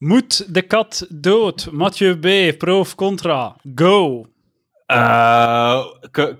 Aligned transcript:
Moet 0.00 0.54
de 0.54 0.62
kat 0.62 1.06
dood? 1.08 1.68
Mathieu 1.72 2.16
B, 2.18 2.58
pro 2.58 2.78
of 2.78 2.94
contra? 2.94 3.56
Go. 3.74 4.26
Uh, 4.86 5.84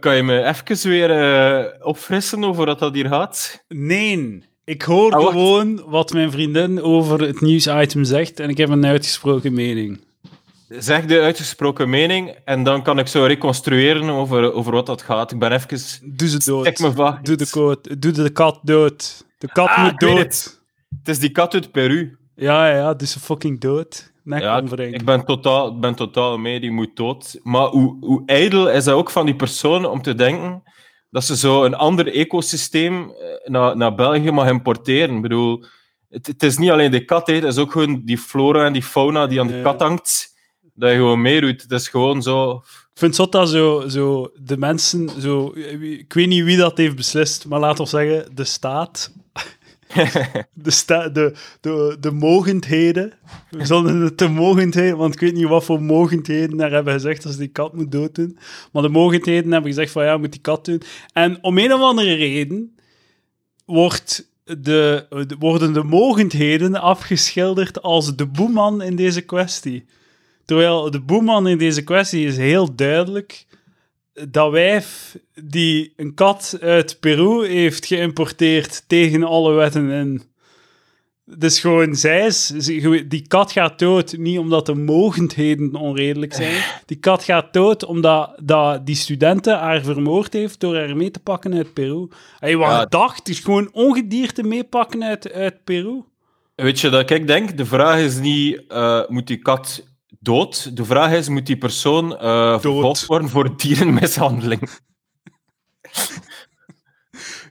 kan, 0.01 0.17
je 0.17 0.23
me 0.23 0.45
even 0.45 0.89
weer 0.91 1.11
uh, 1.11 1.87
opfrissen 1.87 2.45
over 2.45 2.67
wat 2.67 2.79
dat 2.79 2.95
hier 2.95 3.09
gaat? 3.09 3.65
Nee. 3.69 4.43
Ik 4.65 4.83
hoor 4.83 5.13
Ah, 5.13 5.27
gewoon 5.27 5.83
wat 5.87 6.13
mijn 6.13 6.31
vriendin 6.31 6.83
over 6.83 7.21
het 7.21 7.41
nieuwsitem 7.41 8.05
zegt 8.05 8.41
en 8.41 8.49
ik 8.49 8.57
heb 8.57 8.69
een 8.69 8.87
uitgesproken 8.87 9.53
mening. 9.53 10.01
Zeg 10.69 11.05
de 11.05 11.21
uitgesproken 11.21 11.91
mening 11.91 12.35
en 12.45 12.63
dan 12.63 12.83
kan 12.83 12.99
ik 12.99 13.07
zo 13.07 13.25
reconstrueren 13.25 14.09
over, 14.11 14.53
over 14.53 14.73
wat 14.73 14.87
dat 14.87 15.03
gaat. 15.03 15.33
Ik 15.33 15.39
ben 15.39 15.53
even... 15.53 15.79
Doe 16.17 16.29
ze 16.29 16.39
dood. 16.45 16.79
Me. 16.79 17.19
Doe 17.23 17.37
de, 17.37 17.99
doe 17.99 18.13
de 18.13 18.31
kat 18.31 18.61
dood. 18.63 19.25
De 19.39 19.49
kat 19.53 19.69
Ah, 19.69 19.85
moet 19.85 20.01
dood. 20.01 20.19
het. 20.19 20.61
Het 20.99 21.09
is 21.09 21.19
die 21.19 21.31
kat 21.31 21.55
uit 21.55 21.71
Peru. 21.73 22.19
Ja, 22.41 22.69
ja, 22.69 22.77
ja, 22.77 22.95
dus 22.95 23.17
fucking 23.17 23.61
dood. 23.61 24.13
Nek 24.23 24.41
Ja, 24.41 24.63
ik, 24.77 25.05
ben 25.05 25.25
totaal, 25.25 25.69
ik 25.75 25.81
ben 25.81 25.95
totaal 25.95 26.39
mee, 26.39 26.61
die 26.61 26.71
moet 26.71 26.97
dood. 26.97 27.41
Maar 27.43 27.67
hoe, 27.67 27.97
hoe 28.01 28.23
ijdel 28.27 28.71
is 28.71 28.85
dat 28.85 28.95
ook 28.95 29.11
van 29.11 29.27
die 29.27 29.37
persoon 29.37 29.85
om 29.87 30.03
te 30.03 30.15
denken 30.15 30.63
dat 31.11 31.25
ze 31.25 31.37
zo 31.37 31.65
een 31.65 31.75
ander 31.75 32.13
ecosysteem 32.13 33.11
eh, 33.11 33.51
naar, 33.51 33.77
naar 33.77 33.95
België 33.95 34.31
mag 34.31 34.49
importeren? 34.49 35.17
Ik 35.17 35.23
bedoel, 35.23 35.65
het, 36.09 36.27
het 36.27 36.43
is 36.43 36.59
niet 36.59 36.71
alleen 36.71 36.91
de 36.91 37.05
kat, 37.05 37.27
hè, 37.27 37.35
het 37.35 37.45
is 37.45 37.59
ook 37.59 37.73
gewoon 37.73 38.03
die 38.05 38.19
flora 38.19 38.65
en 38.65 38.73
die 38.73 38.83
fauna 38.83 39.27
die 39.27 39.41
aan 39.41 39.47
de 39.47 39.57
Ja. 39.57 39.63
kat 39.63 39.81
hangt, 39.81 40.29
dat 40.75 40.91
je 40.91 40.97
gewoon 40.97 41.23
meedoet. 41.23 41.63
Het 41.63 41.73
is 41.73 41.89
gewoon 41.89 42.23
zo... 42.23 42.51
Ik 42.93 43.07
vind 43.07 43.17
het 43.17 43.31
zot 43.31 43.33
dat 43.33 43.49
zo, 43.49 43.89
zo 43.89 44.31
de 44.43 44.57
mensen, 44.57 45.21
zo, 45.21 45.53
ik 45.81 46.13
weet 46.13 46.29
niet 46.29 46.45
wie 46.45 46.57
dat 46.57 46.77
heeft 46.77 46.97
beslist, 46.97 47.47
maar 47.47 47.61
laten 47.61 47.85
we 47.85 47.91
zeggen, 47.91 48.35
de 48.35 48.45
staat. 48.45 49.13
De, 50.55 51.11
de, 51.13 51.35
de, 51.61 51.97
de 52.01 52.11
mogendheden. 52.11 53.13
We 53.51 53.67
zullen 53.67 54.17
de 54.17 54.29
mogendheden, 54.29 54.97
want 54.97 55.15
ik 55.15 55.21
weet 55.21 55.35
niet 55.35 55.49
wat 55.49 55.65
voor 55.65 55.83
mogendheden 55.83 56.57
daar 56.57 56.71
hebben 56.71 56.93
gezegd 56.93 57.27
als 57.27 57.37
die 57.37 57.49
kat 57.49 57.75
moet 57.75 57.93
dooddoen. 57.93 58.39
Maar 58.73 58.83
de 58.83 58.89
mogendheden 58.89 59.53
hebben 59.53 59.71
gezegd 59.71 59.93
van 59.93 60.05
ja, 60.05 60.17
moet 60.17 60.33
die 60.33 60.41
kat 60.41 60.65
doen. 60.65 60.83
En 61.13 61.39
om 61.43 61.59
een 61.59 61.73
of 61.73 61.81
andere 61.81 62.15
reden 62.15 62.75
wordt 63.65 64.29
de, 64.45 65.07
de- 65.27 65.37
worden 65.39 65.73
de 65.73 65.83
mogendheden 65.83 66.75
afgeschilderd 66.81 67.83
als 67.83 68.17
de 68.17 68.27
boeman 68.27 68.83
in 68.83 68.97
deze 68.97 69.21
kwestie. 69.21 69.85
Terwijl 70.45 70.91
de 70.91 71.01
boeman 71.01 71.49
in 71.49 71.59
deze 71.59 71.83
kwestie 71.85 72.27
is 72.27 72.37
heel 72.37 72.75
duidelijk 72.75 73.47
dat 74.29 74.51
wijf 74.51 75.19
die 75.35 75.93
een 75.97 76.15
kat 76.15 76.59
uit 76.61 77.01
Peru 77.01 77.47
heeft 77.47 77.87
geïmporteerd 77.87 78.85
tegen 78.87 79.25
alle 79.25 79.53
wetten 79.53 79.91
in. 79.91 80.23
Dus 81.39 81.61
gewoon, 81.61 81.95
zij 81.95 82.27
is, 82.27 82.47
die 83.09 83.25
kat 83.29 83.53
gaat 83.53 83.79
dood 83.79 84.17
niet 84.17 84.39
omdat 84.39 84.67
de 84.67 84.75
mogendheden 84.75 85.75
onredelijk 85.75 86.35
zijn. 86.35 86.63
Die 86.87 86.97
kat 86.97 87.25
gaat 87.25 87.53
dood 87.53 87.85
omdat 87.85 88.33
dat 88.43 88.87
die 88.87 88.95
studenten 88.95 89.59
haar 89.59 89.83
vermoord 89.83 90.33
heeft 90.33 90.61
door 90.61 90.77
haar 90.77 90.97
mee 90.97 91.11
te 91.11 91.21
pakken 91.21 91.55
uit 91.55 91.73
Peru. 91.73 92.09
Ja. 92.41 92.81
gedacht, 92.81 93.19
het 93.19 93.29
is 93.29 93.39
gewoon 93.39 93.69
ongedierte 93.73 94.43
meepakken 94.43 95.05
uit, 95.05 95.33
uit 95.33 95.65
Peru. 95.65 96.03
Weet 96.55 96.81
je 96.81 96.89
dat 96.89 97.11
ik 97.11 97.27
denk? 97.27 97.57
De 97.57 97.67
vraag 97.67 97.99
is 97.99 98.19
niet, 98.19 98.63
eh, 98.69 99.01
moet 99.09 99.27
die 99.27 99.39
kat 99.39 99.85
dood? 100.21 100.77
De 100.77 100.85
vraag 100.85 101.13
is, 101.13 101.29
moet 101.29 101.47
die 101.47 101.57
persoon 101.59 102.17
eh 102.19 102.61
vervolgd 102.61 103.07
worden 103.07 103.29
voor 103.29 103.57
dierenmishandeling? 103.57 104.69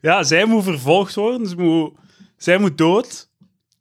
Ja, 0.01 0.23
zij 0.23 0.45
moet 0.45 0.63
vervolgd 0.63 1.15
worden. 1.15 1.47
Ze 1.47 1.55
moet, 1.55 1.93
zij 2.37 2.57
moet 2.57 2.77
dood. 2.77 3.29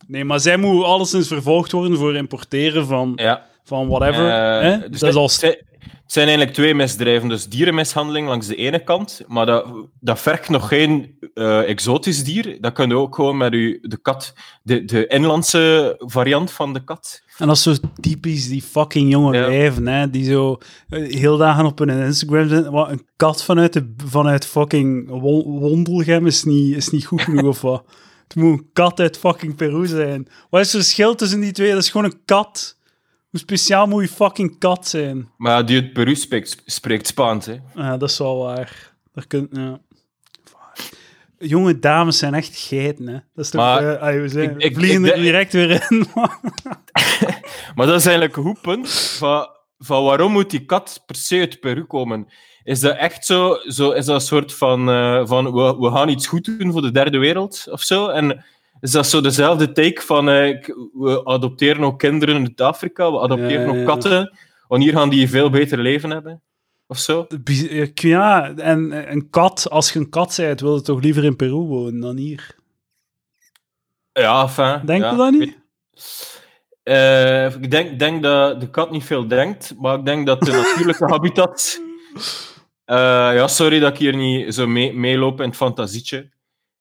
Nee, 0.07 0.25
maar 0.25 0.41
zij 0.41 0.57
moet 0.57 0.85
alleszins 0.85 1.29
vervolgd 1.29 1.73
worden 1.73 1.97
voor 1.99 2.17
importeren 2.17 2.87
van, 2.87 3.13
Ja. 3.17 3.47
van 3.65 3.89
whatever. 3.89 4.31
Hè? 4.63 4.89
dus 4.89 5.01
dat 5.01 5.09
is 5.11 5.15
als... 5.17 5.41
het, 5.41 5.65
het 6.09 6.17
zijn 6.17 6.27
eigenlijk 6.29 6.57
twee 6.57 6.75
misdrijven. 6.75 7.29
Dus 7.29 7.49
dierenmishandeling 7.49 8.29
langs 8.29 8.47
de 8.47 8.55
ene 8.57 8.85
kant, 8.85 9.21
maar 9.27 9.47
dat, 9.47 9.67
dat 10.01 10.21
vergt 10.21 10.49
nog 10.49 10.69
geen 10.69 11.19
eh, 11.35 11.69
exotisch 11.69 12.25
dier. 12.25 12.57
Dat 12.61 12.73
kun 12.73 12.89
je 12.89 12.95
ook 12.97 13.15
gewoon 13.15 13.37
met 13.37 13.53
u, 13.53 13.79
de 13.83 13.97
kat, 14.03 14.33
de, 14.63 14.85
de 14.85 15.07
inlandse 15.07 15.95
variant 15.99 16.51
van 16.51 16.73
de 16.73 16.85
kat. 16.85 17.23
En 17.39 17.47
dat 17.47 17.57
is 17.57 17.63
zo 17.63 17.75
typisch 18.01 18.49
die 18.49 18.63
fucking 18.63 19.11
jonge 19.11 19.37
Ja. 19.37 19.47
wijven, 19.47 19.87
hè, 19.87 20.11
die 20.11 20.25
zo 20.25 20.59
eh, 20.89 21.15
heel 21.15 21.37
dagen 21.37 21.65
op 21.65 21.79
hun 21.79 21.89
Instagram 21.91 22.49
zitten. 22.49 22.73
Wat, 22.73 22.91
een 22.91 23.07
kat 23.17 23.45
vanuit, 23.45 23.73
de, 23.73 23.95
vanuit 24.07 24.47
fucking 24.47 25.09
Won- 25.09 25.59
Wondelgem 25.59 26.27
is 26.27 26.45
niet, 26.45 26.77
is 26.77 26.91
niet 26.91 27.07
goed 27.07 27.21
genoeg, 27.23 27.47
of 27.47 27.61
wat? 27.61 27.85
Het 28.29 28.37
moet 28.37 28.59
een 28.59 28.69
kat 28.73 29.01
uit 29.01 29.19
fucking 29.19 29.55
Peru 29.57 29.87
zijn. 29.87 30.29
Wat 30.51 30.61
is 30.61 30.73
het 30.73 30.83
verschil 30.83 31.15
tussen 31.15 31.41
die 31.41 31.53
twee? 31.53 31.71
Dat 31.73 31.83
is 31.83 31.91
gewoon 31.91 32.07
een 32.11 32.21
kat. 32.25 32.77
Hoe 33.31 33.41
speciaal 33.41 33.87
moet 33.87 34.03
je 34.03 34.09
fucking 34.09 34.59
kat 34.59 34.89
zijn? 34.89 35.29
Maar 35.37 35.67
die 35.67 35.81
uit 35.83 35.93
Peru 35.93 36.15
spreekt, 36.15 36.63
spreekt 36.65 37.07
Spaans. 37.07 37.47
Hè. 37.47 37.57
Ja, 37.75 37.97
dat 37.97 38.11
is 38.11 38.19
wel 38.19 38.39
waar. 38.39 38.93
Daar 39.13 39.27
kun, 39.27 39.49
ja. 39.53 39.81
Jonge 41.39 41.79
dames 41.79 42.19
zijn 42.19 42.35
echt 42.35 42.57
geiten, 42.57 43.07
hè. 43.07 43.13
Dat 43.35 43.45
is 43.45 43.51
toch... 43.51 43.61
Maar 43.61 43.95
eh, 43.97 44.03
ah, 44.03 44.21
we 44.21 44.29
zijn, 44.29 44.51
ik- 44.51 44.63
ik- 44.63 44.75
vliegen 44.77 45.05
ik 45.05 45.13
er 45.13 45.21
direct 45.21 45.53
weer 45.53 45.87
in, 45.91 46.07
man. 46.15 46.31
Maar 47.75 47.87
dat 47.87 47.97
is 47.99 48.07
eigenlijk 48.07 48.37
een 48.37 48.43
goed 48.43 48.61
punt 48.61 48.91
van, 48.91 49.49
van 49.79 50.05
waarom 50.05 50.33
moet 50.33 50.51
die 50.51 50.65
kat 50.65 51.03
per 51.07 51.17
se 51.17 51.39
uit 51.39 51.61
Peru 51.61 51.85
komen. 51.85 52.27
Is 52.65 52.81
dat 52.81 52.97
echt 52.97 53.27
zo? 53.27 53.55
zo 53.67 53.91
is 53.91 54.05
dat 54.05 54.15
een 54.15 54.27
soort 54.27 54.55
van, 54.55 54.91
eh, 54.91 55.27
van 55.27 55.53
we, 55.53 55.77
we 55.79 55.91
gaan 55.91 56.09
iets 56.09 56.27
goed 56.27 56.59
doen 56.59 56.73
voor 56.73 56.83
de 56.83 56.91
derde 56.91 57.19
wereld 57.19 57.67
of 57.71 57.83
zo? 57.83 58.09
En 58.09 58.45
is 58.81 58.91
dat 58.91 59.07
zo 59.07 59.21
dezelfde 59.21 59.73
take 59.73 60.01
van 60.03 60.29
eh, 60.29 60.65
we 60.93 61.21
adopteren 61.25 61.85
ook 61.85 61.99
kinderen 61.99 62.43
uit 62.43 62.61
Afrika, 62.61 63.13
we 63.13 63.21
adopteren 63.21 63.61
Ja, 63.61 63.69
ook 63.69 63.75
ja. 63.75 63.85
katten, 63.85 64.39
want 64.69 64.83
hier 64.83 64.93
gaan 64.93 65.09
die 65.09 65.23
een 65.23 65.29
veel 65.29 65.51
beter 65.51 65.79
leven 65.79 66.11
hebben? 66.11 66.43
Of 66.87 66.99
zo? 66.99 67.27
Eh, 67.45 67.87
Ja, 67.95 68.55
en 68.57 68.93
eh, 68.93 69.13
een 69.13 69.31
kat, 69.31 69.71
als 69.71 69.93
je 69.93 69.99
een 69.99 70.09
kat 70.11 70.35
bent, 70.37 70.61
wil 70.61 70.75
je 70.75 70.81
toch 70.83 71.03
liever 71.03 71.25
in 71.25 71.37
Peru 71.37 71.55
wonen 71.55 72.01
dan 72.01 72.17
hier? 72.17 72.57
Ja, 74.13 74.43
enfin. 74.43 74.87
Denk 74.87 75.03
ja, 75.03 75.11
je 75.11 75.17
dat 75.17 75.31
niet? 75.31 75.57
Ik 77.63 77.71
denk, 77.71 77.99
denk 77.99 78.23
dat 78.23 78.61
de 78.61 78.71
kat 78.71 78.91
niet 78.91 79.05
veel 79.05 79.29
denkt, 79.29 79.75
maar 79.79 79.99
ik 79.99 80.05
denk 80.05 80.27
dat 80.27 80.41
de 80.41 80.53
natuurlijke 80.53 81.05
habitat. 81.15 81.81
Ja, 82.85 83.47
sorry 83.49 83.79
dat 83.79 83.93
ik 83.93 83.99
hier 83.99 84.17
niet 84.17 84.55
zo 84.55 84.67
mee, 84.67 84.95
meeloop 84.95 85.41
in 85.41 85.47
het 85.47 85.57
fantasietje. 85.57 86.31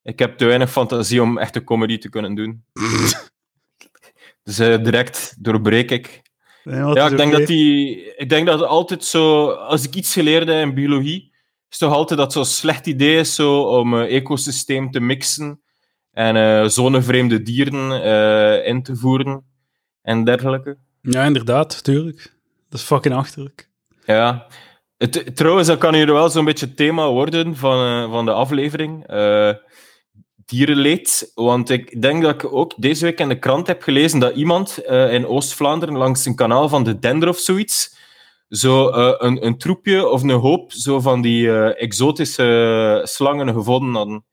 Ik 0.07 0.19
heb 0.19 0.37
te 0.37 0.45
weinig 0.45 0.71
fantasie 0.71 1.21
om 1.21 1.37
echte 1.37 1.63
comedy 1.63 1.97
te 1.97 2.09
kunnen 2.09 2.35
doen. 2.35 2.63
dus 4.43 4.59
eh, 4.59 4.83
direct 4.83 5.35
doorbreek 5.39 5.91
ik. 5.91 6.21
Nee, 6.63 6.93
Ja, 6.93 7.07
ik 7.07 7.17
denk 7.17 7.31
dat 7.31 7.47
die. 7.47 8.15
Ik 8.15 8.29
denk 8.29 8.47
dat 8.47 8.61
altijd 8.61 9.03
zo. 9.03 9.49
Als 9.49 9.83
ik 9.83 9.95
iets 9.95 10.13
geleerd 10.13 10.47
heb 10.47 10.61
in 10.61 10.73
biologie, 10.73 11.31
is 11.69 11.77
toch 11.77 11.93
altijd 11.93 12.19
dat 12.19 12.33
zo'n 12.33 12.45
slecht 12.45 12.87
idee 12.87 13.19
is 13.19 13.35
zo, 13.35 13.61
om 13.61 13.93
een 13.93 14.07
ecosysteem 14.07 14.91
te 14.91 14.99
mixen 14.99 15.61
en 16.11 16.35
eh 16.35 16.67
zonnevreemde 16.67 17.41
dieren 17.41 18.03
eh, 18.03 18.67
in 18.67 18.83
te 18.83 18.95
voeren 18.95 19.43
en 20.01 20.23
dergelijke. 20.23 20.77
Ja, 21.01 21.23
inderdaad, 21.23 21.83
tuurlijk. 21.83 22.33
Dat 22.69 22.79
is 22.79 22.85
fucking 22.85 23.15
achterlijk. 23.15 23.69
Ja. 24.05 24.47
Het, 24.97 25.35
trouwens, 25.35 25.67
dat 25.67 25.77
kan 25.77 25.93
hier 25.93 26.13
wel 26.13 26.29
zo'n 26.29 26.45
beetje 26.45 26.65
het 26.65 26.77
thema 26.77 27.09
worden 27.09 27.55
van, 27.55 28.03
eh, 28.03 28.11
van 28.11 28.25
de 28.25 28.31
aflevering. 28.31 29.05
Dierenleed. 30.47 31.31
Want 31.35 31.69
ik 31.69 32.01
denk 32.01 32.21
dat 32.23 32.33
ik 32.33 32.53
ook 32.53 32.73
deze 32.77 33.05
week 33.05 33.19
in 33.19 33.29
de 33.29 33.39
krant 33.39 33.67
heb 33.67 33.81
gelezen 33.81 34.19
dat 34.19 34.35
iemand 34.35 34.77
eh, 34.77 35.13
in 35.13 35.27
Oost-Vlaanderen 35.27 35.97
langs 35.97 36.25
een 36.25 36.35
kanaal 36.35 36.69
van 36.69 36.83
de 36.83 36.99
Dender 36.99 37.29
of 37.29 37.37
zoiets 37.37 37.95
zo 38.49 38.89
eh, 38.89 39.13
een, 39.17 39.45
een 39.45 39.57
troepje 39.57 40.07
of 40.09 40.23
een 40.23 40.29
hoop 40.29 40.71
zo 40.71 40.99
van 40.99 41.21
die 41.21 41.47
eh, 41.51 41.81
exotische 41.83 43.01
slangen 43.03 43.53
gevonden 43.53 43.93
hadden. 43.95 44.25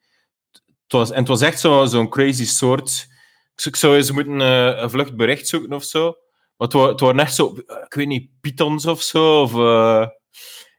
Het 0.83 0.93
was, 0.93 1.11
en 1.11 1.19
het 1.19 1.29
was 1.29 1.41
echt 1.41 1.61
zo- 1.61 1.85
zo'n 1.85 2.09
crazy 2.09 2.45
soort. 2.47 3.07
Ik 3.65 3.77
zou 3.77 3.97
eens 3.97 4.11
moeten 4.11 4.41
een 4.41 4.91
vlucht 4.91 5.17
bericht 5.17 5.49
zoeken 5.49 5.73
of 5.73 5.85
zo. 5.85 6.05
Maar 6.57 6.69
het, 6.69 6.73
het 6.73 7.01
waren 7.01 7.19
echt 7.21 7.35
zo, 7.35 7.55
ik 7.87 7.95
weet 7.95 8.07
niet, 8.07 8.29
pythons 8.41 8.87
of 8.87 9.03
zo. 9.03 9.41
Of, 9.43 9.55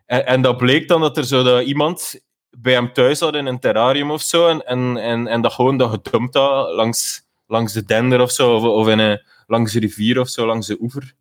en, 0.05 0.25
en 0.25 0.41
dat 0.41 0.57
bleek 0.57 0.87
dan 0.87 1.01
dat 1.01 1.17
er 1.17 1.25
zo 1.25 1.43
dat 1.43 1.65
iemand 1.65 2.19
bij 2.57 2.73
hem 2.73 2.93
thuis 2.93 3.19
had 3.19 3.35
in 3.35 3.45
een 3.45 3.59
terrarium 3.59 4.11
of 4.11 4.21
zo. 4.21 4.47
En, 4.47 4.65
en, 4.65 4.97
en, 4.97 5.27
en 5.27 5.41
dat 5.41 5.53
gewoon 5.53 5.77
dat 5.77 5.89
gedumpt 5.89 6.33
had 6.33 6.73
langs, 6.73 7.21
langs 7.47 7.73
de 7.73 7.85
dender 7.85 8.21
of 8.21 8.31
zo. 8.31 8.55
Of, 8.55 8.63
of 8.63 8.87
in 8.87 8.99
een, 8.99 9.21
langs 9.47 9.73
de 9.73 9.79
rivier 9.79 10.19
of 10.19 10.29
zo, 10.29 10.45
langs 10.45 10.67
de 10.67 10.77
oever. 10.81 11.13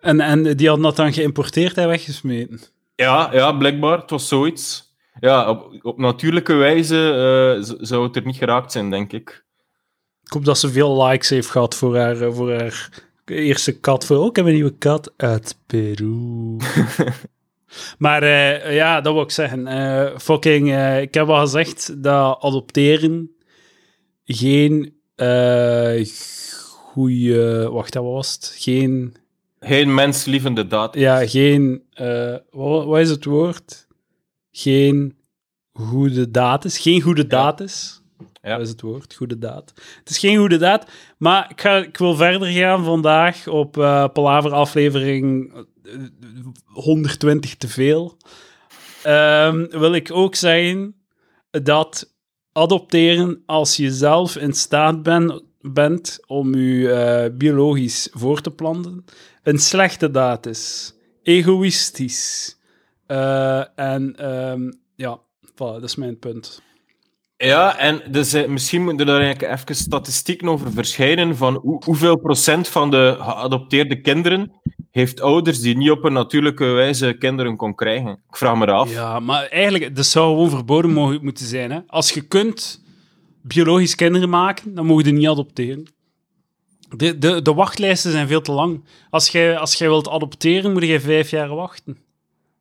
En, 0.00 0.20
en 0.20 0.56
die 0.56 0.66
hadden 0.66 0.86
dat 0.86 0.96
dan 0.96 1.12
geïmporteerd 1.12 1.76
en 1.76 1.88
weggesmeten. 1.88 2.60
Ja, 2.94 3.28
ja, 3.32 3.52
blijkbaar. 3.52 3.98
Het 3.98 4.10
was 4.10 4.28
zoiets. 4.28 4.86
Ja, 5.20 5.50
op, 5.50 5.78
op 5.82 5.98
natuurlijke 5.98 6.54
wijze 6.54 6.96
eh, 6.96 7.76
zou 7.80 8.06
het 8.06 8.16
er 8.16 8.24
niet 8.24 8.36
geraakt 8.36 8.72
zijn, 8.72 8.90
denk 8.90 9.12
ik. 9.12 9.44
Ik 10.24 10.32
hoop 10.32 10.44
dat 10.44 10.58
ze 10.58 10.70
veel 10.70 11.02
likes 11.02 11.28
heeft 11.28 11.50
gehad 11.50 11.74
voor 11.74 11.96
haar, 11.96 12.32
voor 12.32 12.52
haar 12.52 12.90
eerste 13.24 13.78
kat. 13.78 14.06
Voor, 14.06 14.16
oh, 14.16 14.26
ik 14.26 14.36
heb 14.36 14.46
een 14.46 14.52
nieuwe 14.52 14.78
kat 14.78 15.12
uit 15.16 15.56
Peru. 15.66 16.56
maar 17.98 18.22
eh, 18.22 18.74
ja, 18.74 19.00
dat 19.00 19.12
wil 19.12 19.22
ik 19.22 19.30
zeggen. 19.30 19.66
Eh, 19.66 20.18
fucking, 20.18 20.70
eh, 20.70 21.00
ik 21.00 21.14
heb 21.14 21.28
al 21.28 21.40
gezegd 21.40 22.02
dat 22.02 22.42
adopteren 22.42 23.30
geen 24.24 24.92
goede... 26.92 27.68
Wacht, 27.70 27.92
dat 27.92 28.04
was 28.04 28.32
het. 28.32 28.54
Geen... 28.58 29.14
Geen 29.60 29.94
menslievende 29.94 30.66
daad. 30.66 30.94
Ja, 30.94 31.26
geen... 31.26 31.82
wat, 32.50 32.84
wat 32.84 32.98
is 32.98 33.10
het 33.10 33.24
woord? 33.24 33.86
Geen 34.52 35.16
goede 35.72 36.30
daad 36.30 36.64
is. 36.64 36.78
Geen 36.78 37.00
goede 37.00 37.26
daad 37.26 37.60
is. 37.60 38.02
Ja. 38.42 38.50
Dat 38.50 38.60
is 38.60 38.68
het 38.68 38.80
woord, 38.80 39.14
goede 39.14 39.38
daad. 39.38 39.72
Het 39.98 40.10
is 40.10 40.18
geen 40.18 40.38
goede 40.38 40.56
daad, 40.56 40.90
maar 41.18 41.50
ik, 41.50 41.60
ga, 41.60 41.76
ik 41.76 41.98
wil 41.98 42.14
verder 42.14 42.48
gaan 42.48 42.84
vandaag 42.84 43.46
op 43.46 43.72
Palaver 44.12 44.52
aflevering 44.52 45.52
120 46.64 47.56
te 47.56 47.68
veel. 47.68 48.16
Ehm, 49.02 49.66
wil 49.70 49.94
ik 49.94 50.12
ook 50.12 50.34
zeggen 50.34 50.94
dat 51.50 52.14
adopteren 52.52 53.42
als 53.46 53.76
je 53.76 53.92
zelf 53.92 54.36
in 54.36 54.52
staat 54.52 55.02
ben, 55.02 55.42
bent 55.60 56.18
om 56.26 56.54
je 56.54 56.92
eh, 56.92 57.36
biologisch 57.36 58.08
voor 58.12 58.40
te 58.40 58.50
planten, 58.50 59.04
een 59.42 59.58
slechte 59.58 60.10
daad 60.10 60.46
is. 60.46 60.94
Egoïstisch. 61.22 62.56
Eh, 63.06 63.78
en 63.78 64.16
ehm, 64.16 64.70
ja, 64.94 65.20
dat 65.54 65.82
is 65.82 65.96
mijn 65.96 66.18
punt. 66.18 66.62
Ja, 67.36 67.78
en 67.78 68.02
dus, 68.10 68.32
eh, 68.32 68.48
misschien 68.48 68.82
moeten 68.82 69.06
we 69.06 69.12
daar 69.12 69.20
eigenlijk 69.20 69.60
even 69.60 69.74
statistieken 69.74 70.48
over 70.48 70.72
verschijnen 70.72 71.36
van 71.36 71.54
hoe, 71.54 71.82
hoeveel 71.84 72.16
procent 72.16 72.68
van 72.68 72.90
de 72.90 73.16
geadopteerde 73.18 74.00
kinderen 74.00 74.57
heeft 74.98 75.20
ouders 75.20 75.60
die 75.60 75.76
niet 75.76 75.90
op 75.90 76.04
een 76.04 76.12
natuurlijke 76.12 76.64
wijze 76.64 77.16
kinderen 77.18 77.56
kon 77.56 77.74
krijgen. 77.74 78.10
Ik 78.10 78.36
vraag 78.36 78.56
me 78.56 78.66
af. 78.66 78.92
Ja, 78.92 79.20
maar 79.20 79.46
eigenlijk, 79.46 79.96
dat 79.96 80.06
zou 80.06 80.28
gewoon 80.34 80.50
verboden 80.50 80.92
mogen 80.92 81.18
moeten 81.22 81.46
zijn. 81.46 81.70
Hè? 81.70 81.78
Als 81.86 82.10
je 82.10 82.20
kunt 82.20 82.82
biologisch 83.42 83.94
kinderen 83.94 84.28
maken, 84.28 84.74
dan 84.74 84.86
mogen 84.86 85.04
je 85.04 85.12
niet 85.12 85.28
adopteren. 85.28 85.86
De, 86.96 87.18
de, 87.18 87.42
de 87.42 87.54
wachtlijsten 87.54 88.10
zijn 88.12 88.28
veel 88.28 88.40
te 88.40 88.52
lang. 88.52 88.84
Als 89.10 89.28
jij 89.28 89.58
als 89.58 89.74
jij 89.74 89.88
wilt 89.88 90.08
adopteren, 90.08 90.72
moet 90.72 90.84
je 90.84 91.00
vijf 91.00 91.30
jaar 91.30 91.54
wachten. 91.54 91.98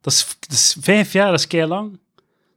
Dat 0.01 0.13
is, 0.13 0.37
dat 0.39 0.51
is 0.51 0.77
vijf 0.79 1.13
jaar, 1.13 1.29
dat 1.31 1.39
is 1.39 1.47
kei 1.47 1.67
lang. 1.67 1.99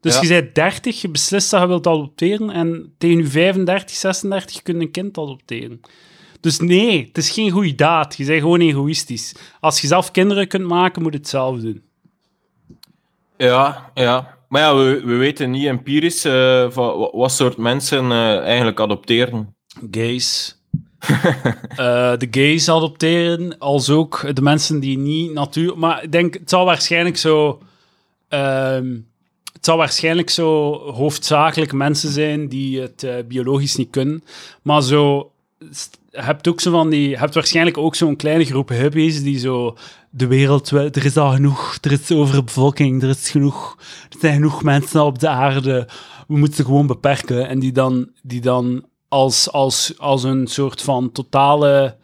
Dus 0.01 0.15
Ja. 0.15 0.21
je 0.23 0.29
bent 0.29 0.55
30, 0.55 1.01
je 1.01 1.09
beslist 1.09 1.51
dat 1.51 1.61
je 1.61 1.67
wilt 1.67 1.87
adopteren 1.87 2.51
en 2.51 2.95
tegen 2.99 3.17
je 3.19 3.27
35, 3.27 3.97
36 3.97 4.63
kun 4.63 4.75
je 4.75 4.81
een 4.81 4.91
kind 4.91 5.19
adopteren. 5.19 5.81
Dus 6.41 6.59
nee, 6.61 7.05
het 7.07 7.19
is 7.19 7.31
geen 7.31 7.51
goede 7.51 7.75
daad. 7.75 8.17
Je 8.17 8.25
bent 8.25 8.41
gewoon 8.41 8.61
egoïstisch. 8.61 9.35
Als 9.61 9.81
je 9.81 9.87
zelf 9.87 10.11
kinderen 10.11 10.49
kunt 10.49 10.67
maken, 10.67 11.03
moet 11.03 11.13
je 11.13 11.19
het 11.19 11.29
zelf 11.29 11.61
doen. 11.61 11.83
Ja, 13.37 13.91
ja. 13.95 14.39
Maar 14.49 14.63
ja, 14.63 14.77
we, 14.77 15.03
we 15.05 15.15
weten 15.15 15.51
niet 15.51 15.67
empirisch 15.67 16.25
eh, 16.25 16.71
van 16.71 16.99
wa- 16.99 17.11
wat 17.13 17.33
soort 17.33 17.57
mensen 17.57 18.11
eh, 18.11 18.39
eigenlijk 18.39 18.81
adopteren. 18.81 19.55
Gays. 19.91 20.59
Eh, 21.71 22.17
de 22.19 22.29
gays 22.31 22.69
adopteren, 22.69 23.59
als 23.59 23.91
ook 23.91 24.35
de 24.35 24.43
mensen 24.43 24.81
die 24.81 24.99
niet 24.99 25.33
natuur... 25.33 25.79
Maar 25.79 26.03
ik 26.03 26.13
denk, 26.13 26.35
het 26.35 26.51
zal 26.51 26.65
waarschijnlijk 26.65 27.17
zo... 27.17 27.63
ehm, 28.29 28.97
het 29.53 29.65
zal 29.65 29.77
waarschijnlijk 29.77 30.31
zo 30.31 30.73
hoofdzakelijk 30.93 31.73
mensen 31.73 32.11
zijn 32.11 32.49
die 32.49 32.81
het 32.81 33.07
biologisch 33.29 33.77
niet 33.77 33.91
kunnen. 33.91 34.25
Maar 34.63 34.83
zo... 34.83 35.33
hebt 36.11 36.49
ook 36.49 36.61
zo 36.61 36.71
van 36.71 36.91
die... 36.91 37.17
Hebt 37.19 37.35
waarschijnlijk 37.35 37.79
ook 37.79 37.95
zo'n 37.95 38.17
kleine 38.17 38.45
groep 38.45 38.69
hippies 38.69 39.23
die 39.23 39.39
zo... 39.39 39.77
De 40.11 40.27
wereld, 40.27 40.71
er 40.71 41.05
is 41.05 41.17
al 41.17 41.31
genoeg, 41.31 41.79
er 41.81 41.93
is 41.93 42.11
overbevolking, 42.13 43.03
er 43.03 43.09
is 43.09 43.31
genoeg... 43.31 43.77
Er 44.11 44.17
zijn 44.21 44.35
genoeg 44.35 44.63
mensen 44.63 45.05
op 45.05 45.19
de 45.19 45.29
aarde. 45.29 45.89
We 46.29 46.37
moeten 46.37 46.57
ze 46.57 46.65
gewoon 46.65 46.87
beperken. 46.87 47.49
En 47.49 47.59
die 47.59 47.73
dan, 47.73 48.09
die 48.23 48.41
dan 48.41 48.85
als, 49.09 49.53
als, 49.53 49.95
als 49.99 50.23
een 50.23 50.47
soort 50.47 50.83
van 50.83 51.13
totale 51.13 51.97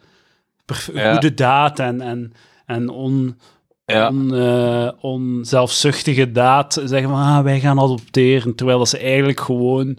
Ja. 0.93 1.11
goede 1.11 1.33
daad 1.33 1.79
en, 1.79 2.01
en, 2.01 2.33
en 2.65 2.89
on, 2.89 3.37
Ja. 3.85 4.07
on, 4.07 4.35
eh, 4.35 4.89
onzelfzuchtige 4.99 6.31
daad 6.31 6.73
zeggen 6.85 7.09
van 7.09 7.19
ah, 7.21 7.43
wij 7.43 7.59
gaan 7.59 7.79
adopteren, 7.79 8.55
terwijl 8.55 8.77
dat 8.77 8.89
ze 8.89 8.97
eigenlijk 8.97 9.39
gewoon 9.39 9.97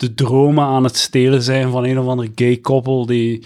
de 0.00 0.14
dromen 0.14 0.64
aan 0.64 0.84
het 0.84 0.96
stelen 0.96 1.42
zijn 1.42 1.70
van 1.70 1.84
een 1.84 1.98
of 1.98 2.06
ander 2.06 2.28
gay 2.34 2.56
koppel 2.56 3.06
die, 3.06 3.44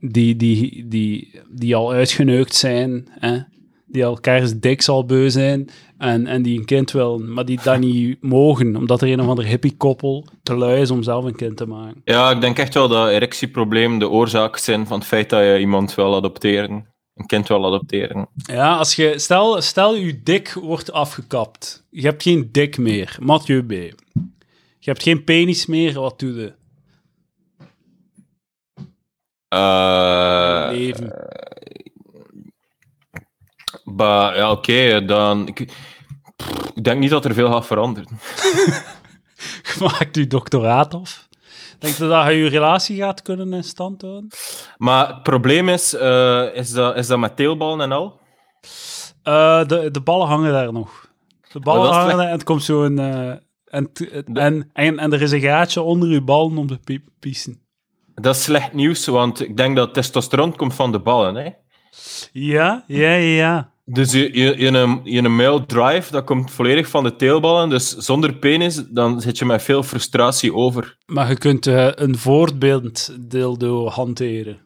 die, 0.00 0.36
die, 0.36 0.88
die, 0.88 1.40
die 1.48 1.76
al 1.76 1.92
uitgeneukt 1.92 2.54
zijn, 2.54 3.08
hè? 3.10 3.38
die 3.86 4.02
elkaars 4.02 4.60
dik 4.60 4.88
al 4.88 5.06
beu 5.06 5.30
zijn 5.30 5.68
en, 5.98 6.26
en 6.26 6.42
die 6.42 6.58
een 6.58 6.64
kind 6.64 6.90
willen, 6.90 7.32
maar 7.32 7.44
die 7.44 7.60
dat 7.62 7.78
niet 7.78 8.22
mogen, 8.36 8.76
omdat 8.76 9.02
er 9.02 9.08
een 9.08 9.20
of 9.20 9.28
ander 9.28 9.44
hippie 9.44 9.76
koppel 9.76 10.26
te 10.42 10.56
lui 10.56 10.80
is 10.80 10.90
om 10.90 11.02
zelf 11.02 11.24
een 11.24 11.36
kind 11.36 11.56
te 11.56 11.66
maken. 11.66 12.00
Ja, 12.04 12.30
ik 12.30 12.40
denk 12.40 12.58
echt 12.58 12.74
wel 12.74 12.88
dat 12.88 13.08
erectieproblemen 13.08 13.98
de 13.98 14.08
oorzaak 14.08 14.56
zijn 14.56 14.86
van 14.86 14.98
het 14.98 15.06
feit 15.06 15.30
dat 15.30 15.44
je 15.44 15.58
iemand 15.58 15.94
wil 15.94 16.14
adopteren. 16.16 16.92
Een 17.14 17.26
kind 17.26 17.48
wil 17.48 17.66
adopteren. 17.66 18.28
Ja, 18.34 18.76
als 18.76 18.94
je, 18.94 19.18
stel, 19.18 19.62
stel 19.62 19.96
je 19.96 20.22
dik 20.22 20.52
wordt 20.52 20.92
afgekapt. 20.92 21.86
Je 21.90 22.02
hebt 22.02 22.22
geen 22.22 22.48
dik 22.52 22.78
meer. 22.78 23.16
Mathieu 23.20 23.62
B. 23.62 24.02
Je 24.84 24.90
hebt 24.90 25.02
geen 25.02 25.24
penis 25.24 25.66
meer. 25.66 26.00
Wat 26.00 26.18
doe 26.18 26.34
je? 26.34 26.54
Eh, 29.48 30.68
Leven. 30.70 31.12
ja, 34.36 34.50
oké, 34.50 35.04
dan... 35.04 35.48
Ik, 35.48 35.72
pff, 36.36 36.70
ik 36.74 36.84
denk 36.84 37.00
niet 37.00 37.10
dat 37.10 37.24
er 37.24 37.34
veel 37.34 37.52
gaat 37.52 37.66
veranderen. 37.66 38.18
Je 39.62 39.76
maakt 39.90 40.16
je 40.16 40.26
doctoraat 40.26 40.94
af. 40.94 41.28
Denk 41.78 41.94
je 41.94 42.08
dat 42.08 42.26
je 42.26 42.32
je 42.32 42.48
relatie 42.48 42.96
gaat 42.96 43.22
kunnen 43.22 43.52
in 43.52 43.64
stand 43.64 44.02
houden? 44.02 44.28
Maar 44.76 45.08
het 45.08 45.22
probleem 45.22 45.68
is, 45.68 45.94
eh, 45.94 46.54
is, 46.54 46.70
dat, 46.70 46.96
is 46.96 47.06
dat 47.06 47.18
met 47.18 47.36
teelballen 47.36 47.80
en 47.80 47.92
al? 47.92 48.20
Eh, 49.22 49.66
de, 49.66 49.90
de 49.90 50.00
ballen 50.00 50.26
hangen 50.26 50.52
daar 50.52 50.72
nog. 50.72 51.08
De 51.52 51.60
ballen 51.60 51.92
hangen 51.92 52.20
en 52.20 52.30
het 52.30 52.44
komt 52.44 52.62
zo 52.62 52.84
een... 52.84 52.98
eh, 52.98 53.36
en, 53.74 53.90
en, 54.32 54.70
en, 54.72 54.98
en 54.98 55.12
er 55.12 55.22
is 55.22 55.32
een 55.32 55.40
gaatje 55.40 55.80
onder 55.82 56.08
je 56.08 56.22
ballen 56.22 56.58
om 56.58 56.66
te 56.66 57.00
pissen. 57.18 57.60
Dat 58.14 58.34
is 58.34 58.42
slecht 58.42 58.72
nieuws, 58.72 59.06
want 59.06 59.40
ik 59.40 59.56
denk 59.56 59.76
dat 59.76 59.94
testosteron 59.94 60.56
komt 60.56 60.74
van 60.74 60.92
de 60.92 61.00
ballen. 61.00 61.34
Hè? 61.34 61.50
Ja, 62.32 62.84
ja, 62.86 63.14
ja. 63.14 63.72
Dus 63.84 64.12
je, 64.12 64.38
je, 64.38 64.58
je, 64.58 64.66
een, 64.66 65.00
je 65.04 65.22
een 65.22 65.36
male 65.36 65.66
drive, 65.66 66.12
dat 66.12 66.24
komt 66.24 66.50
volledig 66.50 66.88
van 66.88 67.04
de 67.04 67.16
teelballen. 67.16 67.68
Dus 67.68 67.96
zonder 67.96 68.34
penis, 68.34 68.84
dan 68.90 69.20
zit 69.20 69.38
je 69.38 69.44
met 69.44 69.62
veel 69.62 69.82
frustratie 69.82 70.54
over. 70.54 70.96
Maar 71.06 71.28
je 71.28 71.38
kunt 71.38 71.66
eh, 71.66 71.88
een 71.94 72.18
voortbeeld 72.18 73.16
dildo 73.30 73.88
hanteren. 73.88 74.63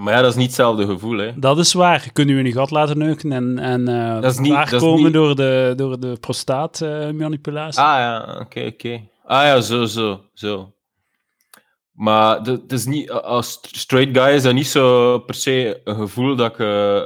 Maar 0.00 0.14
ja, 0.14 0.20
dat 0.20 0.30
is 0.30 0.36
niet 0.36 0.46
hetzelfde 0.46 0.86
gevoel. 0.86 1.18
Hè? 1.18 1.30
Dat 1.38 1.58
is 1.58 1.72
waar. 1.72 2.02
Je 2.04 2.10
kunt 2.10 2.30
u 2.30 2.38
in 2.38 2.44
je 2.46 2.52
gat 2.52 2.70
laten 2.70 2.98
neuken 2.98 3.32
en, 3.32 3.58
en 3.58 3.88
eh 3.88 4.20
Dat 4.20 4.32
is 4.32 4.38
niet- 4.38 4.52
daar 4.52 4.64
dat 4.70 4.72
is 4.82 4.88
komen 4.88 5.04
niet- 5.04 5.12
door 5.12 5.36
de, 5.36 5.72
door 5.76 6.00
de 6.00 6.16
prostaatmanipulatie. 6.20 7.80
Ah 7.80 7.98
ja, 7.98 8.38
oké, 8.40 8.66
oké. 8.66 9.00
Ah 9.24 9.42
ja, 9.44 9.60
zo, 9.60 9.84
zo, 9.84 10.20
zo. 10.34 10.72
Maar 11.92 12.40
het 12.40 12.72
is 12.72 12.84
niet, 12.86 13.10
als 13.10 13.58
straight 13.62 14.16
guy 14.18 14.34
is 14.34 14.42
dat 14.42 14.54
niet 14.54 14.66
zo 14.66 15.18
per 15.18 15.34
se 15.34 15.80
een 15.84 15.96
gevoel 15.96 16.36
dat 16.36 16.52
ik... 16.52 16.58
eh, 16.58 17.00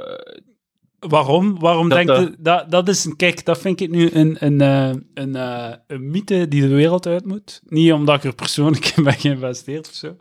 Waarom? 0.99 1.59
Waarom 1.59 1.89
Dat, 1.89 1.97
denk 1.97 2.09
je... 2.19 2.35
Dat, 2.39 2.71
dat 2.71 2.87
is 2.87 3.05
een... 3.05 3.15
Kijk, 3.15 3.45
dat 3.45 3.57
vind 3.57 3.79
ik 3.81 3.89
nu 3.91 4.09
een, 4.13 4.37
een, 4.39 4.61
eh, 4.61 4.89
een, 5.13 5.35
eh, 5.35 5.73
een 5.87 6.09
mythe 6.11 6.47
die 6.47 6.61
de 6.61 6.67
wereld 6.67 7.07
uit 7.07 7.25
moet. 7.25 7.61
Niet 7.65 7.93
omdat 7.93 8.15
ik 8.15 8.23
er 8.23 8.35
persoonlijk 8.35 8.85
in 8.95 9.03
ben 9.03 9.13
geïnvesteerd 9.13 9.87
of 9.87 9.93
zo. 9.93 10.15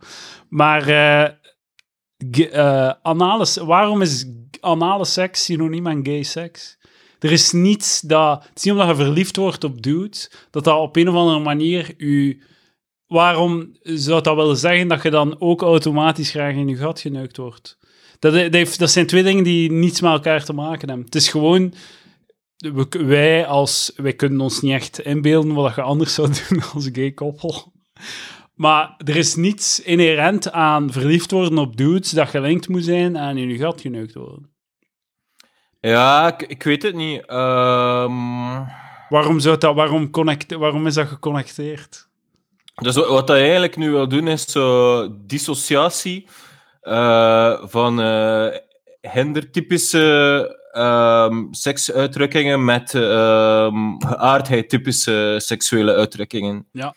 Maar 0.48 0.88
s- 3.44 3.56
waarom 3.56 4.02
is 4.02 4.26
anale 4.60 5.04
seks 5.04 5.44
synoniem 5.44 5.88
aan 5.88 6.04
gay 6.04 6.22
seks? 6.22 6.78
Er 7.18 7.32
is 7.32 7.52
niets 7.52 8.00
dat... 8.00 8.44
Het 8.48 8.56
is 8.58 8.62
niet 8.62 8.72
omdat 8.72 8.88
je 8.88 9.04
verliefd 9.04 9.36
wordt 9.36 9.64
op 9.64 9.82
dudes, 9.82 10.30
dat 10.50 10.64
dat 10.64 10.78
op 10.78 10.96
een 10.96 11.08
of 11.08 11.14
andere 11.14 11.38
manier 11.38 11.94
u... 11.96 12.42
Waarom 13.06 13.76
zou 13.82 14.22
dat 14.22 14.36
willen 14.36 14.56
zeggen 14.56 14.88
dat 14.88 15.02
je 15.02 15.10
dan 15.10 15.40
ook 15.40 15.62
automatisch 15.62 16.30
graag 16.30 16.54
in 16.54 16.68
je 16.68 16.76
gat 16.76 17.00
geneukt 17.00 17.36
wordt? 17.36 17.78
Dat, 18.18 18.52
dat, 18.52 18.90
zijn 18.90 19.06
twee 19.06 19.22
dingen 19.22 19.44
die 19.44 19.72
niets 19.72 20.00
met 20.00 20.12
elkaar 20.12 20.44
te 20.44 20.52
maken 20.52 20.88
hebben. 20.88 21.06
Het 21.06 21.14
is 21.14 21.28
gewoon... 21.28 21.74
wij, 22.90 23.46
als, 23.46 23.92
wij 23.96 24.12
kunnen 24.12 24.40
ons 24.40 24.60
niet 24.60 24.72
echt 24.72 25.00
inbeelden 25.00 25.54
wat 25.54 25.74
je 25.74 25.82
anders 25.82 26.14
zou 26.14 26.28
doen 26.48 26.62
als 26.74 26.88
gay 26.92 27.12
koppel. 27.12 27.72
Maar 28.54 28.94
er 29.04 29.16
is 29.16 29.34
niets 29.34 29.80
inherent 29.80 30.52
aan 30.52 30.92
verliefd 30.92 31.30
worden 31.30 31.58
op 31.58 31.76
dudes 31.76 32.10
dat 32.10 32.28
gelinkt 32.28 32.68
moet 32.68 32.84
zijn 32.84 33.18
aan 33.18 33.36
in 33.36 33.48
je 33.48 33.56
gat 33.56 33.80
geneukt 33.80 34.14
worden. 34.14 34.50
Ja, 35.80 36.26
ik, 36.26 36.42
ik 36.42 36.62
weet 36.62 36.82
het 36.82 36.94
niet. 36.94 37.26
Ehm, 37.26 38.62
Waarom, 39.08 39.40
zou 39.40 39.58
dat, 39.58 39.74
waarom, 39.74 40.10
connect, 40.10 40.54
waarom 40.54 40.86
is 40.86 40.94
dat 40.94 41.08
geconnecteerd? 41.08 42.08
dus 42.74 42.94
wat, 42.96 43.28
hij 43.28 43.40
eigenlijk 43.40 43.76
nu 43.76 43.90
wil 43.90 44.08
doen, 44.08 44.28
is 44.28 44.50
zo 44.50 45.08
dissociatie 45.26 46.26
eh, 46.80 47.58
van 47.62 48.00
eh 48.00 48.56
gendertypische 49.00 50.58
ehm, 50.72 51.44
seksuitdrukkingen 51.50 52.64
met 52.64 52.94
ehm 52.94 53.76
geaardheid-typische 53.98 55.34
seksuele 55.38 55.94
uitdrukkingen. 55.94 56.66
Ja. 56.72 56.94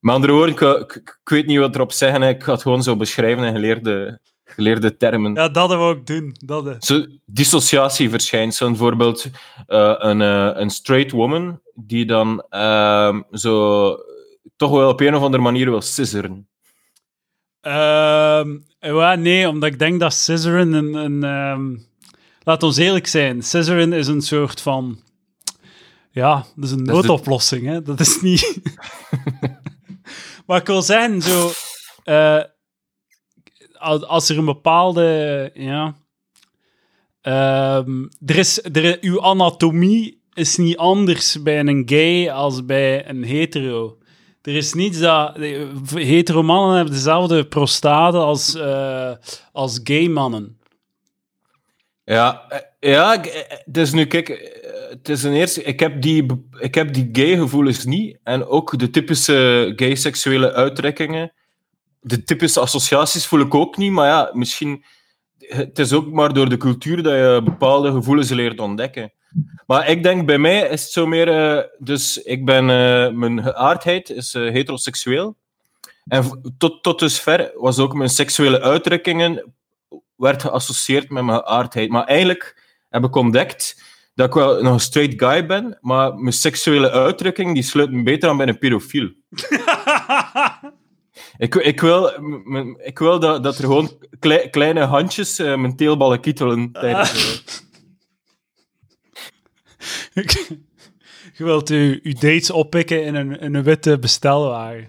Met 0.00 0.14
andere 0.14 0.32
woorden, 0.32 0.54
ik, 0.54 0.60
ik, 0.60 0.96
ik 0.96 1.28
weet 1.28 1.46
niet 1.46 1.58
wat 1.58 1.74
erop 1.74 1.92
zeggen, 1.92 2.22
ik 2.22 2.42
ga 2.42 2.52
het 2.52 2.62
gewoon 2.62 2.82
zo 2.82 2.96
beschrijven 2.96 3.44
in 3.44 3.52
geleerde 3.52 4.20
geleerde 4.48 4.96
termen. 4.96 5.34
Ja, 5.34 5.48
dat 5.48 5.68
wou 5.68 5.96
ik 5.96 6.06
doen. 6.06 6.36
Dat. 6.44 6.84
Zo, 6.84 7.06
dissociatieverschijnselen, 7.24 8.72
bijvoorbeeld 8.72 9.26
eh, 9.66 9.94
een, 9.98 10.22
eh, 10.22 10.50
een 10.54 10.70
straight 10.70 11.10
woman 11.10 11.60
die 11.74 12.06
dan 12.06 12.44
ehm, 12.48 13.20
zo 13.32 13.96
toch 14.56 14.70
wel 14.70 14.88
op 14.88 15.00
een 15.00 15.14
of 15.14 15.22
andere 15.22 15.42
manier 15.42 15.70
wil 15.70 15.80
scissoren. 15.80 16.48
Ehm, 17.60 18.56
ja, 18.78 19.14
nee, 19.14 19.48
omdat 19.48 19.72
ik 19.72 19.78
denk 19.78 20.00
dat 20.00 20.12
scissoren 20.12 20.72
een... 20.72 20.94
een 20.94 21.24
ehm, 21.24 21.76
laat 22.42 22.62
ons 22.62 22.76
eerlijk 22.76 23.06
zijn, 23.06 23.42
scissoren 23.42 23.92
is 23.92 24.06
een 24.06 24.22
soort 24.22 24.60
van... 24.60 24.98
Ja, 26.10 26.44
dat 26.54 26.64
is 26.64 26.70
een 26.70 26.82
noodoplossing, 26.82 27.66
hè. 27.66 27.82
Dat 27.82 28.00
is 28.00 28.20
niet... 28.20 28.60
maar 30.48 30.60
ik 30.60 30.66
wil 30.66 30.82
zeggen, 30.82 31.22
zo... 31.22 31.50
eh, 32.04 32.42
als, 34.06 34.28
er 34.28 34.38
een 34.38 34.44
bepaalde... 34.44 35.50
Ja... 35.54 35.94
ehm, 37.20 38.06
er 38.26 38.36
is, 38.36 38.62
er, 38.72 38.98
uw 39.00 39.22
anatomie 39.22 40.22
is 40.32 40.56
niet 40.56 40.76
anders 40.76 41.42
bij 41.42 41.58
een 41.58 41.82
gay 41.86 42.30
als 42.30 42.64
bij 42.64 43.08
een 43.08 43.24
hetero. 43.24 43.98
Er 44.42 44.56
is 44.56 44.74
niets 44.74 44.98
dat... 44.98 45.36
Hetero 45.94 46.42
mannen 46.42 46.76
hebben 46.76 46.94
dezelfde 46.94 47.46
prostate 47.46 48.18
als, 48.18 48.54
eh, 48.54 49.12
als 49.52 49.80
gay 49.84 50.08
mannen. 50.08 50.58
Ja, 52.08 52.44
eh, 52.48 52.58
ja 52.92 53.24
eh, 53.24 53.82
is 53.82 53.92
nu, 53.92 54.04
kijk, 54.06 54.28
eh, 54.28 54.57
het 54.88 55.08
is 55.08 55.22
een 55.22 55.32
eerste, 55.32 55.62
ik 55.62 55.80
heb 55.80 56.02
die, 56.02 56.26
ik 56.58 56.74
heb 56.74 56.94
die 56.94 57.08
gay 57.12 57.36
gevoelens 57.36 57.84
niet. 57.84 58.18
En 58.22 58.46
ook 58.46 58.78
de 58.78 58.90
typische 58.90 59.72
gay 59.76 59.94
seksuele 59.94 60.52
uittrekkingen, 60.52 61.32
de 62.00 62.22
typische 62.22 62.60
associaties 62.60 63.26
voel 63.26 63.40
ik 63.40 63.54
ook 63.54 63.76
niet. 63.76 63.92
Maar 63.92 64.06
ja, 64.06 64.30
misschien, 64.32 64.84
het 65.38 65.78
is 65.78 65.92
ook 65.92 66.12
maar 66.12 66.32
door 66.32 66.48
de 66.48 66.56
cultuur 66.56 67.02
dat 67.02 67.12
je 67.12 67.40
bepaalde 67.44 67.92
gevoelens 67.92 68.30
leert 68.30 68.60
ontdekken. 68.60 69.12
Maar 69.66 69.88
ik 69.88 70.02
denk, 70.02 70.26
bij 70.26 70.38
mij 70.38 70.60
is 70.60 70.82
het 70.82 70.92
zo 70.92 71.06
meer, 71.06 71.28
eh, 71.28 71.64
dus 71.78 72.22
ik 72.22 72.44
ben, 72.44 72.70
eh, 72.70 73.12
mijn 73.12 73.42
geaardheid 73.42 74.10
is 74.10 74.34
eh, 74.34 74.42
heteroseksueel. 74.42 75.36
En 76.04 76.52
tot, 76.58 76.82
tot 76.82 76.98
dusver 76.98 77.52
was 77.54 77.78
ook 77.78 77.94
mijn 77.94 78.08
seksuele 78.08 78.60
uitdrukkingen 78.60 79.54
werd 80.16 80.42
geassocieerd 80.42 81.10
met 81.10 81.24
mijn 81.24 81.38
geaardheid. 81.38 81.90
Maar 81.90 82.04
eigenlijk 82.04 82.62
heb 82.88 83.04
ik 83.04 83.14
ontdekt 83.14 83.82
dat 84.18 84.26
ik 84.28 84.34
wel 84.34 84.62
nog 84.62 84.72
een 84.72 84.80
straight 84.80 85.22
guy 85.22 85.46
ben, 85.46 85.78
maar 85.80 86.14
mijn 86.14 86.32
seksuele 86.32 86.90
uitdrukking 86.90 87.54
die 87.54 87.62
sluit 87.62 87.90
me 87.90 88.02
beter 88.02 88.28
aan 88.28 88.36
bij 88.36 88.48
een 88.48 88.58
pedofiel. 88.58 89.10
Ik, 91.38 91.54
ik 91.54 91.80
wil, 91.80 92.12
m- 92.20 92.42
m- 92.58 92.76
ik 92.80 92.98
wil 92.98 93.20
dat, 93.20 93.42
dat 93.42 93.58
er 93.58 93.64
gewoon 93.64 94.02
klei- 94.18 94.50
kleine 94.50 94.84
handjes 94.84 95.38
eh, 95.38 95.56
mijn 95.56 95.76
teelballen 95.76 96.20
kietelen 96.20 96.72
tijdens... 96.72 97.62
Je 101.34 101.44
wilt 101.44 101.70
uw, 101.70 101.98
uw 102.02 102.12
dates 102.12 102.50
oppikken 102.50 103.04
in 103.04 103.14
een, 103.14 103.40
in 103.40 103.54
een 103.54 103.62
witte 103.62 103.98
bestelwagen. 103.98 104.88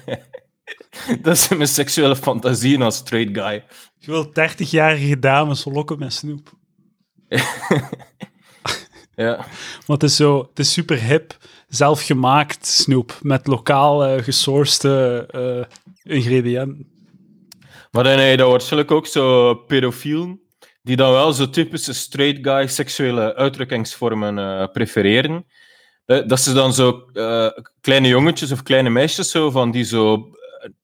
dat 1.22 1.34
is 1.36 1.48
mijn 1.48 1.68
seksuele 1.68 2.16
fantasieën 2.16 2.82
als 2.82 2.96
straight 2.96 3.38
guy. 3.38 3.64
Je 3.98 4.10
wilt 4.10 4.28
30-jarige 4.28 5.18
dames 5.18 5.64
lokken 5.64 5.98
met 5.98 6.12
snoep. 6.12 6.55
Ja. 9.16 9.46
Want 9.86 10.02
het 10.02 10.10
is 10.10 10.16
zo, 10.16 10.46
het 10.48 10.58
is 10.58 10.72
super 10.72 11.02
hip, 11.02 11.36
zelfgemaakt 11.68 12.66
snoep 12.66 13.18
met 13.22 13.46
lokaal 13.46 14.04
eh, 14.04 14.22
gesourced 14.22 14.84
eh, 15.30 15.62
ingrediënten. 16.02 16.90
Maar 17.90 18.04
dan 18.04 18.18
heb 18.18 18.30
je 18.30 18.36
dat 18.36 18.50
waarschijnlijk 18.50 18.90
ook 18.90 19.06
zo 19.06 19.54
pedofielen, 19.54 20.40
die 20.82 20.96
dan 20.96 21.10
wel 21.10 21.32
zo 21.32 21.50
typische 21.50 21.92
straight 21.92 22.38
guy 22.42 22.66
seksuele 22.66 23.34
uitdrukkingsvormen 23.34 24.38
eh, 24.38 24.66
prefereren. 24.72 25.46
Dat 26.04 26.40
ze 26.40 26.52
dan 26.52 26.74
zo 26.74 27.04
kleine 27.80 28.08
jongetjes 28.08 28.52
of 28.52 28.62
kleine 28.62 28.90
meisjes 28.90 29.30
zo, 29.30 29.50
van 29.50 29.70
die 29.70 29.84
zo 29.84 30.30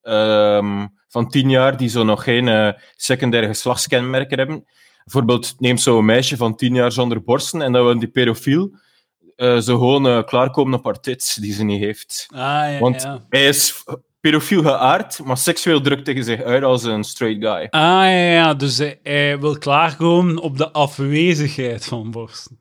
eh, 0.03 0.57
ehm, 0.57 0.87
van 1.09 1.29
tien 1.29 1.51
jaar 1.51 1.77
die 1.77 1.89
zo 1.89 2.05
nog 2.05 2.25
geen 2.25 2.75
secundaire 2.97 3.49
geslachtskenmerken 3.49 4.39
hebben. 4.39 4.65
Bijvoorbeeld 5.05 5.55
neemt 5.59 5.81
zo'n 5.81 6.05
meisje 6.05 6.37
van 6.37 6.57
tien 6.57 6.75
jaar 6.75 6.93
zonder 6.93 7.23
borsten 7.23 7.63
en 7.63 7.73
dan 7.73 7.85
wil 7.85 7.99
die 7.99 8.09
pedofiel 8.09 8.71
eh, 9.37 9.59
zo 9.59 9.79
gewoon 9.79 10.07
eh, 10.07 10.23
klaarkomen 10.25 10.79
op 10.79 10.85
haar 10.85 11.01
tits 11.01 11.35
die 11.35 11.53
ze 11.53 11.65
niet 11.65 11.81
heeft. 11.81 12.27
Ah, 12.31 12.39
ja, 12.39 12.79
Want 12.79 13.03
ja. 13.03 13.25
hij 13.29 13.47
is 13.47 13.85
pedofiel 14.21 14.63
geaard, 14.63 15.25
maar 15.25 15.37
seksueel 15.37 15.81
drukt 15.81 16.07
hij 16.07 16.23
zich 16.23 16.43
uit 16.43 16.63
als 16.63 16.83
een 16.83 17.05
straight 17.05 17.45
guy. 17.45 17.67
Ah, 17.71 17.81
ja, 17.81 18.09
ja, 18.33 18.55
dus 18.55 18.79
hij, 18.79 19.01
hij 19.03 19.41
wil 19.41 19.59
klaarkomen 19.59 20.39
op 20.39 20.59
de 20.59 20.71
afwezigheid 20.73 21.85
van 21.85 22.11
borsten. 22.11 22.61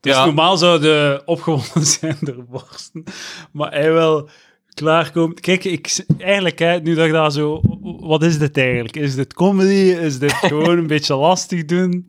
Dus 0.00 0.14
Ja. 0.14 0.24
normaal 0.24 0.56
zou 0.56 0.80
de 0.80 1.22
opgewonden 1.24 1.86
zijn 2.00 2.16
door 2.20 2.44
borsten, 2.44 3.04
maar 3.52 3.72
hij 3.72 3.92
wil 3.92 4.28
klaarkomen. 4.74 5.40
Kijk, 5.40 5.64
ik, 5.64 6.04
eigenlijk, 6.18 6.58
hè, 6.58 6.78
nu 6.80 6.94
dat 6.94 7.06
ik 7.06 7.12
daar 7.12 7.30
zo... 7.32 7.60
Wat 8.06 8.22
is 8.22 8.38
dit 8.38 8.56
eigenlijk? 8.56 8.96
Is 8.96 9.14
dit 9.14 9.34
comedy? 9.34 9.72
Is 10.00 10.18
dit 10.18 10.32
gewoon 10.50 10.78
een 10.78 10.86
beetje 10.86 11.14
lastig 11.16 11.64
doen? 11.64 12.06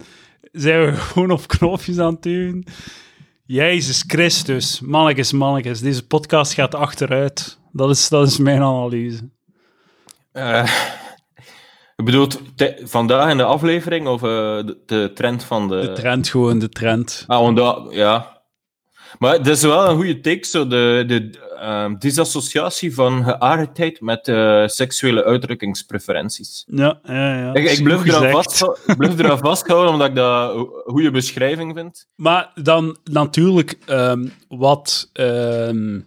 Zijn 0.52 0.86
we 0.86 0.92
gewoon 0.98 1.32
op 1.32 1.48
knopjes 1.48 2.00
aan 2.00 2.14
het 2.14 2.24
duwen? 2.24 2.64
Jezus 3.46 4.04
Christus, 4.08 4.80
mannetjes, 4.82 5.32
mannetjes, 5.32 5.80
deze 5.80 6.08
podcast 6.08 6.54
gaat 6.54 6.76
achteruit. 6.76 7.60
Dat 7.72 7.90
is, 7.90 8.10
dat 8.10 8.28
is 8.28 8.38
mijn 8.38 8.62
analyse. 8.62 9.30
Je 11.96 12.04
bedoelt 12.04 12.42
te- 12.56 12.82
vandaag 12.84 13.32
in 13.32 13.38
de 13.38 13.44
aflevering 13.44 14.08
of 14.08 14.22
de, 14.22 14.78
de 14.86 15.12
trend 15.14 15.44
van 15.44 15.68
de. 15.68 15.80
De 15.80 15.92
trend, 15.94 16.30
gewoon 16.30 16.60
de 16.60 16.70
trend. 16.70 17.24
Ah, 17.28 17.40
want 17.40 17.58
dat- 17.58 17.88
ja. 17.90 18.42
Maar 19.20 19.34
het 19.34 19.48
is 19.48 19.62
wel 19.62 19.90
een 19.90 19.96
goede 19.96 20.20
take, 20.20 20.46
zo 20.46 20.68
de, 20.68 21.04
de 21.08 21.45
ehm, 21.56 21.96
disassociatie 21.98 22.94
van 22.94 23.24
geaardheid 23.24 24.02
met 24.02 24.28
eh, 24.28 24.68
seksuele 24.68 25.24
uitdrukkingspreferenties. 25.24 26.64
Ja, 26.68 27.00
ja, 27.04 27.38
ja. 27.38 27.54
Ik, 27.54 27.70
ik 27.70 27.84
blijf 27.84 28.06
eraan, 28.06 28.32
vast, 28.32 28.62
eraan 29.20 29.38
vasthouden 29.38 29.92
omdat 29.92 30.10
ik 30.10 30.16
dat 30.16 30.56
een 30.56 30.68
goede 30.86 31.12
beschrijving 31.12 31.76
vind. 31.76 32.08
Maar 32.16 32.52
dan 32.56 32.98
natuurlijk, 33.04 33.78
ehm, 33.86 34.28
wat, 34.48 35.10
ehm, 35.14 36.00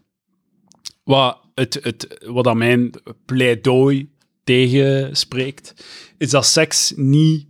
wat, 1.05 1.39
het, 1.55 1.79
het, 1.83 2.19
wat 2.27 2.47
aan 2.47 2.59
mijn 2.59 2.91
pleidooi 3.25 4.13
tegenspreekt, 4.45 5.75
is 6.19 6.31
dat 6.31 6.47
seks 6.47 6.93
niet 6.97 7.47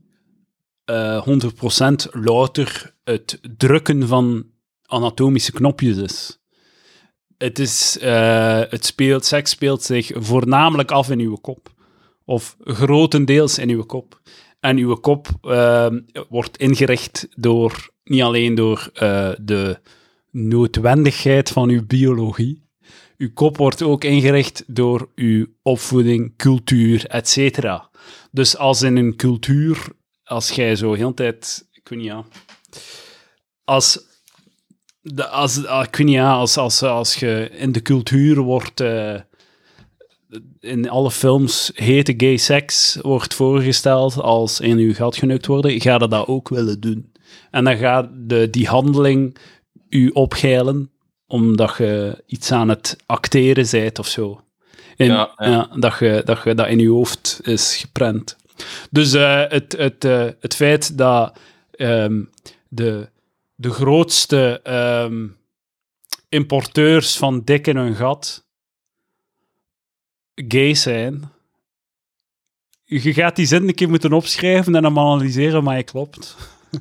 eh 0.88 1.22
100% 1.24 2.06
louter 2.10 2.94
het 3.04 3.40
drukken 3.56 4.08
van 4.08 4.46
anatomische 4.86 5.52
knopjes 5.52 5.96
is. 5.96 6.37
Het 7.38 7.58
is, 7.58 7.98
eh, 7.98 8.60
het 8.68 8.84
speelt, 8.84 9.24
seks 9.24 9.50
speelt 9.50 9.82
zich 9.82 10.10
voornamelijk 10.14 10.90
af 10.90 11.10
in 11.10 11.20
uw 11.20 11.36
kop. 11.36 11.72
Of 12.24 12.56
grotendeels 12.60 13.58
in 13.58 13.70
uw 13.70 13.84
kop. 13.84 14.20
En 14.60 14.76
uw 14.76 14.94
kop 14.94 15.28
ehm, 15.42 16.00
wordt 16.28 16.56
ingericht 16.56 17.28
door, 17.36 17.90
niet 18.04 18.22
alleen 18.22 18.54
door 18.54 18.90
eh, 18.92 19.30
de 19.40 19.78
noodwendigheid 20.30 21.50
van 21.50 21.68
uw 21.68 21.86
biologie. 21.86 22.66
Uw 23.16 23.32
kop 23.34 23.56
wordt 23.56 23.82
ook 23.82 24.04
ingericht 24.04 24.64
door 24.66 25.08
uw 25.14 25.46
opvoeding, 25.62 26.36
cultuur, 26.36 27.06
etc. 27.06 27.58
Dus 28.30 28.56
als 28.56 28.82
in 28.82 28.96
een 28.96 29.16
cultuur, 29.16 29.86
als 30.24 30.50
jij 30.50 30.76
zo 30.76 30.92
heel 30.92 31.14
tijd, 31.14 31.68
ik 31.72 31.88
weet 31.88 31.98
niet, 31.98 32.08
ja, 32.08 32.24
als, 33.64 34.07
de, 35.14 35.26
als, 35.28 35.66
ah, 35.66 35.84
ik 35.84 35.96
weet 35.96 36.06
niet, 36.06 36.20
als, 36.20 36.56
als, 36.56 36.82
als 36.82 37.14
je 37.14 37.50
in 37.52 37.72
de 37.72 37.82
cultuur 37.82 38.38
wordt, 38.38 38.80
eh, 38.80 39.14
in 40.60 40.90
alle 40.90 41.10
films 41.10 41.70
hete 41.74 42.14
gay 42.16 42.36
seks 42.36 42.98
wordt 43.02 43.34
voorgesteld 43.34 44.20
als 44.20 44.60
in 44.60 44.78
uw 44.78 44.94
gat 44.94 45.16
geneukt 45.16 45.46
worden, 45.46 45.80
ga 45.80 45.92
je 45.92 46.08
dat 46.08 46.26
ook 46.26 46.48
willen 46.48 46.80
doen. 46.80 47.12
En 47.50 47.64
dan 47.64 47.76
gaat 47.76 48.08
de, 48.12 48.50
die 48.50 48.66
handeling 48.66 49.36
u 49.88 50.08
opgeilen, 50.08 50.90
omdat 51.26 51.76
je 51.76 52.22
iets 52.26 52.52
aan 52.52 52.68
het 52.68 52.96
acteren 53.06 53.66
bent 53.70 53.98
of 53.98 54.06
zo. 54.06 54.40
Ja. 54.96 55.32
ja, 55.36 55.68
dat, 55.76 55.98
je, 55.98 56.22
dat 56.24 56.42
je 56.44 56.54
dat 56.54 56.68
in 56.68 56.78
je 56.78 56.88
hoofd 56.88 57.40
is 57.42 57.76
geprent. 57.76 58.36
Dus 58.90 59.12
eh, 59.12 59.42
het, 59.48 59.74
het, 59.78 60.04
eh, 60.04 60.26
het 60.40 60.54
feit 60.54 60.98
dat 60.98 61.38
ehm, 61.70 62.22
de, 62.68 63.08
de 63.60 63.70
grootste 63.70 64.60
ehm, 64.62 65.26
importeurs 66.28 67.16
van 67.16 67.44
dik 67.44 67.66
in 67.66 67.76
hun 67.76 67.94
gat 67.94 68.46
gay 70.34 70.74
zijn. 70.74 71.30
Je 72.84 73.12
gaat 73.12 73.36
die 73.36 73.46
zin 73.46 73.68
een 73.68 73.74
keer 73.74 73.88
moeten 73.88 74.12
opschrijven 74.12 74.74
en 74.74 74.82
dan 74.82 74.98
analyseren, 74.98 75.64
maar 75.64 75.76
je 75.76 75.82
klopt. 75.82 76.36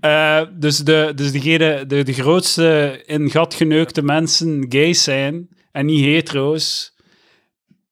Eh, 0.00 0.42
dus 0.52 0.78
de, 0.78 1.12
dus 1.14 1.32
degene, 1.32 1.86
de, 1.86 2.02
de 2.02 2.12
grootste 2.12 3.02
in 3.06 3.30
gat 3.30 3.54
geneukte 3.54 4.02
mensen 4.02 4.66
gay 4.68 4.94
zijn 4.94 5.48
en 5.72 5.86
niet 5.86 6.04
hetero's, 6.04 6.94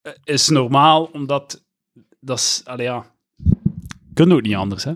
eh, 0.03 0.13
is 0.25 0.49
normaal, 0.49 1.05
omdat 1.05 1.65
dat 2.21 2.39
is, 2.39 2.63
ja, 2.77 3.15
kunnen 4.15 4.37
ook 4.37 4.43
niet 4.43 4.55
anders, 4.55 4.85
hè. 4.85 4.93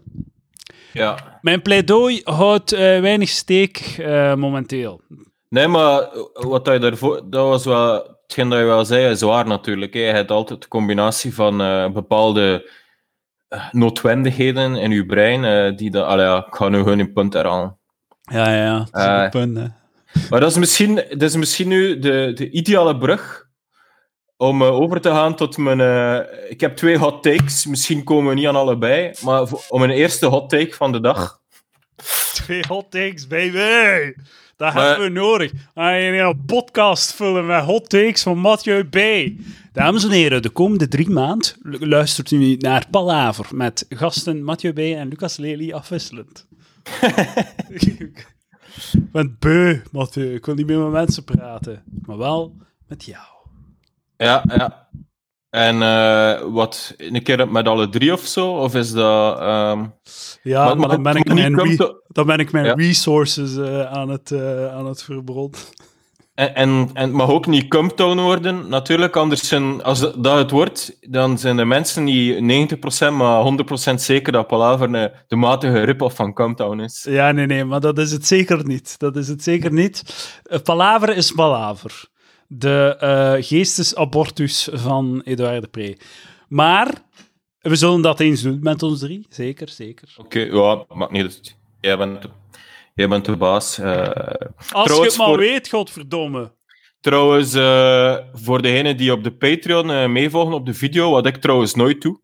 Ja. 0.93 1.38
Mijn 1.40 1.62
pleidooi 1.62 2.21
houdt 2.25 2.73
eh, 2.73 2.78
weinig 2.81 3.28
steek 3.28 3.95
eh, 3.99 4.35
momenteel. 4.35 5.00
Nee, 5.49 5.69
maar 5.69 6.09
wat 6.33 6.64
dat 6.64 6.75
je 6.75 6.81
daarvoor... 6.81 7.23
Dat 7.31 7.49
was 7.49 7.64
wel... 7.64 8.14
Hetgeen 8.26 8.49
dat 8.49 8.59
je 8.59 8.64
wel 8.64 8.85
zei, 8.85 9.11
is 9.11 9.21
waar 9.21 9.47
natuurlijk. 9.47 9.95
Hè. 9.95 10.00
Je 10.00 10.12
hebt 10.12 10.31
altijd 10.31 10.62
de 10.62 10.69
combinatie 10.69 11.35
van 11.35 11.61
eh, 11.61 11.90
bepaalde 11.90 12.71
eh, 13.49 13.69
noodwendigheden 13.71 14.76
in 14.76 14.90
je 14.90 15.07
brein, 15.07 15.45
eh, 15.45 15.76
die 15.76 15.90
dat... 15.90 16.19
Ja, 16.19 16.47
ik 16.47 16.55
ga 16.55 16.69
nu 16.69 16.78
gewoon 16.78 16.99
een 16.99 17.12
punt 17.12 17.33
herhalen. 17.33 17.78
Ja, 18.23 18.50
ja, 18.50 18.64
ja. 18.64 18.78
Dat 18.78 18.88
is 19.00 19.05
een 19.05 19.11
Eh. 19.25 19.31
punt, 19.31 19.57
hè. 19.57 19.66
Maar 20.31 20.40
dat 20.40 20.50
is 20.50 20.57
misschien, 20.59 20.95
dat 20.95 21.23
is 21.23 21.37
misschien 21.37 21.69
nu 21.69 21.99
de, 21.99 22.33
de 22.35 22.50
ideale 22.50 22.99
brug 22.99 23.46
om 24.37 24.62
eh, 24.62 24.71
over 24.81 25.00
te 25.00 25.09
gaan 25.11 25.35
tot 25.37 25.57
mijn... 25.57 25.81
eh, 25.81 26.50
ik 26.50 26.61
heb 26.61 26.76
twee 26.76 26.99
hot 26.99 27.23
takes. 27.23 27.66
Misschien 27.66 28.05
komen 28.05 28.28
we 28.28 28.35
niet 28.35 28.47
aan 28.47 28.57
allebei. 28.57 29.12
Maar 29.23 29.49
voor- 29.49 29.64
om 29.69 29.83
een 29.83 29.90
eerste 29.90 30.26
hot 30.26 30.50
take 30.50 30.75
van 30.75 30.93
de 30.93 31.00
dag... 31.00 31.40
Twee 32.33 32.64
hot 32.69 32.90
takes, 32.90 33.26
baby! 33.26 34.12
Dat 34.57 34.75
Maar- 34.75 34.87
hebben 34.88 35.07
we 35.07 35.12
nodig. 35.21 35.52
Een 35.75 36.43
podcast 36.47 37.14
vullen 37.14 37.47
met 37.47 37.64
hot 37.64 37.88
takes 37.90 38.23
van 38.23 38.38
Mathieu 38.38 38.85
B. 38.85 38.99
Dames 39.73 40.05
en 40.05 40.11
heren, 40.11 40.43
de 40.43 40.49
komende 40.50 40.88
drie 40.88 41.11
maanden 41.11 41.49
lu- 41.62 41.87
luistert 41.88 42.31
u 42.31 42.57
naar 42.57 42.87
Palaver 42.90 43.47
met 43.50 43.87
gasten 43.88 44.43
Mathieu 44.45 44.73
B. 44.73 44.78
en 44.78 45.09
Lucas 45.09 45.37
Lely 45.37 45.73
afwisselend. 45.73 46.47
Ik 47.69 48.26
ben 49.12 49.37
beu, 49.38 49.81
Mathieu. 49.93 50.35
Ik 50.35 50.47
wil 50.47 50.55
niet 50.55 50.66
meer 50.66 50.78
met 50.78 50.90
mensen 50.93 51.25
praten, 51.25 51.83
maar 52.07 52.19
wel 52.19 52.57
met 52.88 53.05
jou. 53.05 53.25
Ja, 54.16 54.44
ja. 54.49 54.88
En 55.50 55.82
eh, 55.82 56.40
wat, 56.52 56.94
een 56.96 57.23
keer 57.23 57.49
met 57.50 57.68
alle 57.68 57.88
drie 57.88 58.12
of 58.12 58.20
zo? 58.20 58.50
Of 58.50 58.75
is 58.75 58.92
dat... 58.92 59.38
ehm, 59.38 59.85
Ja, 60.42 60.64
maar, 60.64 60.76
maar- 60.78 60.88
dan, 60.88 61.02
ben 61.02 61.16
ik 61.16 61.35
mijn 61.35 61.54
komt 61.56 61.80
re- 61.80 61.94
dan 62.08 62.26
ben 62.26 62.38
ik 62.38 62.52
mijn 62.52 62.64
Ja. 62.64 62.73
resources 62.75 63.56
eh, 63.56 63.92
aan, 63.92 64.08
het, 64.08 64.30
eh, 64.30 64.75
aan 64.76 64.87
het. 64.87 65.06
En, 66.35 66.54
en, 66.54 66.90
en 66.94 67.02
het 67.02 67.12
mag 67.12 67.28
ook 67.28 67.46
niet 67.46 67.68
Comptown 67.68 68.20
worden, 68.20 68.68
natuurlijk. 68.68 69.16
Anders 69.16 69.49
zijn, 69.49 69.82
als 69.82 70.00
dat 70.00 70.38
het 70.38 70.50
wordt, 70.50 70.96
dan 71.00 71.38
zijn 71.38 71.56
de 71.56 71.64
mensen 71.64 72.04
niet 72.04 72.40
90%, 72.75 73.12
maar 73.12 73.44
100% 73.90 73.94
zeker 73.94 74.32
dat 74.32 74.46
Palaver 74.46 74.90
de 75.28 75.37
matige 75.37 75.80
rip-off 75.80 76.16
van 76.16 76.32
Comptown 76.35 76.80
is. 76.80 77.06
Ja, 77.08 77.32
nee, 77.32 77.46
nee, 77.46 77.64
maar 77.64 77.80
dat 77.80 77.99
is 77.99 78.12
het 78.12 78.26
zeker 78.26 78.66
niet. 78.66 78.99
Dat 78.99 79.16
is 79.16 79.28
het 79.28 79.42
zeker 79.42 79.73
niet. 79.73 80.02
Palaver 80.62 81.16
is 81.16 81.32
palaver. 81.32 82.04
De 82.49 82.97
eh, 83.00 83.35
geestesabortus 83.47 84.69
van 84.73 85.21
Edouard 85.25 85.62
de 85.62 85.69
Pre. 85.69 85.97
Maar 86.49 86.95
we 87.59 87.76
zullen 87.76 88.00
dat 88.00 88.21
eens 88.21 88.43
doen 88.43 88.59
met 88.62 88.83
ons 88.83 88.99
drie. 89.00 89.26
Zeker, 89.29 89.69
zeker. 89.69 90.15
Oké, 90.17 90.38
ja, 90.41 90.85
maakt 90.88 91.12
niet 91.12 91.23
uit. 91.23 91.57
Jij 91.81 91.97
bent, 91.99 92.23
de- 92.23 92.29
jij 92.95 93.09
bent 93.09 93.25
de 93.25 93.37
baas. 93.37 93.79
eh. 93.79 94.09
Als 94.73 94.97
je 94.97 95.03
het 95.03 95.17
maar 95.17 95.26
voor- 95.26 95.38
weet, 95.38 95.69
godverdomme. 95.69 96.55
trouwens, 97.00 97.55
eh, 97.55 98.17
voor 98.33 98.62
degenen 98.62 98.97
die 98.97 99.12
op 99.12 99.25
de 99.25 99.33
Patreon 99.33 100.12
meevolgen 100.12 100.55
op 100.55 100.67
de 100.67 100.75
video, 100.75 101.11
wat 101.11 101.26
ik 101.26 101.37
trouwens 101.37 101.75
nooit 101.75 102.03
doe, 102.03 102.21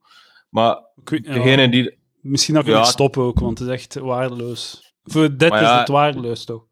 maar 0.51 0.77
ja, 1.23 1.67
die... 1.67 1.99
misschien 2.21 2.55
dat 2.55 2.67
ik 2.67 2.71
Ja. 2.73 2.79
het 2.79 2.87
stoppen 2.87 3.23
ook, 3.23 3.39
want 3.41 3.59
het 3.59 3.69
is 3.69 3.75
echt 3.75 3.95
waardeloos. 3.95 4.93
Voor 5.05 5.37
dit 5.37 5.53
is 5.55 5.61
het 5.61 5.89
waardeloos, 5.89 6.45
toch? 6.45 6.65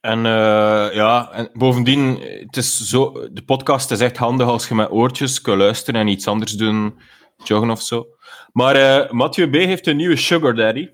En 0.00 0.18
eh, 0.26 0.94
ja, 0.94 1.30
en 1.32 1.50
bovendien, 1.52 2.18
het 2.20 2.56
is 2.56 2.80
zo, 2.88 3.28
de 3.32 3.42
podcast 3.42 3.90
is 3.90 4.00
echt 4.00 4.16
handig 4.16 4.46
als 4.46 4.68
je 4.68 4.74
met 4.74 4.90
oortjes 4.90 5.40
kan 5.40 5.58
luisteren 5.58 6.00
en 6.00 6.08
iets 6.08 6.26
anders 6.26 6.52
doen, 6.52 6.98
joggen 7.44 7.70
of 7.70 7.82
zo. 7.82 8.06
Maar 8.52 8.76
eh 8.76 9.10
Mathieu 9.10 9.48
B. 9.50 9.54
heeft 9.54 9.86
een 9.86 9.96
nieuwe 9.96 10.16
Sugar 10.16 10.54
Daddy. 10.54 10.88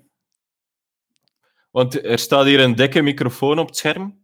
Want 1.71 2.03
er 2.05 2.19
staat 2.19 2.45
hier 2.45 2.59
een 2.59 2.75
dikke 2.75 3.01
microfoon 3.01 3.59
op 3.59 3.67
het 3.67 3.77
scherm. 3.77 4.23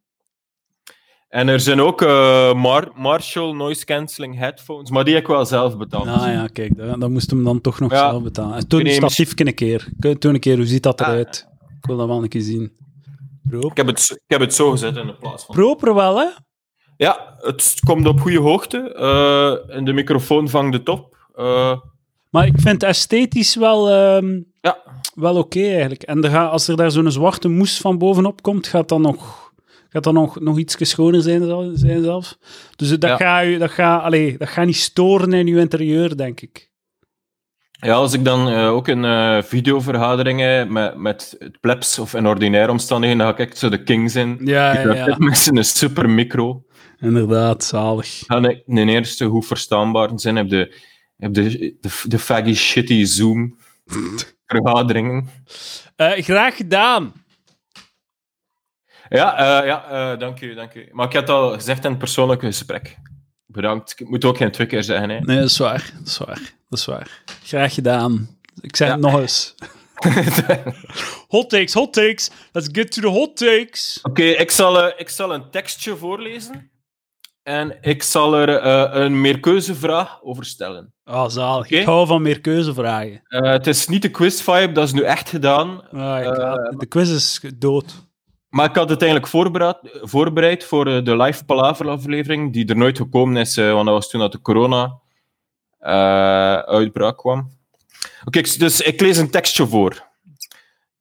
En 1.27 1.47
er 1.47 1.59
zijn 1.59 1.81
ook 1.81 2.01
eh, 2.01 2.53
Mar- 2.53 2.91
Marshall 2.95 3.53
noise 3.55 3.85
cancelling 3.85 4.37
headphones, 4.37 4.89
maar 4.89 5.03
die 5.03 5.13
heb 5.13 5.23
ik 5.23 5.29
wel 5.29 5.45
zelf 5.45 5.77
betaald. 5.77 6.07
Ah 6.07 6.27
ja, 6.27 6.47
kijk, 6.47 6.77
dat, 6.77 6.99
dat 6.99 7.09
moest 7.09 7.29
hem 7.29 7.43
dan 7.43 7.61
toch 7.61 7.79
nog 7.79 7.91
Ja. 7.91 8.09
zelf 8.09 8.23
betalen. 8.23 8.57
En 8.57 8.65
Nee, 8.67 8.85
een 8.85 8.93
statiefje 9.09 9.45
een 9.45 9.53
keer. 9.53 9.89
Toon 10.19 10.33
een 10.33 10.39
keer, 10.39 10.55
hoe 10.57 10.65
ziet 10.65 10.83
dat 10.83 11.01
Ah. 11.01 11.07
eruit? 11.07 11.47
Ik 11.79 11.85
wil 11.85 11.97
dat 11.97 12.07
wel 12.07 12.23
een 12.23 12.29
keer 12.29 12.41
zien. 12.41 12.71
Proper. 13.49 13.69
Ik, 13.71 13.77
heb 13.77 13.87
het, 13.87 13.99
zo- 13.99 14.13
ik 14.13 14.19
heb 14.27 14.39
het 14.39 14.53
zo 14.53 14.71
gezet 14.71 14.95
in 14.95 15.05
de 15.07 15.13
plaats 15.15 15.45
van. 15.45 15.55
Proper 15.55 15.93
wel, 15.95 16.17
hè? 16.19 16.27
Ja, 16.97 17.35
het 17.39 17.79
komt 17.85 18.07
op 18.07 18.19
goede 18.19 18.39
hoogte. 18.39 18.93
eh, 18.93 19.75
en 19.75 19.83
de 19.85 19.93
microfoon 19.93 20.49
vangt 20.49 20.71
de 20.71 20.83
top. 20.83 21.17
Eh, 21.35 21.77
Maar 22.29 22.45
ik 22.45 22.53
vind 22.59 22.83
esthetisch 22.83 23.55
wel, 23.55 23.89
ehm, 23.89 24.39
ja, 24.61 24.77
wel 25.15 25.35
oké 25.37 25.59
eigenlijk. 25.63 26.03
En 26.03 26.23
er 26.23 26.29
gaat- 26.29 26.51
als 26.51 26.67
er 26.67 26.75
daar 26.75 26.91
zo'n 26.91 27.11
zwarte 27.11 27.47
moes 27.47 27.77
van 27.77 27.97
bovenop 27.97 28.41
komt, 28.41 28.67
gaat 28.67 28.89
dat 28.89 28.99
nog, 28.99 29.51
gaat 29.89 30.03
dat 30.03 30.13
nog, 30.13 30.39
nog 30.39 30.57
iets 30.57 30.89
schoner 30.89 31.21
zijn, 31.21 31.77
zijn 31.77 32.03
zelfs. 32.03 32.37
Dus 32.75 32.89
dat, 32.89 33.01
Ja. 33.09 33.15
gaat 33.17 33.45
u, 33.45 33.57
dat, 33.57 33.79
allee, 33.79 34.37
dat 34.37 34.49
gaat 34.49 34.65
niet 34.65 34.75
storen 34.75 35.33
in 35.33 35.47
uw 35.47 35.57
interieur, 35.59 36.17
denk 36.17 36.41
ik. 36.41 36.70
Ja, 37.83 37.93
als 37.93 38.13
ik 38.13 38.25
dan 38.25 38.49
eh, 38.49 38.71
ook 38.71 38.87
in 38.87 39.05
eh, 39.05 39.41
videovergaderingen 39.41 40.71
met, 40.71 40.97
met 40.97 41.37
plebs 41.59 41.99
of 41.99 42.13
in 42.13 42.27
ordinaire 42.27 42.71
omstandigheden, 42.71 43.25
dan 43.25 43.35
ga 43.35 43.41
ik 43.41 43.49
echt 43.49 43.57
zo 43.57 43.69
de 43.69 43.83
king 43.83 44.11
zijn. 44.11 44.37
Ja, 44.43 44.71
Ik 44.71 45.05
heb 45.05 45.17
met 45.17 45.37
zijn 45.37 45.65
super 45.65 46.09
micro. 46.09 46.65
inderdaad, 46.99 47.63
zalig. 47.63 48.23
Ga 48.25 48.37
ik 48.37 48.63
een 48.67 48.89
eerste 48.89 49.25
goed 49.25 49.45
verstaanbaar 49.45 50.09
zijn. 50.15 50.35
Heb 50.35 50.49
de, 50.49 50.75
heb 51.17 51.33
de, 51.33 51.75
de, 51.79 52.01
de 52.03 52.19
faggy 52.19 52.53
shitty 52.53 53.03
Zoom 53.05 53.57
vergaderingen. 54.45 55.29
Eh, 55.95 56.23
graag 56.23 56.55
gedaan. 56.55 57.13
Ja, 59.09 59.63
ja 59.63 60.15
dank 60.15 60.41
u, 60.41 60.53
dank 60.53 60.73
u. 60.73 60.87
Maar 60.91 61.05
ik 61.05 61.13
het 61.13 61.29
al 61.29 61.51
gezegd 61.53 61.83
in 61.83 61.89
het 61.89 61.99
persoonlijke 61.99 62.45
gesprek. 62.45 62.97
Bedankt. 63.51 63.93
Ik 63.99 64.09
moet 64.09 64.25
ook 64.25 64.37
geen 64.37 64.51
twee 64.51 64.67
keer 64.67 64.83
zeggen. 64.83 65.09
Hè. 65.09 65.19
Nee, 65.19 65.37
dat 65.37 65.49
is 65.49 65.57
waar. 65.57 65.91
Dat 65.97 66.07
is 66.07 66.17
waar. 66.17 66.53
Dat 66.69 66.79
is 66.79 66.85
waar. 66.85 67.21
Graag 67.43 67.73
gedaan. 67.73 68.37
Ik 68.61 68.75
zeg 68.75 68.87
Ja. 68.87 68.93
het 68.93 69.03
nog 69.03 69.19
eens. 69.19 69.55
Hot 71.27 71.49
takes, 71.49 71.73
hot 71.73 71.93
takes. 71.93 72.31
Let's 72.51 72.69
get 72.71 72.91
to 72.91 73.01
the 73.01 73.07
hot 73.07 73.37
takes. 73.37 73.99
Oké, 74.03 74.23
ik, 74.23 74.51
zal, 74.51 74.83
eh, 74.83 74.93
ik 74.99 75.09
zal 75.09 75.33
een 75.33 75.49
tekstje 75.49 75.95
voorlezen. 75.97 76.71
En 77.43 77.77
ik 77.81 78.03
zal 78.03 78.33
er 78.35 78.57
eh, 78.57 79.01
een 79.03 79.21
meerkeuzevraag 79.21 80.21
over 80.23 80.45
stellen. 80.45 80.93
Ah, 81.03 81.29
zalig. 81.29 81.65
Oké. 81.65 81.75
Ik 81.75 81.85
hou 81.85 82.07
van 82.07 82.21
meer 82.21 82.41
keuzevragen. 82.41 83.21
Eh, 83.27 83.51
het 83.51 83.67
is 83.67 83.87
niet 83.87 84.01
de 84.01 84.09
quiz-vibe, 84.09 84.71
dat 84.71 84.83
is 84.83 84.93
nu 84.93 85.01
echt 85.01 85.29
gedaan. 85.29 85.89
Ah, 85.89 86.55
de 86.77 86.85
quiz 86.85 87.09
is 87.09 87.41
dood. 87.55 87.93
Maar 88.51 88.69
ik 88.69 88.75
had 88.75 88.89
het 88.89 89.01
eigenlijk 89.01 89.31
voorbereid, 89.31 89.77
voorbereid 90.01 90.63
voor 90.63 90.87
eh, 90.87 91.03
de 91.03 91.17
live 91.17 91.45
Palaver-aflevering, 91.45 92.53
die 92.53 92.65
er 92.65 92.77
nooit 92.77 92.97
gekomen 92.97 93.37
is, 93.37 93.57
eh, 93.57 93.73
want 93.73 93.85
dat 93.85 93.93
was 93.93 94.09
toen 94.09 94.19
dat 94.19 94.31
de 94.31 94.41
corona-uitbraak 94.41 97.17
kwam. 97.17 97.59
Oké, 98.25 98.41
dus 98.41 98.81
ik 98.81 99.01
lees 99.01 99.17
een 99.17 99.29
tekstje 99.29 99.67
voor. 99.67 100.09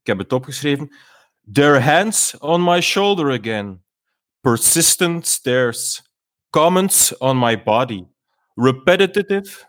Ik 0.00 0.06
heb 0.06 0.18
het 0.18 0.32
opgeschreven. 0.32 0.94
Their 1.52 1.82
hands 1.82 2.38
on 2.38 2.64
my 2.64 2.80
shoulder 2.80 3.38
again. 3.38 3.82
Persistent 4.40 5.26
stares. 5.26 6.02
Comments 6.50 7.18
on 7.18 7.38
my 7.38 7.62
body. 7.62 8.04
Repetitive. 8.54 9.64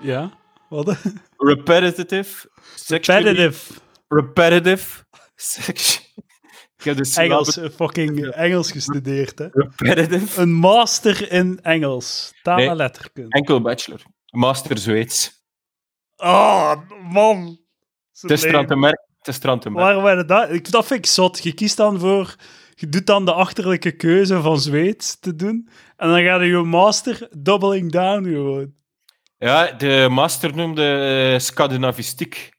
Ja? 0.00 0.30
Wat? 0.68 0.96
Repetitive. 1.36 2.48
Repetitive. 2.86 3.80
Repetitive. 4.08 5.01
Ik 6.78 6.84
heb 6.88 6.96
dus 6.96 7.16
Engels. 7.16 7.56
eh, 7.56 7.68
Fucking 7.70 8.26
Engels 8.26 8.70
gestudeerd, 8.72 9.38
hè. 9.38 9.46
Repetitive. 9.52 10.40
Een 10.40 10.52
master 10.52 11.32
in 11.32 11.58
Engels. 11.62 12.32
Taal 12.42 12.58
en 12.58 12.66
Nee. 12.66 12.74
letterkunde. 12.74 13.30
Enkel 13.36 13.60
bachelor. 13.60 14.00
Master 14.30 14.78
Zweeds. 14.78 15.44
Oh, 16.16 16.72
man. 17.10 17.60
Het 18.20 18.30
is 18.30 18.44
er 18.44 18.56
aan 18.56 18.66
te 18.66 18.76
merken. 18.76 19.06
Het 19.18 19.28
is 19.28 19.38
er. 19.40 19.72
Waarom 19.72 20.02
werd 20.02 20.28
dat? 20.28 20.50
Ik, 20.50 20.70
dat 20.70 20.86
vind 20.86 20.98
ik 21.04 21.06
zot. 21.10 21.42
Je 21.42 21.52
kiest 21.54 21.76
dan 21.76 21.98
voor... 22.00 22.34
Je 22.74 22.88
doet 22.88 23.06
dan 23.06 23.24
de 23.24 23.32
achterlijke 23.32 23.90
keuze 23.96 24.40
van 24.40 24.60
Zweeds 24.60 25.18
te 25.20 25.34
doen. 25.36 25.68
En 25.96 26.08
dan 26.08 26.22
ga 26.22 26.42
je 26.42 26.50
je 26.50 26.62
master 26.62 27.28
doubling 27.38 27.92
down 27.92 28.24
gewoon. 28.24 28.74
Ja, 29.38 29.72
de 29.72 30.06
master 30.10 30.56
noemde 30.56 30.84
eh, 31.32 31.38
Scandinavistiek. 31.38 32.50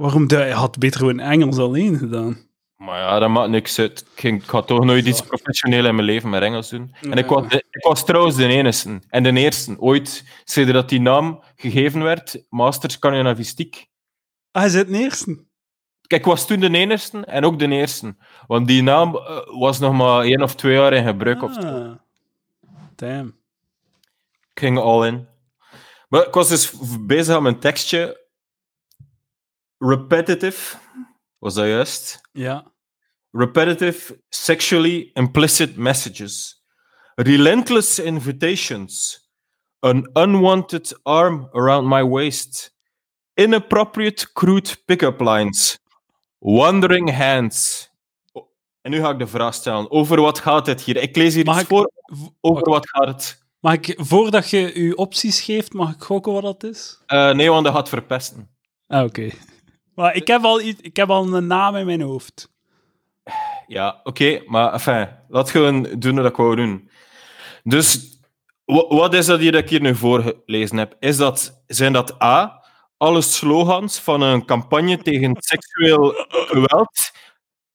Waarom? 0.00 0.26
De, 0.26 0.50
had 0.50 0.78
beter 0.78 1.00
gewoon 1.00 1.20
Engels 1.20 1.58
alleen 1.58 1.98
gedaan. 1.98 2.38
Maar 2.76 2.98
ja, 2.98 3.18
dat 3.18 3.28
maakt 3.28 3.50
niks 3.50 3.78
uit. 3.78 4.00
Ik, 4.00 4.20
ging, 4.20 4.42
ik 4.42 4.48
ga 4.48 4.62
toch 4.62 4.84
nooit 4.84 5.06
iets 5.06 5.22
professioneel 5.22 5.86
in 5.86 5.94
mijn 5.94 6.06
leven 6.06 6.30
met 6.30 6.42
Engels 6.42 6.68
doen. 6.68 6.94
En 7.00 7.12
ik 7.18 7.26
was, 7.26 7.48
de- 7.48 7.64
ik 7.70 7.84
was 7.84 8.04
trouwens 8.04 8.36
de 8.36 8.46
enige. 8.46 9.00
En 9.08 9.22
de 9.22 9.32
eerste. 9.32 9.76
Ooit, 9.78 10.24
sinds 10.44 10.72
dat 10.72 10.88
die 10.88 11.00
naam 11.00 11.42
gegeven 11.56 12.02
werd, 12.02 12.44
Master 12.48 12.90
Scandinavistiek. 12.90 13.86
Ah, 14.50 14.62
hij 14.62 14.70
zit 14.70 14.88
in 14.88 14.94
eerste. 14.94 15.44
Kijk, 16.06 16.20
ik 16.20 16.26
was 16.26 16.46
toen 16.46 16.60
de 16.60 16.70
enige 16.70 17.24
en 17.24 17.44
ook 17.44 17.58
de 17.58 17.68
eerste. 17.68 18.16
Want 18.46 18.66
die 18.66 18.82
naam 18.82 19.16
eh, 19.16 19.38
was 19.58 19.78
nog 19.78 19.92
maar 19.92 20.22
één 20.22 20.42
of 20.42 20.54
twee 20.54 20.74
jaar 20.74 20.92
in 20.92 21.04
gebruik. 21.06 21.42
Of. 21.42 21.56
Ah. 21.56 21.92
Damn. 22.96 23.36
ging 24.54 24.78
all 24.78 25.06
in. 25.06 25.26
Maar 26.08 26.26
ik 26.26 26.34
was 26.34 26.48
dus 26.48 26.72
bezig 27.00 27.34
aan 27.34 27.42
mijn 27.42 27.58
tekstje. 27.58 28.28
Repetitive, 29.82 30.76
was 31.38 31.54
dat 31.54 31.66
juist? 31.66 32.20
Ja. 32.32 32.72
Repetitive, 33.32 34.20
sexually 34.28 35.10
implicit 35.14 35.76
messages. 35.76 36.62
Relentless 37.14 37.98
invitations. 37.98 39.18
An 39.80 40.10
unwanted 40.12 40.98
arm 41.02 41.48
around 41.52 41.88
my 41.88 42.02
waist. 42.02 42.74
Inappropriate 43.34 44.32
crude 44.32 44.76
pick-up 44.84 45.20
lines. 45.20 45.78
Wandering 46.38 47.10
hands. 47.16 47.88
En 48.80 48.90
nu 48.90 49.00
ga 49.00 49.10
ik 49.10 49.18
de 49.18 49.26
vraag 49.26 49.54
stellen. 49.54 49.90
Over 49.90 50.20
wat 50.20 50.38
gaat 50.38 50.66
het 50.66 50.80
hier? 50.82 50.96
Ik 50.96 51.16
lees 51.16 51.34
hier 51.34 51.44
Mag 51.44 51.54
iets 51.54 51.62
ik- 51.62 51.68
voor. 51.68 51.90
Over 52.40 52.70
wat 52.70 52.88
gaat 52.88 53.06
het? 53.06 53.38
Mag 53.60 53.74
ik, 53.74 53.94
voordat 53.96 54.50
je 54.50 54.82
je 54.84 54.96
opties 54.96 55.40
geeft, 55.40 55.72
mag 55.72 55.94
ik 55.94 56.02
gokken 56.02 56.32
wat 56.32 56.42
dat 56.42 56.62
is? 56.64 57.02
Eh, 57.06 57.30
nee, 57.32 57.50
want 57.50 57.64
dat 57.64 57.74
gaat 57.74 57.88
verpesten. 57.88 58.50
Ah, 58.86 59.04
oké. 59.04 59.30
Maar 59.94 60.14
ik 60.14 60.26
heb, 60.26 60.42
al 60.44 60.60
iets, 60.60 60.80
ik 60.80 60.96
heb 60.96 61.10
al 61.10 61.34
een 61.34 61.46
naam 61.46 61.76
in 61.76 61.86
mijn 61.86 62.00
hoofd. 62.00 62.48
Ja, 63.66 64.00
oké, 64.04 64.42
maar 64.46 64.72
enfin, 64.72 65.08
laat 65.28 65.50
gewoon 65.50 65.82
doen 65.98 66.14
wat 66.16 66.26
ik 66.30 66.36
wou 66.36 66.56
doen. 66.56 66.90
Dus, 67.62 68.18
wa- 68.64 68.86
wat 68.88 69.14
is 69.14 69.26
dat 69.26 69.40
hier 69.40 69.52
dat 69.52 69.62
ik 69.62 69.68
hier 69.68 69.80
nu 69.80 69.94
voorgelezen 69.94 70.76
heb? 70.76 70.96
Is 70.98 71.16
dat, 71.16 71.62
zijn 71.66 71.92
dat 71.92 72.22
A, 72.22 72.64
alle 72.96 73.20
slogans 73.22 73.98
van 73.98 74.20
een 74.20 74.44
campagne 74.44 74.98
tegen 74.98 75.36
seksueel 75.38 76.14
geweld 76.28 77.10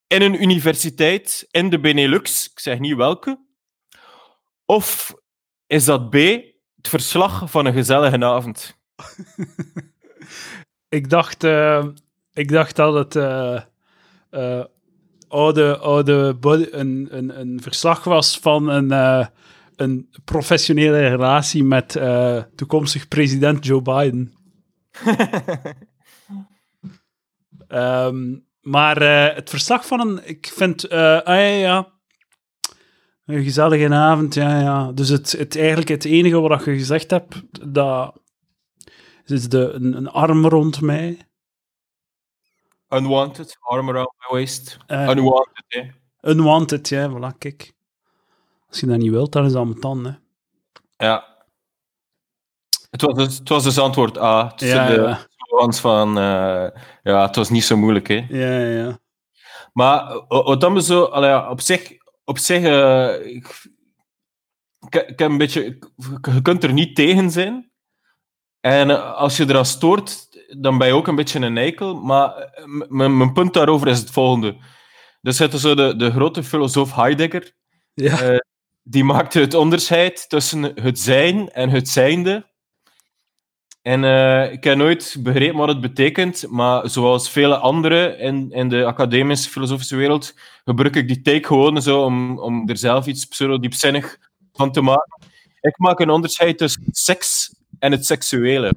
in 0.08 0.21
een 0.21 0.41
universiteit 0.41 1.47
in 1.51 1.69
de 1.69 1.80
Benelux, 1.80 2.49
ik 2.51 2.60
zeg 2.60 2.80
niet 2.80 2.95
welke, 2.95 3.39
of 4.65 5.13
is 5.67 5.86
dat 5.86 6.10
B, 6.10 6.13
het 6.75 6.88
verslag 6.88 7.49
van 7.51 7.65
een 7.65 7.73
gezellige 7.73 8.25
avond? 8.25 8.78
Ik 10.89 11.10
dacht, 11.10 11.43
eh, 11.43 11.86
ik 12.35 12.49
dacht 12.49 12.75
dat 12.75 12.93
het 12.93 13.15
eh, 13.15 13.61
eh, 14.29 14.63
oude, 15.27 15.77
oude 15.77 16.33
body- 16.33 16.67
een, 16.71 17.07
een, 17.11 17.39
een 17.39 17.61
verslag 17.61 18.03
was 18.03 18.37
van 18.37 18.69
een, 18.69 18.91
eh, 18.91 19.27
een 19.75 20.09
professionele 20.25 21.07
relatie 21.07 21.63
met 21.63 21.99
toekomstig 22.55 23.07
president 23.07 23.65
Joe 23.65 23.81
Biden. 23.81 24.33
Ehm, 27.67 28.37
maar 28.61 29.01
het 29.35 29.49
verslag 29.49 29.87
van 29.87 29.99
een, 29.99 30.27
ik 30.27 30.51
vind, 30.55 30.89
ah 30.89 31.25
ja, 31.25 31.41
ja, 31.41 31.87
een 33.25 33.43
gezellige 33.43 33.89
avond, 33.89 34.33
ja, 34.33 34.59
ja. 34.59 34.91
Dus 34.91 35.09
het, 35.09 35.31
het, 35.31 35.57
eigenlijk 35.57 35.87
het 35.87 36.05
enige 36.05 36.39
wat 36.39 36.65
je 36.65 36.77
gezegd 36.77 37.11
hebt, 37.11 37.43
dat 37.73 38.21
is 39.25 39.49
de, 39.49 39.71
een, 39.71 39.93
een 39.97 40.09
arm 40.09 40.45
rond 40.45 40.81
mij. 40.81 41.27
Unwanted, 42.89 43.57
arm 43.61 43.89
around 43.89 44.09
my 44.17 44.37
waist. 44.37 44.77
Eh, 44.87 45.09
Unwanted, 45.09 45.63
hè. 45.67 45.81
unwanted, 46.31 46.89
ja, 46.89 47.09
voilà, 47.09 47.37
kijk. 47.37 47.73
Als 48.67 48.79
je 48.79 48.85
dat 48.85 48.97
niet 48.97 49.11
wilt, 49.11 49.31
dan 49.31 49.45
is 49.45 49.51
dat 49.51 49.81
dan, 49.81 50.05
hè. 50.05 50.13
Ja. 51.07 51.45
Het 52.89 53.01
was 53.01 53.13
dus, 53.13 53.37
het 53.37 53.49
was 53.49 53.63
dus 53.63 53.77
antwoord 53.79 54.17
A. 54.17 54.47
Tussen 54.51 54.77
Ja, 54.77 54.87
de 54.87 55.01
ja. 55.59 55.71
van... 55.71 56.17
eh, 56.17 56.67
ja, 57.03 57.25
het 57.25 57.35
was 57.35 57.49
niet 57.49 57.63
zo 57.63 57.77
moeilijk, 57.77 58.07
hè. 58.07 58.25
Ja, 58.29 58.59
ja. 58.59 58.99
Maar 59.73 60.23
wat 60.27 60.61
dan 60.61 60.81
zo... 60.81 61.03
allee, 61.03 61.49
op 61.49 61.61
zich... 61.61 61.91
Op 62.23 62.37
zich 62.37 62.63
eh, 62.63 63.25
ik, 63.35 63.65
ik, 64.79 64.95
ik 64.95 65.19
heb 65.19 65.29
een 65.29 65.37
beetje... 65.37 65.63
Je 66.33 66.41
kunt 66.41 66.63
er 66.63 66.73
niet 66.73 66.95
tegen 66.95 67.31
zijn. 67.31 67.71
En 68.59 69.15
als 69.15 69.37
je 69.37 69.43
eraan 69.49 69.65
stoort, 69.65 70.29
dan 70.57 70.77
ben 70.77 70.87
je 70.87 70.93
ook 70.93 71.07
een 71.07 71.15
beetje 71.15 71.39
een 71.39 71.57
eikel. 71.57 71.95
Maar 71.95 72.35
eh, 72.35 72.65
mijn 72.89 73.33
punt 73.33 73.53
daarover 73.53 73.87
is 73.87 73.99
het 73.99 74.11
volgende. 74.11 74.55
Dus 75.21 75.39
het 75.39 75.53
is 75.53 75.61
zo 75.61 75.75
de, 75.75 75.95
de 75.95 76.11
grote 76.11 76.43
filosoof 76.43 76.95
Heidegger. 76.95 77.51
Ja, 77.93 78.21
Eh, 78.21 78.37
die 78.83 79.03
maakte 79.03 79.39
het 79.39 79.53
onderscheid 79.53 80.29
tussen 80.29 80.63
het 80.81 80.99
zijn 80.99 81.49
en 81.49 81.69
het 81.69 81.89
zijnde. 81.89 82.45
En 83.81 84.03
eh, 84.03 84.51
ik 84.51 84.63
heb 84.63 84.77
nooit 84.77 85.15
begrepen 85.19 85.57
wat 85.57 85.67
het 85.67 85.81
betekent, 85.81 86.45
maar 86.49 86.89
zoals 86.89 87.29
vele 87.29 87.57
anderen 87.57 88.19
in, 88.19 88.51
in 88.51 88.69
de 88.69 88.85
academische 88.85 89.49
filosofische 89.49 89.95
wereld, 89.95 90.33
gebruik 90.65 90.95
ik 90.95 91.07
die 91.07 91.21
take 91.21 91.47
gewoon 91.47 91.81
zo 91.81 92.03
om, 92.03 92.39
om 92.39 92.69
er 92.69 92.77
zelf 92.77 93.05
iets 93.05 93.25
pseudo-diepzinnig 93.25 94.17
van 94.53 94.71
te 94.71 94.81
maken. 94.81 95.17
Ik 95.61 95.77
maak 95.77 95.99
een 95.99 96.09
onderscheid 96.09 96.57
tussen 96.57 96.83
seks 96.91 97.55
en 97.79 97.91
het 97.91 98.05
seksuele. 98.05 98.73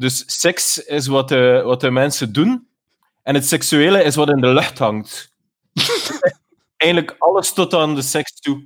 Dus 0.00 0.24
seks 0.26 0.78
is 0.78 1.06
wat 1.06 1.28
de, 1.28 1.62
wat 1.64 1.80
de 1.80 1.90
mensen 1.90 2.32
doen, 2.32 2.68
en 3.22 3.34
het 3.34 3.46
seksuele 3.46 4.02
is 4.02 4.14
wat 4.14 4.28
in 4.28 4.40
de 4.40 4.52
lucht 4.52 4.78
hangt 4.78 5.32
eigenlijk 6.76 7.16
alles 7.18 7.52
tot 7.52 7.74
aan 7.74 7.94
de 7.94 8.02
seks 8.02 8.40
toe. 8.40 8.62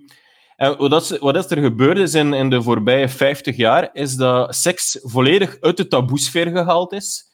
En 0.57 0.77
wat, 0.77 1.19
wat 1.19 1.51
er 1.51 1.63
gebeurd 1.63 1.99
is 1.99 2.15
in, 2.15 2.33
in 2.33 2.51
de 2.51 2.63
voorbije 2.63 3.09
50 3.09 3.57
jaar, 3.57 3.91
is 3.93 4.15
dat 4.15 4.55
seks 4.55 4.99
volledig 5.03 5.61
uit 5.61 5.77
de 5.77 5.89
taboesfeer 5.89 6.47
gehaald 6.47 6.93
is. 6.93 7.25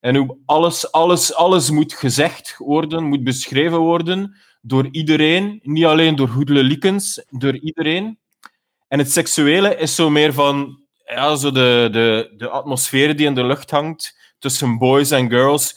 En 0.00 0.16
hoe 0.16 0.38
alles, 0.46 0.92
alles, 0.92 1.34
alles 1.34 1.70
moet 1.70 1.92
gezegd 1.92 2.54
worden, 2.58 3.04
moet 3.04 3.24
beschreven 3.24 3.78
worden 3.78 4.36
door 4.60 4.88
iedereen. 4.90 5.60
Niet 5.62 5.84
alleen 5.84 6.16
door 6.16 6.28
hoedeliekens, 6.28 7.24
door 7.30 7.56
iedereen. 7.56 8.18
En 8.88 8.98
het 8.98 9.12
seksuele 9.12 9.76
is 9.76 9.94
zo 9.94 10.10
meer 10.10 10.32
van 10.32 10.81
ja, 11.04 11.36
zo 11.36 11.50
de, 11.50 11.88
de, 11.92 12.34
de 12.36 12.48
atmosfeer 12.48 13.16
die 13.16 13.26
in 13.26 13.34
de 13.34 13.44
lucht 13.44 13.70
hangt 13.70 14.16
tussen 14.38 14.78
boys 14.78 15.10
en 15.10 15.30
girls 15.30 15.76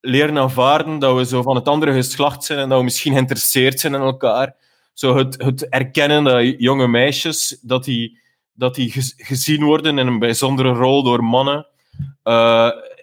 leren 0.00 0.38
aanvaarden 0.38 0.98
dat 0.98 1.16
we 1.16 1.24
zo 1.24 1.42
van 1.42 1.54
het 1.56 1.68
andere 1.68 1.92
geslacht 1.92 2.44
zijn 2.44 2.58
en 2.58 2.68
dat 2.68 2.78
we 2.78 2.84
misschien 2.84 3.12
geïnteresseerd 3.12 3.80
zijn 3.80 3.94
in 3.94 4.00
elkaar. 4.00 4.54
Zo 4.92 5.16
het, 5.16 5.42
het 5.42 5.68
erkennen 5.68 6.24
dat 6.24 6.54
jonge 6.58 6.88
meisjes 6.88 7.58
dat 7.62 7.84
die, 7.84 8.18
dat 8.52 8.74
die 8.74 8.90
gez- 8.90 9.14
gezien 9.16 9.64
worden 9.64 9.98
in 9.98 10.06
een 10.06 10.18
bijzondere 10.18 10.72
rol 10.72 11.02
door 11.02 11.24
mannen. 11.24 11.66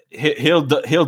He- 0.09 0.35
heel, 0.35 0.65
heel 0.67 1.07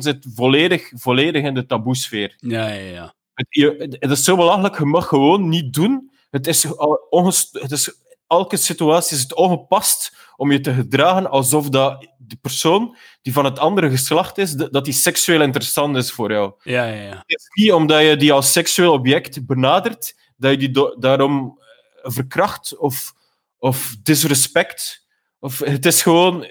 zit 0.00 0.26
volledig, 0.34 0.90
volledig 0.94 1.42
in 1.42 1.54
de 1.54 1.66
taboesfeer. 1.66 2.36
ja, 2.38 2.68
ja. 2.68 2.90
ja. 2.92 3.14
Het, 3.34 3.96
het 4.00 4.10
is 4.10 4.24
zo 4.24 4.36
belachelijk, 4.36 4.78
je 4.78 4.84
mag 4.84 5.06
gewoon 5.06 5.48
niet 5.48 5.72
doen. 5.74 6.10
Het 6.30 6.46
is, 6.46 6.66
ongest- 7.10 7.60
het 7.60 7.70
is, 7.70 7.92
elke 8.30 8.56
situatie 8.56 9.16
is 9.16 9.22
het 9.22 9.34
ongepast 9.34 10.16
om 10.36 10.52
je 10.52 10.60
te 10.60 10.72
gedragen 10.72 11.30
alsof 11.30 11.68
dat 11.68 12.06
de 12.18 12.36
persoon 12.40 12.96
die 13.22 13.32
van 13.32 13.44
het 13.44 13.58
andere 13.58 13.90
geslacht 13.90 14.38
is, 14.38 14.52
dat 14.52 14.84
die 14.84 14.94
seksueel 14.94 15.40
interessant 15.40 15.96
is 15.96 16.12
voor 16.12 16.30
jou. 16.32 16.52
Ja, 16.62 16.84
ja, 16.84 17.02
ja. 17.02 17.24
Het 17.26 17.38
is 17.38 17.48
niet 17.52 17.72
omdat 17.72 18.02
je 18.02 18.16
die 18.16 18.32
als 18.32 18.52
seksueel 18.52 18.92
object 18.92 19.46
benadert, 19.46 20.16
dat 20.36 20.50
je 20.50 20.70
die 20.70 20.98
daarom 20.98 21.58
eh, 22.02 22.10
verkracht 22.10 22.76
of, 22.76 23.12
of 23.58 23.96
disrespect. 24.02 25.06
Of, 25.40 25.58
het 25.58 25.86
is 25.86 26.02
gewoon... 26.02 26.46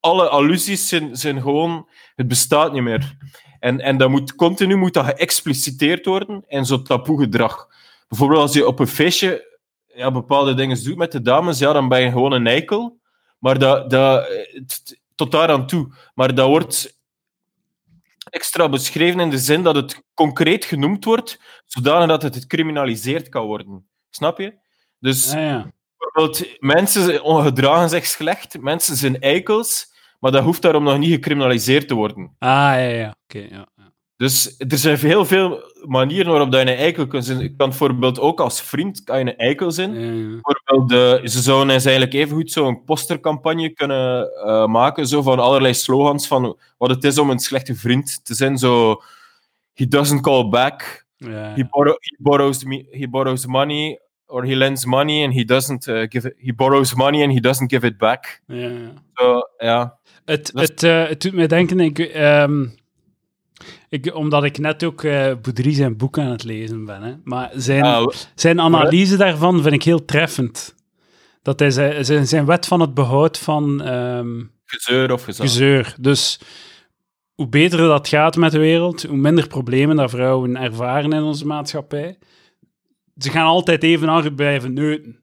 Alle 0.00 0.28
allusies 0.28 0.88
zijn, 0.88 1.16
zijn 1.16 1.42
gewoon... 1.42 1.88
Het 2.14 2.28
bestaat 2.28 2.72
niet 2.72 2.82
meer. 2.82 3.16
En, 3.60 3.80
en 3.80 3.96
dat 3.96 4.10
moet 4.10 4.34
continu 4.34 4.76
moet 4.76 4.94
dat 4.94 5.04
geëxpliciteerd 5.04 6.06
worden 6.06 6.44
in 6.46 6.64
zo'n 6.64 6.84
taboe-gedrag. 6.84 7.68
Bijvoorbeeld 8.08 8.40
als 8.40 8.52
je 8.52 8.66
op 8.66 8.78
een 8.78 8.86
feestje 8.86 9.57
ja, 9.98 10.10
bepaalde 10.10 10.54
dingen 10.54 10.84
doet 10.84 10.96
met 10.96 11.12
de 11.12 11.22
dames, 11.22 11.58
ja, 11.58 11.72
dan 11.72 11.88
ben 11.88 12.00
je 12.00 12.10
gewoon 12.10 12.32
een 12.32 12.46
eikel. 12.46 12.98
Maar 13.38 13.58
dat, 13.58 13.90
dat, 13.90 14.28
tot 15.14 15.30
daar 15.30 15.48
aan 15.48 15.66
toe. 15.66 15.92
Maar 16.14 16.34
dat 16.34 16.48
wordt 16.48 16.98
extra 18.30 18.68
beschreven 18.68 19.20
in 19.20 19.30
de 19.30 19.38
zin 19.38 19.62
dat 19.62 19.74
het 19.74 20.02
concreet 20.14 20.64
genoemd 20.64 21.04
wordt, 21.04 21.40
zodanig 21.66 22.06
dat 22.06 22.22
het 22.22 22.36
gecriminaliseerd 22.36 23.28
kan 23.28 23.46
worden. 23.46 23.88
Snap 24.10 24.38
je? 24.38 24.54
Dus 24.98 25.32
ja, 25.32 25.38
ja. 25.38 25.70
bijvoorbeeld, 25.98 26.60
mensen 26.60 27.20
gedragen 27.42 27.88
zich 27.88 28.06
slecht, 28.06 28.60
mensen 28.60 28.96
zijn 28.96 29.20
eikels, 29.20 29.92
maar 30.20 30.30
dat 30.30 30.44
hoeft 30.44 30.62
daarom 30.62 30.82
nog 30.82 30.98
niet 30.98 31.12
gecriminaliseerd 31.12 31.88
te 31.88 31.94
worden. 31.94 32.34
Ah, 32.38 32.48
ja, 32.48 32.78
ja. 32.78 33.16
Oké, 33.24 33.38
ja. 33.38 33.68
ja. 33.76 33.77
Dus 34.18 34.54
er 34.58 34.78
zijn 34.78 34.96
heel 34.98 35.24
veel 35.24 35.62
manieren 35.86 36.30
waarop 36.32 36.52
dat 36.52 36.60
je 36.62 36.70
een 36.72 36.76
eikel 36.78 37.06
kunt 37.06 37.24
zijn. 37.24 37.38
Je 37.38 37.54
kan 37.56 37.68
bijvoorbeeld 37.68 38.20
ook 38.20 38.40
als 38.40 38.62
vriend 38.62 39.04
kan 39.04 39.18
je 39.18 39.24
een 39.24 39.36
eikel 39.36 39.70
zijn. 39.70 39.92
Bijvoorbeeld, 39.92 40.92
eh, 41.22 41.26
ze 41.28 41.40
zouden 41.42 41.74
eens 41.74 41.84
eigenlijk 41.84 42.14
evengoed 42.16 42.52
zo'n 42.52 42.84
postercampagne 42.84 43.70
kunnen 43.70 44.30
eh, 44.34 44.66
maken, 44.66 45.06
zo 45.06 45.22
van 45.22 45.38
allerlei 45.38 45.74
slogans 45.74 46.26
van 46.26 46.58
wat 46.78 46.90
het 46.90 47.04
is 47.04 47.18
om 47.18 47.30
een 47.30 47.38
slechte 47.38 47.74
vriend 47.74 48.24
te 48.24 48.34
zijn. 48.34 48.58
Zo, 48.58 49.02
he 49.74 49.86
doesn't 49.88 50.20
call 50.20 50.48
back, 50.48 51.06
Ja, 51.16 51.28
he, 51.28 51.54
ja. 51.56 51.66
borrow, 51.70 51.96
he, 52.00 52.16
borrows, 52.18 52.64
me, 52.64 52.86
he 52.90 53.08
borrows 53.08 53.46
money, 53.46 54.00
or 54.26 54.44
he 54.44 54.54
lends 54.56 54.84
money 54.84 55.24
and 55.24 55.34
he 55.34 55.44
doesn't 55.44 55.86
uh, 55.86 56.04
give 56.08 56.28
it, 56.28 56.34
he 56.38 56.52
borrows 56.54 56.94
money 56.94 57.22
and 57.22 57.32
he 57.32 57.40
doesn't 57.40 57.70
give 57.72 57.86
it 57.86 57.98
back. 57.98 58.40
ja, 58.46 58.56
ja. 58.68 58.92
Zo, 59.14 59.40
ja. 59.58 59.98
Het, 60.24 60.50
is- 60.54 60.60
het, 60.60 60.82
eh, 60.82 61.06
het 61.08 61.20
doet 61.22 61.32
mij 61.32 61.46
denken, 61.46 61.80
ik, 61.80 61.98
ehm, 61.98 62.66
ik, 63.88 64.14
omdat 64.14 64.44
ik 64.44 64.58
net 64.58 64.84
ook 64.84 65.02
eh 65.04 65.24
Boudry 65.26 65.72
zijn 65.74 65.96
boek 65.96 66.18
aan 66.18 66.30
het 66.30 66.44
lezen 66.44 66.84
ben. 66.84 67.02
Hè. 67.02 67.14
Maar 67.24 67.50
zijn, 67.54 67.82
Ah, 67.84 68.06
zijn 68.34 68.60
analyse 68.60 69.16
daarvan 69.16 69.62
vind 69.62 69.74
ik 69.74 69.82
heel 69.82 70.04
treffend. 70.04 70.74
Dat 71.42 71.58
hij 71.58 71.70
zijn, 71.70 72.26
zijn, 72.26 72.46
wet 72.46 72.66
van 72.66 72.80
het 72.80 72.94
behoud 72.94 73.38
van 73.38 73.82
ehm, 73.82 74.42
Gezeur 74.64 75.12
of 75.12 75.24
gezag. 75.24 75.46
gezeur. 75.46 75.94
Dus 76.00 76.40
hoe 77.34 77.48
beter 77.48 77.78
dat 77.78 78.08
gaat 78.08 78.36
met 78.36 78.52
de 78.52 78.58
wereld, 78.58 79.02
hoe 79.02 79.16
minder 79.16 79.46
problemen 79.46 79.96
dat 79.96 80.10
vrouwen 80.10 80.56
ervaren 80.56 81.12
in 81.12 81.22
onze 81.22 81.46
maatschappij. 81.46 82.18
Ze 83.16 83.30
gaan 83.30 83.46
altijd 83.46 83.82
even 83.82 84.08
hard 84.08 84.36
blijven 84.36 84.72
neuten. 84.72 85.20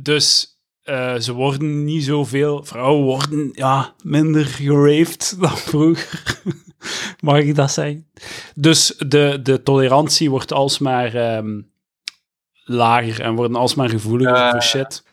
Dus 0.00 0.58
eh, 0.82 1.14
ze 1.14 1.32
worden 1.32 1.84
niet 1.84 2.04
zoveel... 2.04 2.64
Vrouwen 2.64 3.04
worden 3.04 3.50
ja, 3.52 3.94
minder 4.02 4.44
geraved 4.44 5.36
dan 5.40 5.56
vroeger. 5.56 6.40
Mag 7.20 7.38
ik 7.38 7.54
dat 7.54 7.72
zeggen? 7.72 8.06
Dus 8.54 8.94
de, 8.98 9.40
de 9.42 9.62
tolerantie 9.62 10.30
wordt 10.30 10.52
alsmaar 10.52 11.14
ehm, 11.14 11.60
lager 12.64 13.20
en 13.20 13.34
worden 13.34 13.56
alsmaar 13.56 13.88
gevoeliger 13.88 14.50
voor 14.50 14.62
shit. 14.62 15.04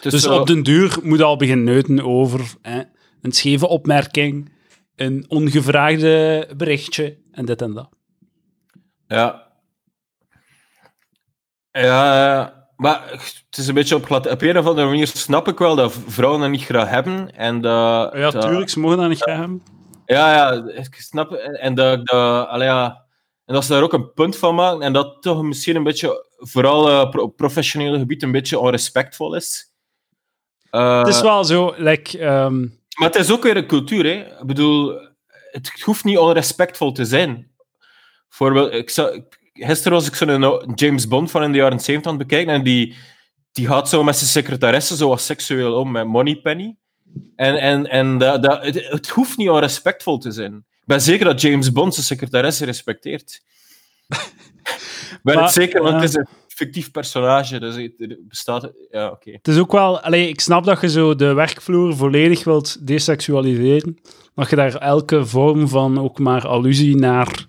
Dus 0.00 0.26
op 0.26 0.46
den 0.46 0.62
duur 0.62 0.98
moet 1.02 1.18
je 1.18 1.24
al 1.24 1.36
beginnen 1.36 1.64
neuten 1.64 2.04
over 2.04 2.40
hè, 2.62 2.82
een 3.22 3.32
scheve 3.32 3.68
opmerking, 3.68 4.52
een 4.96 5.24
ongevraagde 5.28 6.48
berichtje 6.56 7.18
en 7.32 7.44
dit 7.44 7.62
en 7.62 7.72
dat. 7.72 7.88
Ja. 9.06 9.46
Ja, 11.70 12.68
maar 12.76 13.02
het 13.10 13.56
is 13.58 13.68
een 13.68 13.74
beetje 13.74 13.94
op 13.94 14.04
glad. 14.04 14.30
Op 14.30 14.42
een 14.42 14.58
of 14.58 14.66
andere 14.66 14.86
manier 14.86 15.06
snap 15.06 15.48
ik 15.48 15.58
wel 15.58 15.76
dat 15.76 15.98
vrouwen 16.06 16.40
dat 16.40 16.50
niet 16.50 16.64
graag 16.64 16.88
hebben. 16.88 17.36
En 17.36 17.60
dat, 17.60 18.12
Ja, 18.14 18.30
tuurlijk, 18.30 18.70
ze 18.70 18.80
mogen 18.80 18.98
dat 18.98 19.08
niet 19.08 19.22
graag 19.22 19.38
hebben. 19.38 19.62
Ja, 20.08 20.34
ja, 20.34 20.64
ik 20.74 20.94
snap. 20.94 21.32
En 21.32 21.74
dat, 21.74 22.06
dat, 22.06 22.48
allee, 22.48 22.66
ja, 22.68 23.04
en 23.44 23.54
dat 23.54 23.64
ze 23.64 23.72
daar 23.72 23.82
ook 23.82 23.92
een 23.92 24.12
punt 24.12 24.36
van 24.36 24.54
maken. 24.54 24.82
En 24.82 24.92
dat 24.92 25.22
toch 25.22 25.42
misschien 25.42 25.76
een 25.76 25.82
beetje, 25.82 26.26
vooral 26.36 26.88
eh, 26.88 27.10
pro- 27.10 27.22
op 27.22 27.36
professionele 27.36 27.98
gebied, 27.98 28.22
een 28.22 28.32
beetje 28.32 28.58
onrespectvol 28.58 29.34
is. 29.34 29.72
Eh, 30.70 30.98
Het 30.98 31.08
is 31.08 31.20
wel 31.20 31.44
zo, 31.44 31.74
like, 31.76 32.18
ehm, 32.18 32.60
Maar 32.98 33.08
het 33.08 33.14
is 33.16 33.30
ook 33.32 33.42
weer 33.42 33.56
een 33.56 33.66
cultuur, 33.66 34.04
hè. 34.04 34.10
Ik 34.40 34.46
bedoel, 34.46 34.98
het 35.50 35.80
hoeft 35.84 36.04
niet 36.04 36.18
onrespectvol 36.18 36.92
te 36.92 37.04
zijn. 37.04 37.50
Bijvoorbeeld, 38.28 38.72
ik 38.72 38.90
zou, 38.90 39.22
gisteren 39.52 39.92
was 39.92 40.06
ik 40.06 40.14
zo'n 40.14 40.72
James 40.74 41.08
Bond 41.08 41.30
van 41.30 41.42
in 41.42 41.52
de 41.52 41.58
jaren 41.58 41.80
70 41.80 42.12
aan 42.12 42.18
het 42.18 42.28
bekijken 42.28 42.54
en 42.54 42.62
die, 42.62 42.96
die 43.52 43.66
gaat 43.66 43.88
zo 43.88 44.04
met 44.04 44.16
zijn 44.16 44.30
secretaresse 44.30 44.96
zo 44.96 45.08
wat 45.08 45.20
seksueel 45.20 45.74
om 45.74 45.90
met 45.90 46.06
Moneypenny. 46.06 46.76
En, 47.36 47.60
en, 47.60 47.86
en 47.86 48.18
dat, 48.18 48.42
dat, 48.42 48.64
het, 48.64 48.88
het 48.88 49.08
hoeft 49.08 49.36
niet 49.36 49.48
onrespectvol 49.48 50.18
te 50.18 50.30
zijn. 50.30 50.54
Ik 50.54 50.84
ben 50.84 51.00
zeker 51.00 51.24
dat 51.24 51.40
James 51.40 51.72
Bond 51.72 51.94
zijn 51.94 52.06
secretaresse 52.06 52.64
respecteert. 52.64 53.42
ik 54.08 54.18
ben 55.22 55.34
Maar, 55.34 55.44
het 55.44 55.52
zeker, 55.52 55.82
want 55.82 55.94
het 55.94 56.08
is 56.08 56.14
een 56.14 56.28
fictief 56.48 56.90
personage, 56.90 57.60
dus 57.60 57.74
het 57.74 58.28
bestaat... 58.28 58.72
Ja, 58.90 59.10
oké. 59.10 59.30
het 59.30 59.48
is 59.48 59.58
ook 59.58 59.72
wel... 59.72 60.00
Allee, 60.00 60.28
ik 60.28 60.40
snap 60.40 60.64
dat 60.64 60.80
je 60.80 60.88
zo 60.88 61.14
de 61.14 61.32
werkvloer 61.32 61.96
volledig 61.96 62.44
wilt 62.44 62.86
deseksualiseren. 62.86 63.98
Dat 64.34 64.50
je 64.50 64.56
daar 64.56 64.74
elke 64.74 65.26
vorm 65.26 65.68
van 65.68 66.00
ook 66.00 66.18
maar 66.18 66.46
allusie 66.46 66.96
naar 66.96 67.46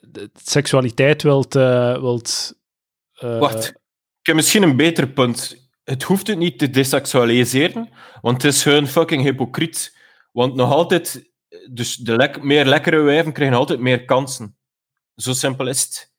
de 0.00 0.30
seksualiteit 0.34 1.22
wilt... 1.22 1.54
eh, 1.54 2.00
wilt 2.00 2.54
eh, 3.12 3.38
Wacht, 3.38 3.68
ik 4.20 4.26
heb 4.26 4.34
misschien 4.34 4.62
een 4.62 4.76
beter 4.76 5.08
punt. 5.08 5.65
Het 5.86 6.02
hoeft 6.02 6.26
het 6.26 6.38
niet 6.38 6.58
te 6.58 6.70
deseksualiseren, 6.70 7.88
want 8.20 8.42
het 8.42 8.52
is 8.52 8.62
gewoon 8.62 8.86
fucking 8.86 9.22
hypocriet. 9.22 9.96
Want 10.32 10.54
nog 10.54 10.72
altijd, 10.72 11.32
dus 11.70 11.96
de 11.96 12.16
lek- 12.16 12.42
meer 12.42 12.64
lekkere 12.64 13.00
wijven 13.00 13.32
krijgen 13.32 13.56
altijd 13.56 13.80
meer 13.80 14.04
kansen. 14.04 14.56
Zo 15.14 15.32
simpel 15.32 15.66
is 15.66 15.82
het. 15.82 16.12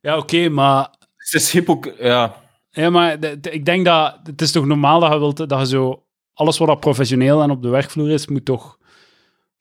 Ja, 0.00 0.16
oké, 0.18 0.48
maar... 0.48 0.94
Het 1.16 1.34
is 1.34 1.52
hypocriet. 1.52 1.98
Ja. 1.98 2.42
Ja, 2.70 2.90
maar 2.90 3.24
ik 3.50 3.64
denk 3.64 3.84
dat 3.84 4.20
het 4.22 4.42
is 4.42 4.52
toch 4.52 4.66
normaal 4.66 5.00
dat 5.00 5.12
je 5.12 5.18
wilt 5.18 5.48
dat 5.48 5.60
je 5.60 5.66
zo 5.66 6.06
alles 6.34 6.58
wat 6.58 6.68
dat 6.68 6.80
professioneel 6.80 7.42
en 7.42 7.50
op 7.50 7.62
de 7.62 7.68
werkvloer 7.68 8.10
is, 8.10 8.26
moet 8.26 8.44
toch 8.44 8.78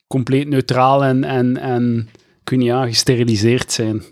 compleet 0.08 0.48
neutraal 0.48 1.04
en, 1.04 1.24
en, 1.24 1.58
en 1.58 2.10
weet 2.50 2.60
niet, 2.60 2.68
ja, 2.68 2.86
gesteriliseerd 2.86 3.72
zijn. 3.72 4.04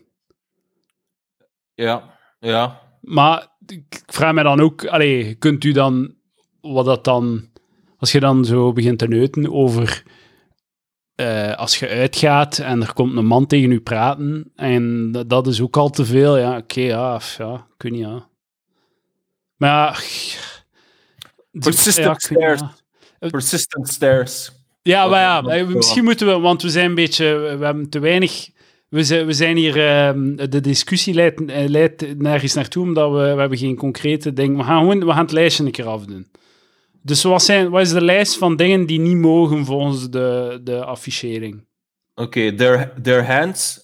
Ja. 1.73 2.17
Ja. 2.39 2.81
Maar 3.01 3.47
ik 3.71 4.01
vraag 4.05 4.33
me 4.33 4.43
dan 4.43 4.59
ook, 4.59 4.85
allee, 4.85 5.35
kunt 5.35 5.63
u 5.63 5.71
dan, 5.71 6.13
wat 6.61 6.85
dat 6.85 7.03
dan, 7.03 7.49
als 7.97 8.11
je 8.11 8.19
dan 8.19 8.45
zo 8.45 8.73
begint 8.73 8.99
te 8.99 9.07
neuten 9.07 9.53
over, 9.53 10.03
eh, 11.15 11.55
als 11.55 11.79
je 11.79 11.87
uitgaat 11.87 12.57
en 12.59 12.81
er 12.81 12.93
komt 12.93 13.17
een 13.17 13.25
man 13.25 13.47
tegen 13.47 13.71
u 13.71 13.79
praten, 13.81 14.51
en 14.55 15.11
dat, 15.11 15.29
dat 15.29 15.47
is 15.47 15.61
ook 15.61 15.77
al 15.77 15.89
te 15.89 16.05
veel, 16.05 16.37
ja, 16.37 16.57
oké, 16.57 16.81
ja, 16.81 17.19
f- 17.19 17.37
ja, 17.37 17.53
ik 17.75 17.81
weet 17.83 17.91
niet, 17.91 18.01
ja. 18.01 18.27
Maar 19.55 20.03
ja... 21.51 21.59
Persistent 21.59 22.05
ja, 22.07 22.13
stairs. 22.17 22.61
ja. 23.19 23.29
Persistent 23.29 23.89
stairs. 23.89 24.51
Ja, 24.81 25.07
maar 25.07 25.19
ja, 25.21 25.43
eh, 25.43 25.67
misschien 25.67 26.03
moeten 26.03 26.27
we, 26.27 26.39
want 26.39 26.61
we 26.61 26.69
zijn 26.69 26.89
een 26.89 26.95
beetje, 26.95 27.55
we 27.57 27.65
hebben 27.65 27.89
te 27.89 27.99
weinig, 27.99 28.49
we 28.89 29.03
zijn, 29.03 29.25
we 29.25 29.33
zijn 29.33 29.57
hier, 29.57 29.87
ehm, 29.87 30.35
de 30.49 30.61
discussie 30.61 31.13
leidt, 31.13 31.45
eh, 31.45 31.67
leidt 31.67 32.17
nergens 32.17 32.53
naartoe, 32.53 32.83
omdat 32.83 33.11
we, 33.11 33.17
we 33.33 33.39
hebben 33.39 33.57
geen 33.57 33.75
concrete 33.75 34.33
dingen. 34.33 34.57
We 34.57 34.63
gaan 34.63 34.79
gewoon, 34.79 34.99
we 35.05 35.11
gaan 35.11 35.21
het 35.23 35.31
lijstje 35.31 35.63
een 35.65 35.71
keer 35.71 35.85
afdoen. 35.87 36.27
Dus 37.01 37.23
wat, 37.23 37.43
zijn, 37.43 37.69
wat 37.69 37.81
is 37.81 37.91
de 37.91 38.01
lijst 38.01 38.37
van 38.37 38.55
dingen 38.55 38.85
die 38.85 38.99
niet 38.99 39.15
mogen 39.17 39.65
volgens 39.65 40.09
de, 40.09 40.59
de 40.63 40.85
affichering? 40.85 41.65
Oké, 42.15 42.53
their, 42.55 42.93
their 43.01 43.25
hands, 43.25 43.79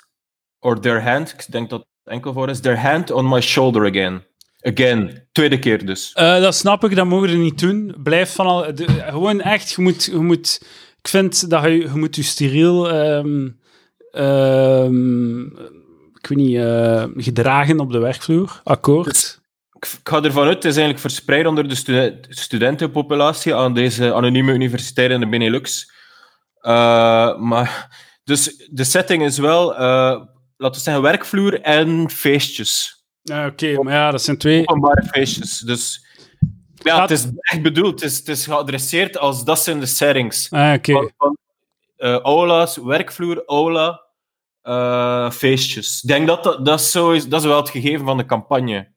or 0.59 0.79
their 0.79 1.01
hand, 1.03 1.29
ik 1.33 1.45
denk 1.51 1.69
dat 1.69 1.79
het 1.79 2.13
enkel 2.13 2.33
voor 2.33 2.49
is, 2.49 2.59
their 2.59 2.79
hand 2.79 3.11
on 3.11 3.27
my 3.29 3.41
shoulder 3.41 3.85
again. 3.89 4.23
Again. 4.61 5.27
Tweede 5.31 5.59
keer 5.59 5.85
dus. 5.85 6.11
Eh, 6.13 6.41
dat 6.41 6.55
snap 6.55 6.83
ik, 6.83 6.95
dat 6.95 7.05
mogen 7.05 7.29
we 7.29 7.35
niet 7.35 7.59
doen. 7.59 7.95
Blijf 8.03 8.33
van 8.33 8.45
al, 8.45 8.75
de- 8.75 8.87
gewoon 8.87 9.41
echt, 9.41 9.71
je 9.71 9.81
moet, 9.81 10.03
je 10.03 10.17
moet, 10.17 10.59
ik 11.01 11.07
vind 11.07 11.49
dat 11.49 11.63
je, 11.63 11.69
je 11.69 11.89
moet 11.93 12.15
je 12.15 12.23
steriel, 12.23 12.89
ehm, 12.91 13.49
ik 16.15 16.27
weet 16.27 16.37
niet, 16.37 16.57
eh, 16.57 17.05
gedragen 17.15 17.79
op 17.79 17.91
de 17.91 17.97
werkvloer, 17.99 18.61
akkoord. 18.63 19.41
ik 19.73 19.85
ik 19.99 20.09
ga 20.09 20.21
ervan 20.23 20.43
uit, 20.45 20.53
het 20.55 20.65
is 20.65 20.69
eigenlijk 20.77 20.99
verspreid 20.99 21.45
onder 21.45 21.67
de 21.69 21.75
stu- 21.75 22.19
studentenpopulatie 22.29 23.55
aan 23.55 23.73
deze 23.73 24.13
anonieme 24.13 24.53
universiteit 24.53 25.11
in 25.11 25.19
de 25.19 25.29
Benelux. 25.29 25.91
Eh, 26.59 27.37
maar, 27.37 27.97
dus 28.23 28.67
de 28.71 28.83
setting 28.83 29.23
is 29.23 29.37
wel, 29.37 29.73
eh, 29.75 29.79
laten 30.57 30.77
we 30.77 30.79
zeggen, 30.79 31.03
werkvloer 31.03 31.61
en 31.61 32.09
feestjes. 32.09 33.03
Ja, 33.21 33.45
oké, 33.47 33.83
maar 33.83 33.93
ja, 33.93 34.11
dat 34.11 34.21
zijn 34.21 34.37
twee. 34.37 34.67
Openbare 34.67 35.03
feestjes. 35.03 35.59
Dus 35.59 36.05
ja, 36.73 36.95
Gaat- 36.95 37.09
het 37.09 37.19
is 37.19 37.27
echt 37.39 37.61
bedoeld, 37.61 38.01
het 38.01 38.11
is, 38.11 38.17
het 38.17 38.27
is 38.27 38.45
geadresseerd 38.45 39.17
als 39.17 39.43
dat 39.43 39.59
zijn 39.59 39.79
de 39.79 39.85
settings. 39.85 40.51
Ah, 40.51 40.73
oké. 40.73 40.91
Van, 40.93 41.11
van 41.17 41.37
aula's, 42.21 42.77
werkvloer, 42.77 43.43
aula, 43.45 44.02
eh, 44.63 45.31
feestjes. 45.31 45.99
Ik 46.03 46.07
denk 46.09 46.27
dat 46.27 46.43
dat, 46.43 46.65
dat, 46.65 46.79
is 46.79 46.91
zo 46.91 47.11
is, 47.11 47.27
dat 47.27 47.41
is 47.41 47.47
wel 47.47 47.57
het 47.57 47.69
gegeven 47.69 48.05
van 48.05 48.17
de 48.17 48.25
campagne. 48.25 48.87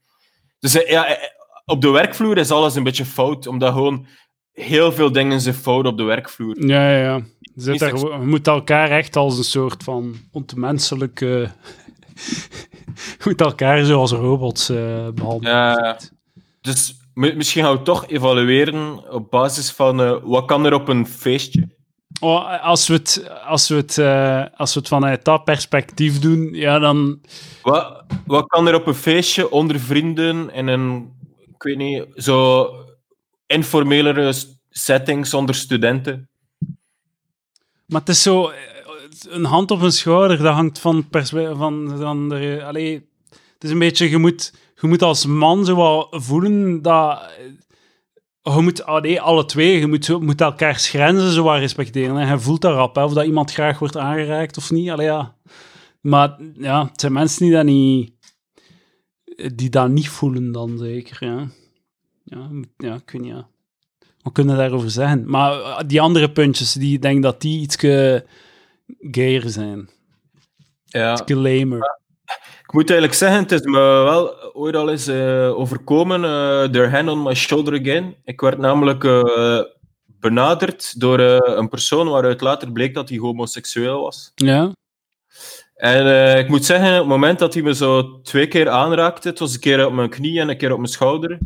Dus 0.58 0.82
eh, 0.82 0.90
ja, 0.90 1.06
eh, 1.06 1.16
op 1.64 1.80
de 1.80 1.88
werkvloer 1.90 2.38
is 2.38 2.50
alles 2.50 2.74
een 2.74 2.82
beetje 2.82 3.04
fout, 3.04 3.46
omdat 3.46 3.72
gewoon 3.72 4.06
heel 4.52 4.92
veel 4.92 5.12
dingen 5.12 5.40
zijn 5.40 5.54
fout 5.54 5.86
op 5.86 5.96
de 5.96 6.02
werkvloer. 6.02 6.66
Ja, 6.66 6.90
ja, 6.90 6.98
ja. 7.04 7.14
Je, 7.40 7.52
zit 7.62 7.70
Niet 7.70 7.80
daar, 7.80 7.88
seks- 7.88 8.00
gewoon- 8.00 8.20
je 8.20 8.26
moet 8.26 8.46
elkaar 8.46 8.90
echt 8.90 9.16
als 9.16 9.38
een 9.38 9.44
soort 9.44 9.82
van 9.82 10.14
onmenselijke... 10.32 11.26
je 13.18 13.22
moet 13.24 13.40
elkaar 13.40 13.84
zoals 13.84 14.12
robots 14.12 14.68
eh, 14.68 15.08
behandelen. 15.14 15.52
Ja. 15.56 15.98
Dus 16.60 16.94
mi- 17.14 17.34
misschien 17.34 17.62
gaan 17.62 17.76
we 17.76 17.82
toch 17.82 18.06
evalueren 18.08 19.12
op 19.12 19.30
basis 19.30 19.70
van 19.70 20.20
wat 20.20 20.44
kan 20.44 20.66
er 20.66 20.74
op 20.74 20.88
een 20.88 21.06
feestje. 21.06 21.68
Oh, 22.20 22.62
als, 22.62 22.88
we 22.88 22.94
het, 22.94 23.30
als, 23.46 23.68
we 23.68 23.74
het, 23.74 23.98
eh, 23.98 24.44
als 24.56 24.74
we 24.74 24.80
het 24.80 24.88
vanuit 24.88 25.24
dat 25.24 25.44
perspectief 25.44 26.18
doen, 26.18 26.48
ja, 26.52 26.78
dan... 26.78 27.20
Wat, 27.62 28.04
wat 28.26 28.46
kan 28.46 28.66
er 28.68 28.74
op 28.74 28.86
een 28.86 28.94
feestje 28.94 29.50
onder 29.50 29.80
vrienden 29.80 30.50
in 30.52 30.66
een, 30.66 31.12
ik 31.54 31.62
weet 31.62 31.76
niet, 31.76 32.04
zo 32.14 32.68
informelere 33.46 34.32
setting 34.70 35.26
zonder 35.26 35.54
studenten? 35.54 36.28
Maar 37.86 38.00
het 38.00 38.08
is 38.08 38.22
zo... 38.22 38.48
eh, 38.48 38.58
Een 39.28 39.44
hand 39.44 39.70
op 39.70 39.80
een 39.80 39.92
schouder, 39.92 40.36
dat 40.38 40.54
hangt 40.54 40.78
van... 40.78 41.06
van, 41.10 41.94
van 41.98 42.28
de, 42.28 42.62
allee, 42.64 43.08
het 43.54 43.64
is 43.64 43.70
een 43.70 43.78
beetje... 43.78 44.10
Je 44.10 44.18
moet, 44.18 44.54
je 44.80 44.86
moet 44.86 45.02
als 45.02 45.26
man 45.26 45.64
zo 45.64 45.76
wel 45.76 46.06
voelen 46.10 46.82
dat... 46.82 47.30
Je 48.54 48.60
moet 48.62 48.84
allee, 48.84 49.20
alle 49.20 49.44
twee, 49.44 49.78
je 49.78 49.86
moet, 49.86 50.20
moet 50.20 50.40
elkaars 50.40 50.88
grenzen 50.88 51.58
respecteren. 51.58 52.16
En 52.16 52.28
je 52.28 52.38
voelt 52.38 52.60
dat 52.60 52.74
rap, 52.74 52.94
hè, 52.94 53.04
of 53.04 53.12
dat 53.12 53.26
iemand 53.26 53.52
graag 53.52 53.78
wordt 53.78 53.96
aangeraakt 53.96 54.56
of 54.56 54.70
niet. 54.70 54.90
Allee, 54.90 55.06
ja. 55.06 55.36
Maar 56.00 56.36
ja, 56.54 56.86
het 56.86 57.00
zijn 57.00 57.12
mensen 57.12 57.42
die 57.42 57.52
dat 57.52 57.64
niet... 57.64 58.14
Die 59.54 59.70
dat 59.70 59.88
niet 59.88 60.08
voelen 60.08 60.52
dan 60.52 60.78
zeker, 60.78 61.16
ja. 61.20 61.48
Ja, 62.24 62.50
ja 62.76 62.94
ik 62.94 63.10
weet 63.10 63.22
niet, 63.22 63.30
ja. 63.30 63.48
Wat 64.22 64.32
kunnen 64.32 64.56
daarover 64.56 64.90
zeggen? 64.90 65.30
Maar 65.30 65.60
eh, 65.60 65.78
die 65.86 66.00
andere 66.00 66.32
puntjes, 66.32 66.72
die 66.72 66.98
denk 66.98 67.22
dat 67.22 67.40
die 67.40 67.60
iets 67.60 67.76
gayer 69.10 69.50
zijn. 69.50 69.88
Ja. 70.84 71.12
Iets 71.12 71.32
lamer. 71.32 72.00
Ik 72.66 72.72
moet 72.72 72.90
eigenlijk 72.90 73.18
zeggen, 73.18 73.38
het 73.38 73.52
is 73.52 73.60
me 73.60 73.78
wel 73.78 74.52
ooit 74.52 74.76
al 74.76 74.90
eens 74.90 75.08
uh, 75.08 75.58
overkomen, 75.58 76.22
uh, 76.22 76.72
their 76.72 76.90
hand 76.90 77.08
on 77.08 77.22
my 77.22 77.34
shoulder 77.34 77.80
again. 77.80 78.16
Ik 78.24 78.40
werd 78.40 78.58
namelijk 78.58 79.04
uh, 79.04 79.60
benaderd 80.06 81.00
door 81.00 81.18
een 81.18 81.68
persoon 81.68 82.08
waaruit 82.08 82.40
later 82.40 82.72
bleek 82.72 82.94
dat 82.94 83.08
hij 83.08 83.18
homoseksueel 83.18 84.00
was. 84.00 84.32
Ja. 84.34 84.72
En 85.74 86.38
ik 86.38 86.48
moet 86.48 86.64
zeggen, 86.64 86.92
op 86.92 86.98
het 86.98 87.06
moment 87.06 87.38
dat 87.38 87.54
hij 87.54 87.62
me 87.62 87.74
zo 87.74 88.20
twee 88.20 88.48
keer 88.48 88.68
aanraakte, 88.68 89.28
het 89.28 89.38
was 89.38 89.54
een 89.54 89.60
keer 89.60 89.86
op 89.86 89.92
mijn 89.92 90.10
knie 90.10 90.40
en 90.40 90.48
een 90.48 90.56
keer 90.56 90.72
op 90.72 90.78
mijn 90.78 90.92
schouder, 90.92 91.38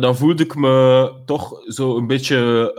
dan 0.00 0.16
voelde 0.16 0.42
ik 0.42 0.54
me 0.54 1.12
toch 1.24 1.52
zo 1.66 1.96
een 1.96 2.06
beetje 2.06 2.72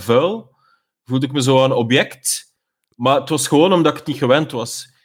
vuil. 0.00 0.56
Voelde 1.04 1.26
ik 1.26 1.32
me 1.32 1.42
zo 1.42 1.64
een 1.64 1.72
object. 1.72 2.54
Maar 2.96 3.20
het 3.20 3.28
was 3.28 3.48
gewoon 3.48 3.72
omdat 3.72 3.92
ik 3.92 3.98
het 3.98 4.06
niet 4.06 4.18
gewend 4.18 4.52
was 4.52 4.96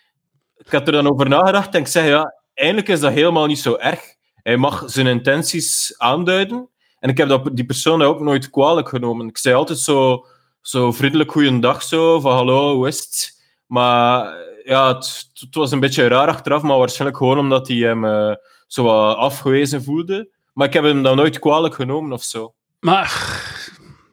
ik 0.66 0.72
had 0.72 0.88
er 0.88 0.94
dan 0.94 1.10
over 1.10 1.30
nagedacht 1.30 1.74
en 1.74 1.80
ik 1.80 1.88
zeg, 1.88 2.06
ja, 2.06 2.34
eigenlijk 2.54 2.90
is 2.90 3.00
dat 3.00 3.12
helemaal 3.12 3.46
niet 3.46 3.60
zo 3.60 3.76
erg. 3.76 4.02
Hij 4.44 4.58
mag 4.58 4.84
zijn 4.86 5.08
intenties 5.08 5.94
aanduiden. 5.98 6.70
En 7.00 7.10
ik 7.10 7.18
heb 7.18 7.28
dat, 7.28 7.50
die 7.54 7.66
persoon 7.66 8.02
ook 8.02 8.20
nooit 8.20 8.50
kwalijk 8.50 8.90
genomen. 8.90 9.28
Ik 9.28 9.38
zei 9.38 9.56
altijd 9.56 9.80
zo, 9.80 10.26
zo 10.62 10.92
vriendelijk 10.92 11.32
goeiedag, 11.32 11.84
zo, 11.84 12.20
van 12.20 12.34
hallo, 12.34 12.76
hoe 12.76 12.88
is 12.88 13.00
het? 13.00 13.42
Maar 13.66 14.36
ja, 14.64 14.96
het, 14.96 15.30
het, 15.34 15.56
was 15.56 15.72
een 15.72 15.80
beetje 15.80 16.08
raar 16.08 16.28
achteraf, 16.28 16.62
maar 16.62 16.78
waarschijnlijk 16.78 17.18
gewoon 17.18 17.38
omdat 17.38 17.68
hij 17.68 17.78
hem 17.78 18.06
uh, 18.06 18.36
zo 18.68 18.88
afgewezen 19.12 19.84
voelde. 19.84 20.30
Maar 20.54 20.68
ik 20.68 20.74
heb 20.74 20.84
hem 20.84 21.04
dan 21.04 21.16
nooit 21.16 21.40
kwalijk 21.40 21.76
genomen 21.76 22.12
of 22.12 22.24
zo. 22.24 22.54
Maar... 22.80 23.42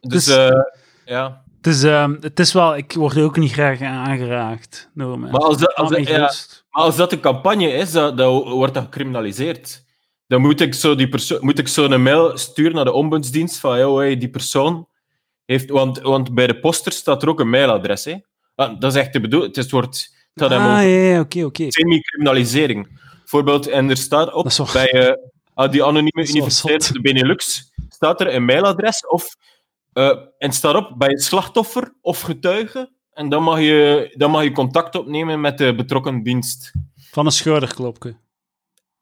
Dus, 0.01 0.25
dus... 0.25 0.37
Uh, 0.37 0.61
ja. 1.05 1.43
Het 1.61 1.73
is, 1.73 1.83
uh, 1.83 2.09
het 2.19 2.39
is 2.39 2.53
wel, 2.53 2.77
ik 2.77 2.93
word 2.93 3.17
ook 3.17 3.37
niet 3.37 3.51
graag 3.51 3.81
aangeraakt 3.81 4.89
door 4.93 5.19
Maar 5.19 5.31
als 5.31 5.57
dat, 5.57 5.75
als, 5.75 5.97
ja, 5.97 6.19
maar 6.69 6.83
als 6.83 6.95
dat 6.95 7.11
een 7.11 7.19
campagne 7.19 7.67
is, 7.67 7.91
dan, 7.91 8.15
dan 8.15 8.49
wordt 8.49 8.73
dat 8.73 8.83
gecriminaliseerd. 8.83 9.83
Dan 10.27 10.41
moet 10.41 10.61
ik 10.61 10.73
zo, 10.73 10.95
die 10.95 11.09
persoon, 11.09 11.37
moet 11.41 11.59
ik 11.59 11.67
zo 11.67 11.85
een 11.85 12.03
mail 12.03 12.37
sturen 12.37 12.75
naar 12.75 12.85
de 12.85 12.91
ombudsdienst 12.91 13.57
van 13.57 13.97
hey, 13.97 14.17
die 14.17 14.29
persoon 14.29 14.87
heeft... 15.45 15.69
Want, 15.69 15.99
want 15.99 16.33
bij 16.33 16.47
de 16.47 16.59
poster 16.59 16.91
staat 16.91 17.23
er 17.23 17.29
ook 17.29 17.39
een 17.39 17.49
mailadres. 17.49 18.05
Hè? 18.05 18.15
Ah, 18.55 18.79
dat 18.79 18.95
is 18.95 18.99
echt 18.99 19.13
de 19.13 19.19
bedoeling. 19.19 19.55
Het 19.55 19.71
wordt... 19.71 20.15
Dat 20.33 20.51
ah, 20.51 20.83
ja, 20.83 21.19
oké, 21.19 21.43
oké. 21.43 21.65
Semi-criminalisering. 21.71 22.99
Bijvoorbeeld, 23.17 23.67
en 23.67 23.89
er 23.89 23.97
staat 23.97 24.33
op 24.33 24.47
bij 24.73 25.17
uh, 25.55 25.71
die 25.71 25.83
anonieme 25.83 26.27
universiteit 26.27 26.93
de 26.93 27.01
Benelux, 27.01 27.71
staat 27.89 28.21
er 28.21 28.35
een 28.35 28.45
mailadres 28.45 29.07
of 29.07 29.35
uh, 29.93 30.17
en 30.37 30.51
staat 30.51 30.75
op 30.75 30.93
bij 30.97 31.09
het 31.09 31.23
slachtoffer 31.23 31.93
of 32.01 32.21
getuige. 32.21 32.91
En 33.13 33.29
dan 33.29 33.43
mag, 33.43 33.59
je, 33.59 34.13
dan 34.17 34.31
mag 34.31 34.43
je 34.43 34.51
contact 34.51 34.95
opnemen 34.95 35.41
met 35.41 35.57
de 35.57 35.75
betrokken 35.75 36.23
dienst. 36.23 36.71
Van 36.95 37.25
een 37.25 37.31
schouderklopje. 37.31 38.15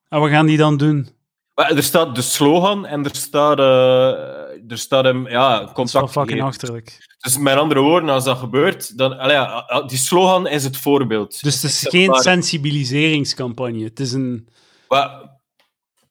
En 0.10 0.20
wat 0.20 0.30
gaan 0.30 0.46
die 0.46 0.58
dan 0.58 0.78
doen? 0.78 1.10
Er 1.54 1.84
staat 1.84 2.16
de 2.16 2.22
slogan 2.22 2.86
en 2.86 3.06
er 3.06 3.16
staat, 3.16 3.60
uh, 3.60 4.72
er 4.72 4.78
staat 4.78 5.06
een 5.06 5.24
ja, 5.24 5.58
contact. 5.58 5.76
Dat 5.76 5.86
is 5.86 5.94
wel 5.94 6.08
fucking 6.08 6.42
achterlijk. 6.42 7.08
Dus 7.20 7.38
met 7.38 7.58
andere 7.58 7.80
woorden, 7.80 8.10
als 8.10 8.24
dat 8.24 8.38
gebeurt, 8.38 8.98
dan, 8.98 9.12
ja, 9.12 9.66
die 9.88 9.98
slogan 9.98 10.48
is 10.48 10.64
het 10.64 10.78
voorbeeld. 10.78 11.44
Dus 11.44 11.62
het 11.62 11.72
is 11.72 11.86
geen 11.90 12.14
sensibiliseringscampagne. 12.14 13.84
Het 13.84 14.00
is 14.00 14.12
een. 14.12 14.48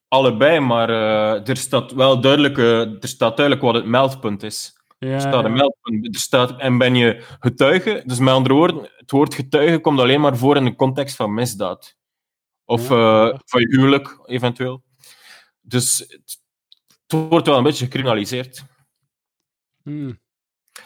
Allebei, 0.08 0.60
maar 0.60 0.90
uh, 0.90 1.48
er 1.48 1.56
staat 1.56 1.92
wel 1.92 2.20
duidelijk, 2.20 2.58
uh, 2.58 3.02
er 3.02 3.08
staat 3.08 3.36
duidelijk 3.36 3.66
wat 3.66 3.74
het 3.74 3.84
meldpunt 3.84 4.42
is. 4.42 4.76
Ja, 4.98 5.08
er 5.08 5.20
staat 5.20 5.44
een 5.44 5.52
meldpunt. 5.52 6.14
Er 6.14 6.20
staat, 6.20 6.60
en 6.60 6.78
ben 6.78 6.94
je 6.94 7.24
getuige, 7.40 8.02
dus 8.06 8.18
met 8.18 8.34
andere 8.34 8.54
woorden, 8.54 8.90
het 8.96 9.10
woord 9.10 9.34
getuige 9.34 9.78
komt 9.78 10.00
alleen 10.00 10.20
maar 10.20 10.36
voor 10.36 10.56
in 10.56 10.64
de 10.64 10.74
context 10.74 11.16
van 11.16 11.34
misdaad. 11.34 11.96
Of 12.64 12.90
uh, 12.90 13.34
van 13.44 13.60
je 13.60 13.66
huwelijk, 13.66 14.18
eventueel. 14.24 14.82
Dus 15.60 15.98
het, 15.98 16.40
het, 17.06 17.28
wordt 17.28 17.46
wel 17.46 17.56
een 17.56 17.62
beetje 17.62 17.84
gecriminaliseerd. 17.84 18.64
Hmm. 19.82 20.20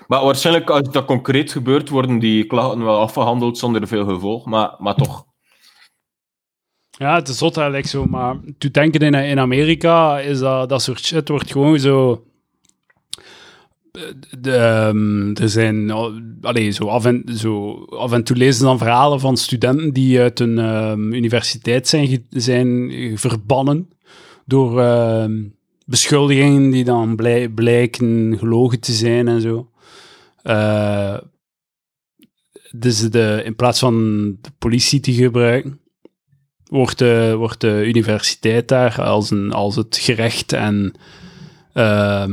Maar 0.06 0.24
waarschijnlijk, 0.24 0.70
als 0.70 0.90
dat 0.90 1.04
concreet 1.04 1.52
gebeurt, 1.52 1.88
worden 1.88 2.18
die 2.18 2.46
klachten 2.46 2.85
wel 2.85 3.00
afgehandeld 3.00 3.58
zonder 3.58 3.87
veel 3.87 4.04
gevolg. 4.04 4.46
Maar, 4.46 4.74
maar 4.78 4.94
toch. 4.94 5.24
Ja, 7.02 7.14
het 7.14 7.28
is 7.28 7.38
zot 7.38 7.56
eigenlijk 7.56 7.86
zo, 7.86 8.04
maar 8.04 8.36
te 8.58 8.70
denken 8.70 9.00
in, 9.00 9.14
in 9.14 9.38
Amerika 9.38 10.20
is 10.20 10.38
dat, 10.38 10.68
dat 10.68 10.82
soort 10.82 11.04
shit 11.04 11.28
wordt 11.28 11.52
gewoon 11.52 11.78
zo... 11.78 12.24
De, 14.40 14.86
um, 14.88 15.36
er 15.36 15.48
zijn, 15.48 15.90
allee, 16.40 16.70
zo, 16.70 16.86
af 16.86 17.04
en, 17.04 17.24
zo 17.34 17.84
af 17.84 18.12
en 18.12 18.24
toe 18.24 18.36
lezen 18.36 18.64
dan 18.64 18.78
verhalen 18.78 19.20
van 19.20 19.36
studenten 19.36 19.92
die 19.92 20.20
uit 20.20 20.40
een 20.40 20.58
um, 20.58 21.12
universiteit 21.12 21.88
zijn, 21.88 22.26
zijn 22.30 22.90
verbannen 23.18 23.88
door 24.44 24.80
uh, 24.80 25.24
beschuldigingen 25.86 26.70
die 26.70 26.84
dan 26.84 27.16
blij, 27.16 27.48
blijken 27.48 28.38
gelogen 28.38 28.80
te 28.80 28.92
zijn 28.92 29.28
en 29.28 29.40
zo. 29.40 29.70
Uh, 30.44 31.18
dus 32.70 33.10
de, 33.10 33.42
in 33.44 33.56
plaats 33.56 33.78
van 33.78 34.24
de 34.40 34.50
politie 34.58 35.00
te 35.00 35.12
gebruiken, 35.12 35.80
wordt 36.72 36.98
de, 36.98 37.35
wordt 37.37 37.61
de 37.61 37.85
universiteit 37.87 38.68
daar 38.68 39.02
als, 39.02 39.30
een, 39.30 39.52
als 39.52 39.76
het 39.76 39.96
gerecht 40.00 40.52
en 40.52 40.94
uh, 41.74 42.26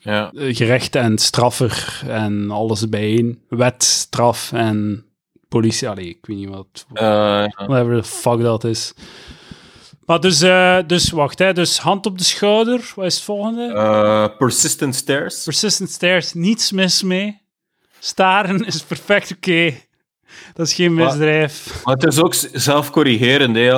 ja. 0.00 0.30
gerecht 0.34 0.96
en 0.96 1.18
straffer 1.18 2.02
en 2.06 2.50
alles 2.50 2.88
bijeen. 2.88 3.42
Wet, 3.48 3.84
straf 3.84 4.52
en 4.52 5.06
politie. 5.48 5.88
Allee, 5.88 6.08
ik 6.08 6.26
weet 6.26 6.36
niet 6.36 6.48
wat. 6.48 6.86
Uh, 6.92 7.46
whatever 7.66 8.02
the 8.02 8.08
fuck 8.08 8.40
dat 8.40 8.64
is. 8.64 8.94
Maar 10.04 10.20
dus, 10.20 10.42
uh, 10.42 10.78
dus 10.86 11.10
wacht, 11.10 11.38
hè, 11.38 11.52
dus 11.52 11.78
hand 11.78 12.06
op 12.06 12.18
de 12.18 12.24
schouder. 12.24 12.92
Wat 12.94 13.04
is 13.04 13.14
het 13.14 13.24
volgende? 13.24 13.72
Uh, 13.74 14.26
persistent 14.38 14.94
stairs. 14.94 15.44
Persistent 15.44 15.90
stairs, 15.90 16.32
niets 16.32 16.72
mis 16.72 17.02
mee. 17.02 17.40
Staren 17.98 18.66
is 18.66 18.82
perfect 18.82 19.32
oké. 19.32 19.74
Dat 20.54 20.66
is 20.66 20.74
geen 20.74 20.94
misdrijf. 20.94 21.84
Maar, 21.84 21.94
het 21.94 22.04
is 22.04 22.20
ook 22.20 22.34
zelfcorrigerend. 22.52 23.56
Hè. 23.56 23.72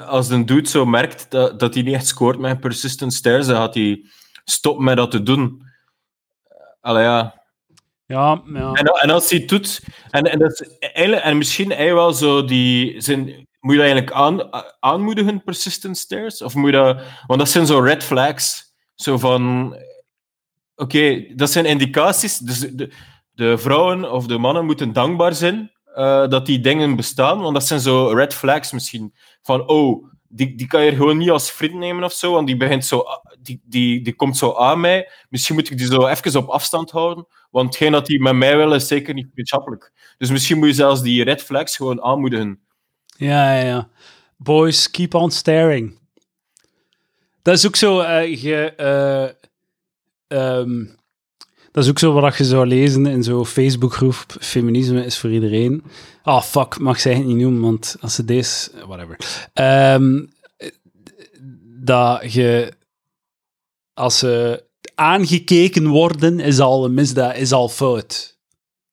Als 0.00 0.28
een 0.28 0.46
dude 0.46 0.68
zo 0.68 0.86
merkt 0.86 1.30
dat, 1.30 1.60
dat 1.60 1.74
hij 1.74 1.82
niet 1.82 1.94
echt 1.94 2.06
scoort 2.06 2.38
met 2.38 2.60
persistent 2.60 3.14
stairs, 3.14 3.46
dan 3.46 3.56
gaat 3.56 3.74
hij 3.74 4.04
stoppen 4.44 4.84
met 4.84 4.96
dat 4.96 5.10
te 5.10 5.22
doen. 5.22 5.62
Allee, 6.80 7.02
ja. 7.02 7.44
Ja, 8.06 8.42
ja. 8.52 8.72
En, 8.72 8.84
en 8.84 9.10
als 9.10 9.30
hij 9.30 9.38
het 9.38 9.48
doet... 9.48 9.80
En, 10.10 10.22
en, 10.22 10.38
dat 10.38 10.50
is 10.50 10.68
en 11.20 11.38
misschien 11.38 11.70
hij 11.70 11.94
wel 11.94 12.12
zo 12.12 12.44
die... 12.44 13.00
Zijn, 13.00 13.24
moet 13.60 13.74
je 13.74 13.80
dat 13.80 13.90
eigenlijk 13.90 14.12
aan, 14.12 14.64
aanmoedigen, 14.80 15.42
persistent 15.42 15.98
stairs? 15.98 16.42
Of 16.42 16.54
moet 16.54 16.70
je 16.70 16.76
dat... 16.76 17.00
Want 17.26 17.40
dat 17.40 17.48
zijn 17.48 17.66
zo 17.66 17.78
red 17.78 18.04
flags. 18.04 18.74
Zo 18.94 19.18
van... 19.18 19.76
Oké, 20.74 21.26
dat 21.34 21.50
zijn 21.50 21.64
indicaties. 21.64 22.38
Dus 22.38 22.58
de, 22.58 22.92
de 23.32 23.58
vrouwen 23.58 24.12
of 24.12 24.26
de 24.26 24.38
mannen 24.38 24.64
moeten 24.64 24.92
dankbaar 24.92 25.34
zijn 25.34 25.70
uh, 25.96 26.28
dat 26.28 26.46
die 26.46 26.60
dingen 26.60 26.96
bestaan. 26.96 27.40
Want 27.40 27.54
dat 27.54 27.66
zijn 27.66 27.80
zo 27.80 28.06
red 28.06 28.34
flags 28.34 28.72
misschien. 28.72 29.14
Van, 29.42 29.68
oh, 29.68 30.06
die, 30.28 30.54
die 30.54 30.66
kan 30.66 30.84
je 30.84 30.94
gewoon 30.94 31.16
niet 31.16 31.30
als 31.30 31.50
vriend 31.50 31.74
nemen 31.74 32.04
of 32.04 32.12
zo. 32.12 32.32
Want 32.32 32.46
die, 32.46 32.56
begint 32.56 32.84
zo, 32.84 33.04
die, 33.42 33.60
die, 33.64 34.02
die 34.02 34.14
komt 34.14 34.36
zo 34.36 34.54
aan 34.54 34.80
mij. 34.80 35.10
Misschien 35.28 35.54
moet 35.54 35.70
ik 35.70 35.78
die 35.78 35.86
zo 35.86 36.06
even 36.06 36.40
op 36.40 36.48
afstand 36.48 36.90
houden. 36.90 37.26
Want 37.50 37.66
hetgeen 37.66 37.92
dat 37.92 38.06
die 38.06 38.20
met 38.20 38.34
mij 38.34 38.56
willen 38.56 38.76
is 38.76 38.86
zeker 38.86 39.14
niet 39.14 39.26
wetenschappelijk. 39.26 39.92
Dus 40.18 40.30
misschien 40.30 40.58
moet 40.58 40.68
je 40.68 40.74
zelfs 40.74 41.02
die 41.02 41.24
red 41.24 41.42
flags 41.42 41.76
gewoon 41.76 42.02
aanmoedigen. 42.02 42.60
Ja, 43.16 43.54
ja, 43.54 43.64
ja. 43.64 43.88
Boys, 44.36 44.90
keep 44.90 45.14
on 45.14 45.30
staring. 45.30 45.98
Dat 47.42 47.54
is 47.54 47.66
ook 47.66 47.76
zo. 47.76 48.00
Uh, 48.00 48.42
je, 48.42 48.74
uh, 50.28 50.62
dat 51.76 51.84
is 51.84 51.90
ook 51.90 51.98
zo 51.98 52.12
wat 52.12 52.36
je 52.36 52.44
zou 52.44 52.66
lezen 52.66 53.06
in 53.06 53.22
zo'n 53.22 53.46
Facebookgroep. 53.46 54.24
Feminisme 54.40 55.04
is 55.04 55.18
voor 55.18 55.30
iedereen. 55.30 55.82
Ah, 56.22 56.34
oh, 56.34 56.42
fuck, 56.42 56.78
mag 56.78 57.00
zij 57.00 57.14
het 57.14 57.24
niet 57.24 57.36
noemen, 57.36 57.60
want 57.60 57.96
als 58.00 58.14
ze 58.14 58.24
deze... 58.24 58.70
Whatever. 58.86 59.18
Um, 59.54 60.32
dat 61.84 62.32
je... 62.32 62.72
Als 63.94 64.18
ze 64.18 64.64
aangekeken 64.94 65.86
worden, 65.86 66.40
is 66.40 66.60
al 66.60 66.84
een 66.84 66.94
misdaad, 66.94 67.36
is 67.36 67.52
al 67.52 67.68
fout. 67.68 68.38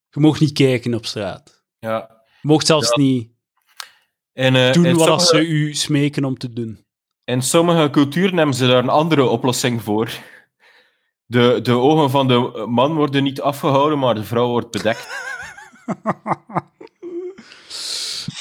Je 0.09 0.19
mag 0.19 0.39
niet 0.39 0.53
kijken 0.53 0.93
op 0.93 1.05
straat. 1.05 1.63
Ja. 1.79 2.23
Je 2.41 2.47
mag 2.47 2.65
zelfs 2.65 2.89
ja. 2.95 3.01
niet 3.01 3.29
en, 4.33 4.55
uh, 4.55 4.71
doen 4.71 4.93
wat 4.93 5.21
sommige... 5.21 5.25
ze 5.25 5.47
u 5.47 5.73
smeken 5.73 6.25
om 6.25 6.37
te 6.37 6.53
doen. 6.53 6.85
In 7.23 7.41
sommige 7.41 7.89
culturen 7.89 8.37
hebben 8.37 8.55
ze 8.55 8.67
daar 8.67 8.83
een 8.83 8.89
andere 8.89 9.25
oplossing 9.25 9.81
voor. 9.81 10.11
De, 11.33 11.59
de 11.63 11.71
ogen 11.71 12.09
van 12.09 12.27
de 12.27 12.65
man 12.69 12.93
worden 12.93 13.23
niet 13.23 13.41
afgehouden, 13.41 13.99
maar 13.99 14.15
de 14.15 14.23
vrouw 14.23 14.47
wordt 14.47 14.71
bedekt. 14.71 15.07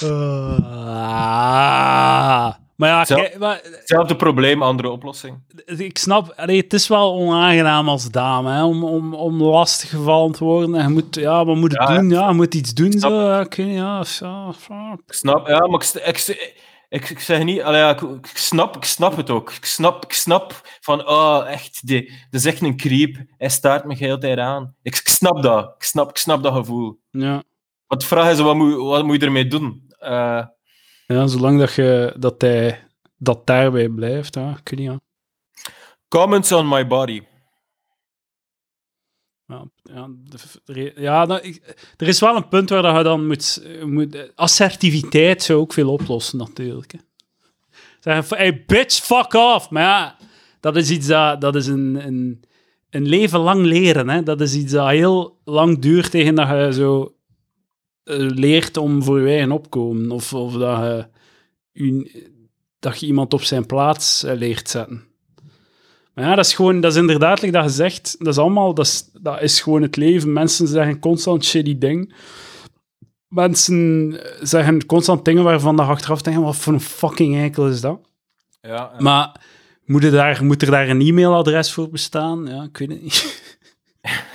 uh, 0.03 0.59
Maar 2.77 2.89
ja, 2.91 3.05
Zelf- 3.05 3.21
kijk, 3.21 3.39
maar, 3.39 3.61
Hetzelfde 3.63 4.17
probleem, 4.17 4.63
andere 4.63 4.91
oplossing. 4.91 5.37
ik 5.67 5.99
snap, 5.99 6.33
allee, 6.37 6.61
het 6.61 6.73
is 6.73 6.89
wel 6.89 7.13
onaangenaam 7.15 7.89
als 7.89 8.11
dame, 8.11 8.51
hè, 8.53 8.65
om, 8.65 8.85
om, 8.85 9.15
om 9.15 9.43
lastig 9.43 9.91
gevallen 9.91 10.33
te 10.33 10.45
worden. 10.45 10.75
En 10.75 10.83
je 10.83 10.89
moet, 10.93 11.15
ja, 11.15 11.45
wat 11.45 11.57
moet 11.57 11.73
Ja, 11.73 11.87
doen? 11.87 12.09
Ja, 12.11 12.29
je 12.29 12.35
moet 12.35 12.55
iets 12.55 12.75
doen, 12.75 12.93
snap. 12.93 13.11
zo. 13.11 13.21
Ja, 13.21 13.41
ik 13.41 13.57
ja, 13.57 14.05
ja, 14.21 14.53
snap, 15.07 15.49
ja, 15.49 15.67
maar 15.67 15.81
ik, 15.83 16.03
ik, 16.07 16.55
ik, 16.93 17.11
ik 17.11 17.21
zeg 17.21 17.43
niet, 17.43 17.63
allee, 17.63 17.91
ik, 17.95 18.01
ik 18.01 18.27
snap, 18.37 18.77
ik 18.77 18.85
snap 18.85 19.17
het 19.17 19.31
ook. 19.31 19.53
Ik 19.53 19.65
snap, 19.65 20.05
ik 20.05 20.13
snap 20.13 20.61
van, 20.81 21.09
oh, 21.09 21.45
echt, 21.47 21.87
die, 21.87 22.05
dat 22.31 22.41
is 22.41 22.45
echt 22.45 22.63
een 22.63 22.77
creep. 22.77 23.17
Hij 23.37 23.49
staart 23.49 23.85
me 23.85 23.95
heel 23.95 24.19
tijd 24.19 24.39
aan. 24.39 24.75
Ik, 24.83 24.97
ik 24.97 25.09
snap 25.09 25.43
dat. 25.43 25.75
Ik 25.77 25.83
snap, 25.83 26.11
ik 26.11 26.17
snap 26.17 26.43
dat 26.43 26.55
gevoel. 26.55 27.01
ja. 27.11 27.43
Wat 27.87 28.01
de 28.01 28.07
vraag 28.07 28.31
is, 28.31 28.39
wat 28.39 28.55
moet, 28.57 28.77
wat 28.77 29.05
moet 29.05 29.21
je 29.21 29.27
ermee 29.27 29.47
doen? 29.47 29.93
Eh, 29.99 30.45
Ja, 31.07 31.27
zolang 31.27 31.59
dat, 31.59 31.75
je, 31.75 32.15
dat 32.19 32.41
hij 32.41 32.87
dat 33.17 33.47
daarbij 33.47 33.89
blijft, 33.89 34.35
weet 34.35 34.71
niet, 34.71 34.79
ja. 34.79 35.01
comments 36.09 36.53
on 36.53 36.69
my 36.69 36.87
body. 36.87 37.23
Ja, 39.47 39.65
ja, 39.83 40.09
ja 40.95 41.25
nou, 41.25 41.59
er 41.97 42.09
is 42.09 42.21
wel 42.21 42.37
een 42.37 42.49
punt 42.49 42.69
waar 42.69 42.83
dat 42.83 42.97
je 42.97 43.03
dan 43.03 43.27
moet, 43.27 43.63
moet... 43.85 44.33
Assertiviteit 44.35 45.43
zou 45.43 45.59
ook 45.59 45.73
veel 45.73 45.93
oplossen, 45.93 46.39
natuurlijk. 46.39 46.93
Hè. 46.93 48.23
Van, 48.23 48.39
hey, 48.39 48.65
bitch, 48.67 48.95
fuck 48.95 49.33
off. 49.35 49.71
Maar 49.71 49.83
ja, 49.83 50.17
dat 50.61 50.77
is 50.77 50.91
iets 50.91 51.07
dat... 51.07 51.41
Dat 51.41 51.55
is 51.55 51.67
een, 51.67 52.07
een, 52.07 52.43
een 52.91 53.09
leven 53.09 53.41
lang 53.41 53.65
leren, 53.65 54.09
hè. 54.09 54.23
Dat 54.23 54.41
is 54.41 54.55
iets 54.55 54.73
dat 54.73 54.89
heel 54.89 55.39
lang 55.45 55.79
duurt 55.79 56.11
tegen 56.11 56.35
dat 56.35 56.49
je 56.49 56.73
zo 56.73 57.15
eh, 58.05 58.17
leert 58.19 58.77
om 58.77 59.03
voor 59.03 59.21
je 59.21 59.29
eigen 59.29 59.53
opkomen. 59.53 60.11
Of, 60.11 60.35
of 60.35 60.53
dat, 60.53 61.09
je, 61.73 62.29
dat 62.79 63.01
je 63.01 63.07
iemand 63.07 63.33
op 63.33 63.43
zijn 63.43 63.67
plaats 63.67 64.25
eh, 64.25 64.37
leert 64.37 64.69
zetten. 64.69 65.12
Maar 66.15 66.25
ja, 66.25 66.35
dat 66.35 66.45
is 66.45 66.55
gewoon, 66.55 66.81
dat 66.81 66.93
is 66.93 66.99
inderdaad, 66.99 67.41
like 67.41 67.53
dat 67.53 67.65
je 67.65 67.71
zegt, 67.71 68.15
dat 68.19 68.29
is 68.29 68.39
allemaal, 68.39 68.75
dat 68.75 68.87
is, 68.87 69.09
dat 69.13 69.41
is 69.43 69.61
gewoon 69.61 69.83
het 69.83 69.97
leven. 69.97 70.33
Mensen 70.33 70.69
zeggen 70.69 70.99
constant 70.99 71.45
shitty 71.45 71.79
dingen. 71.79 72.13
Mensen 73.29 74.21
zeggen 74.41 74.87
constant 74.87 75.25
dingen 75.25 75.45
waarvan 75.45 75.77
je 75.77 75.83
achteraf 75.83 76.23
denkt, 76.23 76.41
wat 76.41 76.57
voor 76.57 76.73
een 76.73 76.81
fucking 76.81 77.37
eikel 77.37 77.69
is 77.69 77.81
dat? 77.81 78.01
Ja, 78.61 78.93
Maar 78.99 79.41
moet, 79.85 80.05
er 80.05 80.11
daar, 80.11 80.45
moet 80.45 80.63
er 80.63 80.71
daar 80.71 80.89
een 80.89 81.01
e-mailadres 81.01 81.73
voor 81.73 81.91
bestaan? 81.91 82.47
Ja, 82.47 82.63
ik 82.63 82.79
weet 82.79 82.89
het 82.89 83.03
niet. 83.03 83.41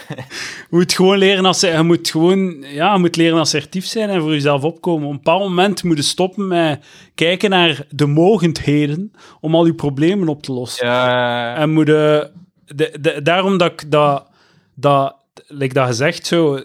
je 0.07 0.67
moet 0.69 0.93
gewoon 0.93 1.17
leren 1.17 1.45
als 1.45 1.61
je 1.61 1.81
moet 1.83 2.09
gewoon 2.09 2.61
ja, 2.61 2.93
je 2.93 2.99
moet 2.99 3.15
leren 3.15 3.39
assertief 3.39 3.85
zijn 3.85 4.09
en 4.09 4.21
voor 4.21 4.31
jezelf 4.31 4.63
opkomen. 4.63 5.05
Op 5.05 5.11
een 5.11 5.17
bepaald 5.17 5.41
moment 5.41 5.83
moet 5.83 5.97
je 5.97 6.03
stoppen 6.03 6.47
met 6.47 6.85
kijken 7.15 7.49
naar 7.49 7.85
de 7.89 8.05
mogendheden 8.05 9.11
om 9.41 9.55
al 9.55 9.65
je 9.65 9.73
problemen 9.73 10.27
op 10.27 10.43
te 10.43 10.51
lossen. 10.51 10.87
ja, 10.87 11.55
En 11.55 11.69
moet 11.69 11.87
je- 11.87 12.31
de, 12.75 12.97
de, 13.01 13.21
daarom 13.21 13.57
dat 13.57 13.71
ik 13.71 13.91
dat, 13.91 14.27
dat 14.75 15.15
like 15.47 15.73
dat 15.73 15.87
gezegd 15.87 16.27
zo, 16.27 16.63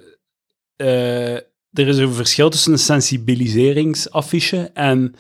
eh, 0.76 1.34
er 1.72 1.88
is 1.88 1.96
een 1.96 2.12
verschil 2.12 2.50
tussen 2.50 2.72
een 2.72 2.78
sensibiliseringsaffiche 2.78 4.70
en 4.74 5.14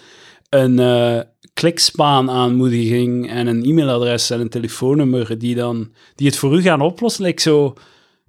een 0.48 0.78
eh 0.78 1.20
klikspaan-aanmoediging 1.54 3.30
en 3.30 3.46
een 3.46 3.64
e-mailadres 3.64 4.30
en 4.30 4.40
een 4.40 4.48
telefoonnummer 4.48 5.38
die, 5.38 5.54
dan, 5.54 5.92
die 6.14 6.26
het 6.26 6.36
voor 6.36 6.56
u 6.56 6.62
gaan 6.62 6.80
oplossen. 6.80 7.24
Like 7.24 7.40
zo, 7.42 7.74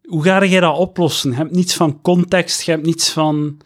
hoe 0.08 0.24
ga 0.24 0.46
jij 0.46 0.60
dat 0.60 0.78
oplossen? 0.78 1.32
Je 1.32 1.36
hebt 1.36 1.52
niets 1.52 1.76
van 1.76 2.02
context, 2.02 2.62
je 2.62 2.72
hebt 2.72 2.86
niets 2.86 3.12
van... 3.12 3.58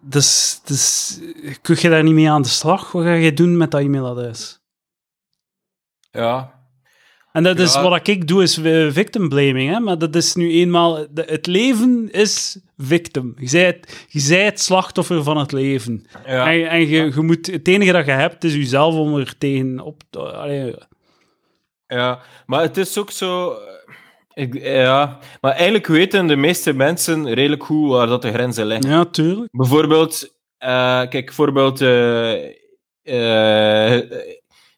Dus, 0.00 0.60
dus 0.64 1.18
kun 1.62 1.76
je 1.80 1.88
daar 1.88 2.02
niet 2.02 2.14
mee 2.14 2.30
aan 2.30 2.42
de 2.42 2.48
slag? 2.48 2.92
Wat 2.92 3.04
ga 3.04 3.12
je 3.12 3.32
doen 3.32 3.56
met 3.56 3.70
dat 3.70 3.80
e-mailadres? 3.80 4.60
ja. 6.10 6.54
En 7.36 7.42
dat 7.42 7.58
is 7.58 7.74
wat 7.74 8.08
ik 8.08 8.28
doe, 8.28 8.42
is 8.42 8.56
eh, 8.56 8.90
victim 8.90 9.28
blaming. 9.28 9.70
Hè? 9.70 9.80
Maar 9.80 9.98
dat 9.98 10.14
is 10.14 10.34
nu 10.34 10.50
eenmaal... 10.50 11.06
het 11.14 11.46
leven 11.46 12.08
is 12.10 12.60
victim. 12.78 13.34
Je 13.38 13.50
bent, 13.50 14.06
je 14.08 14.34
het 14.34 14.60
slachtoffer 14.60 15.22
van 15.22 15.36
het 15.36 15.52
leven. 15.52 16.06
ja. 16.26 16.52
En, 16.52 16.68
en 16.68 16.80
je, 16.88 17.12
je 17.14 17.20
moet, 17.20 17.46
het 17.46 17.68
enige 17.68 17.92
dat 17.92 18.04
je 18.04 18.10
hebt, 18.10 18.44
is 18.44 18.54
jezelf 18.54 18.94
om 18.94 19.16
er 19.16 19.38
tegen 19.38 19.80
op 19.80 20.02
te... 20.10 20.18
allee, 20.18 20.74
Ja, 21.86 22.20
maar 22.46 22.60
het 22.62 22.76
is 22.76 22.98
ook 22.98 23.10
zo. 23.10 23.58
Ik, 24.36 24.62
ja, 24.62 25.18
maar 25.40 25.52
eigenlijk 25.52 25.86
weten 25.86 26.26
de 26.26 26.36
meeste 26.36 26.72
mensen 26.72 27.34
redelijk 27.34 27.64
goed 27.64 27.90
waar 27.90 28.06
dat 28.06 28.22
de 28.22 28.32
grenzen 28.32 28.66
liggen. 28.66 28.90
ja, 28.90 29.04
tuurlijk. 29.04 29.48
Bijvoorbeeld, 29.50 30.38
eh, 30.58 31.08
kijk, 31.08 31.24
bijvoorbeeld, 31.24 31.80
eh, 31.80 32.44
eh, 33.02 34.02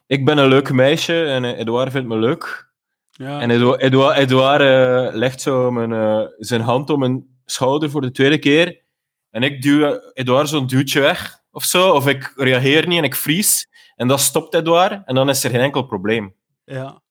ik 0.06 0.24
ben 0.24 0.38
een 0.38 0.48
leuk 0.48 0.72
meisje 0.72 1.24
en 1.24 1.44
Edouard 1.44 1.92
vindt 1.92 2.08
me 2.08 2.16
leuk. 2.16 2.70
Ja. 3.10 3.40
En 3.40 3.50
Edouard, 3.50 3.80
Edouard, 3.80 4.18
Edouard 4.18 5.14
legt 5.14 5.40
zo 5.40 5.70
mijn, 5.70 6.28
zijn 6.38 6.60
hand 6.60 6.90
om 6.90 6.98
mijn 6.98 7.26
schouder 7.44 7.90
voor 7.90 8.00
de 8.00 8.10
tweede 8.10 8.38
keer. 8.38 8.82
En 9.30 9.42
ik 9.42 9.62
duw 9.62 10.00
Edouard 10.12 10.48
zo'n 10.48 10.66
duwtje 10.66 11.00
weg 11.00 11.38
of 11.50 11.64
zo, 11.64 11.90
of 11.90 12.06
ik 12.06 12.32
reageer 12.36 12.86
niet 12.86 12.98
en 12.98 13.04
ik 13.04 13.14
vries. 13.14 13.68
En 13.96 14.08
dat 14.08 14.20
stopt 14.20 14.54
Edouard 14.54 15.02
en 15.04 15.14
dan 15.14 15.28
is 15.28 15.44
er 15.44 15.50
geen 15.50 15.60
enkel 15.60 15.82
probleem. 15.82 16.34
ja. 16.64 17.02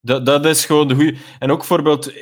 Dat, 0.00 0.26
dat 0.26 0.46
is 0.46 0.64
gewoon 0.64 0.88
de 0.88 0.94
goede. 0.94 1.16
En 1.38 1.50
ook 1.50 1.58
bijvoorbeeld, 1.58 2.12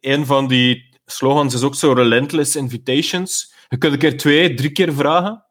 een 0.00 0.26
van 0.26 0.48
die 0.48 0.98
slogans 1.06 1.54
is 1.54 1.62
ook 1.62 1.74
zo 1.74 1.92
relentless 1.92 2.56
invitations. 2.56 3.54
Je 3.68 3.78
kunt 3.78 3.92
een 3.92 3.98
keer 3.98 4.16
twee, 4.16 4.54
drie 4.54 4.70
keer 4.72 4.92
vragen 4.94 5.44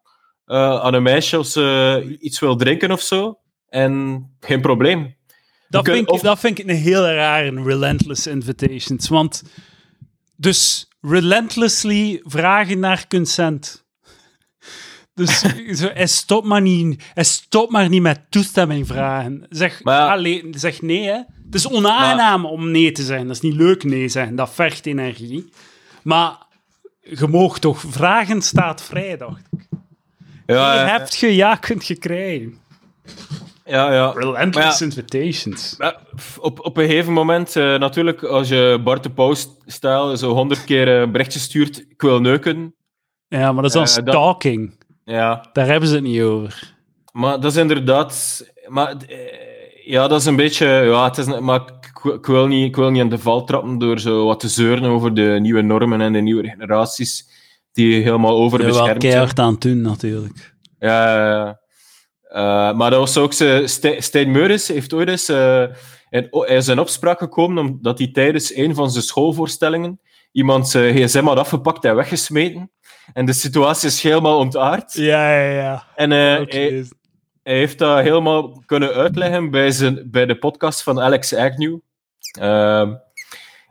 eh, 0.46 0.80
aan 0.80 0.94
een 0.94 1.04
meisje 1.04 1.40
of 1.40 1.46
ze 1.48 2.18
iets 2.20 2.40
wil 2.40 2.56
drinken 2.56 2.92
of 2.92 3.02
zo. 3.02 3.40
En 3.68 4.26
geen 4.40 4.62
probleem. 4.62 5.16
Dat, 5.70 5.84
kunt- 5.84 5.96
vind 5.96 6.08
ik, 6.08 6.14
of- 6.14 6.22
dat 6.22 6.40
vind 6.40 6.60
ik 6.60 6.68
een 6.68 6.76
heel 6.76 7.06
rare 7.08 7.64
relentless 7.64 8.28
invitations. 8.28 9.08
Want 9.08 9.44
dus 10.36 10.88
relentlessly 11.02 12.20
vragen 12.24 12.80
naar 12.80 13.08
consent. 13.08 13.88
Dus 15.20 15.40
zo, 15.80 15.90
hij, 15.94 16.08
stopt 16.08 16.48
maar 16.48 16.62
niet, 16.62 17.04
hij 17.14 17.24
stopt 17.24 17.72
maar 17.72 17.90
niet 17.90 18.02
met 18.02 18.22
toestemming 18.30 18.88
vragen. 18.88 19.46
Zeg, 19.50 19.84
Maar 19.84 20.00
ja- 20.00 20.12
allee, 20.12 20.48
zeg 20.52 20.82
nee, 20.82 21.06
hè. 21.06 21.22
Het 21.46 21.56
is 21.56 21.68
onaangenaam 21.68 22.46
om 22.46 22.72
nee 22.72 22.92
te 22.92 23.04
zeggen. 23.04 23.28
Dat 23.28 23.36
is 23.36 23.42
niet 23.42 23.54
leuk 23.56 23.84
nee 23.84 24.08
zeggen. 24.08 24.36
Dat 24.36 24.50
vergt 24.54 24.86
energie. 24.86 25.50
Maar 26.04 26.38
je 27.02 27.28
mag 27.28 27.60
toch 27.60 27.84
vragen 27.90 28.42
staat 28.42 28.82
vrij, 28.84 29.18
dacht 29.18 29.42
ik. 29.52 29.68
Ja, 30.46 30.86
hebt 30.86 31.16
je 31.16 31.36
ja 31.36 31.56
kunt 31.56 31.88
je 31.88 31.96
krijgen. 31.96 32.58
ja, 33.66 33.94
ja. 33.94 34.12
Relentless 34.12 34.82
invitations. 34.82 35.78
Op, 36.40 36.66
op 36.66 36.78
een 36.78 36.88
gegeven 36.88 37.14
moment, 37.14 37.56
eh, 37.56 37.64
natuurlijk, 37.80 38.24
als 38.24 38.48
je 38.48 38.80
Bart 38.84 39.04
de 39.04 39.10
Pauw-stijl 39.10 40.18
zo 40.18 40.34
honderd 40.34 40.64
keer 40.64 40.88
eh, 40.88 41.00
een 41.02 41.12
berichtje 41.12 41.40
stuurt, 41.40 41.80
ik 41.90 42.02
wil 42.02 42.22
neuken. 42.22 42.74
Ja, 43.28 43.52
maar 43.52 43.64
dat 43.64 43.76
is 43.76 43.94
dan 43.94 44.04
Eh, 44.06 44.12
stalking. 44.12 44.78
Ja, 45.10 45.46
Daar 45.54 45.66
hebben 45.68 45.90
ze 45.90 45.96
het 45.96 46.04
niet 46.04 46.22
over. 46.22 46.74
Maar 47.12 47.40
dat 47.40 47.52
is 47.52 47.58
inderdaad. 47.58 48.44
Maar 48.68 48.96
eh, 49.08 49.18
ja, 49.86 50.08
dat 50.08 50.20
is 50.20 50.26
een 50.26 50.36
beetje. 50.36 50.66
Ja, 50.68 51.04
het 51.04 51.18
is, 51.18 51.40
maar 51.40 51.62
ik, 51.62 52.14
ik 52.14 52.26
wil 52.26 52.48
niet, 52.48 52.66
ik 52.66 52.76
wil 52.76 52.90
niet 52.90 53.02
aan 53.02 53.10
de 53.10 53.18
val 53.18 53.44
trappen 53.44 53.78
door 53.78 54.00
zo 54.00 54.26
wat 54.26 54.40
te 54.40 54.48
zeuren 54.48 54.84
over 54.84 55.14
de 55.14 55.38
nieuwe 55.42 55.62
normen 55.62 56.02
en 56.02 56.14
de 56.14 56.20
nieuwe 56.20 56.50
generaties 56.50 57.30
die 57.72 58.02
helemaal 58.04 58.38
overbeschermd 58.38 58.86
zijn. 58.88 58.98
keihard 59.00 59.40
aan 59.40 59.52
het 59.52 59.62
doen, 59.62 59.82
natuurlijk. 59.82 60.56
Ja, 60.80 61.16
ja, 61.16 61.30
ja. 61.30 61.60
Eh, 62.22 62.78
maar 62.78 62.90
dat 62.90 63.00
was 63.00 63.18
ook 63.18 63.34
Stijn 64.02 64.32
Meuris 64.32 64.68
heeft 64.68 64.94
ooit 64.94 65.08
eens. 65.10 65.30
eh, 65.30 65.64
in, 66.10 66.30
is 66.48 66.68
in 66.68 66.80
opspraak 66.80 67.20
gekomen 67.20 67.66
omdat 67.66 67.98
hij 67.98 68.12
tijdens 68.12 68.56
een 68.56 68.76
van 68.76 68.92
zijn 68.92 69.04
schoolvoorstellingen 69.04 70.00
iemand 70.32 70.70
zijn 70.70 70.96
gsm 70.96 71.24
had 71.26 71.38
afgepakt 71.38 71.86
en 71.86 71.96
weggesmeten. 71.96 72.72
En 73.14 73.26
de 73.26 73.34
situatie 73.34 73.88
is 73.88 74.02
helemaal 74.04 74.38
ontaard. 74.38 74.94
Ja, 74.94 75.40
ja, 75.40 75.52
ja. 75.52 75.88
En 75.96 76.12
eh, 76.12 76.18
hij, 76.18 76.86
hij 77.44 77.58
heeft 77.58 77.78
dat 77.78 78.00
helemaal 78.00 78.64
kunnen 78.66 78.94
uitleggen 78.94 79.50
bij, 79.50 79.72
zijn, 79.72 80.08
bij 80.12 80.26
de 80.26 80.38
podcast 80.38 80.84
van 80.84 81.02
Alex 81.02 81.34
Agnew. 81.36 81.78
Ehm, 82.40 82.94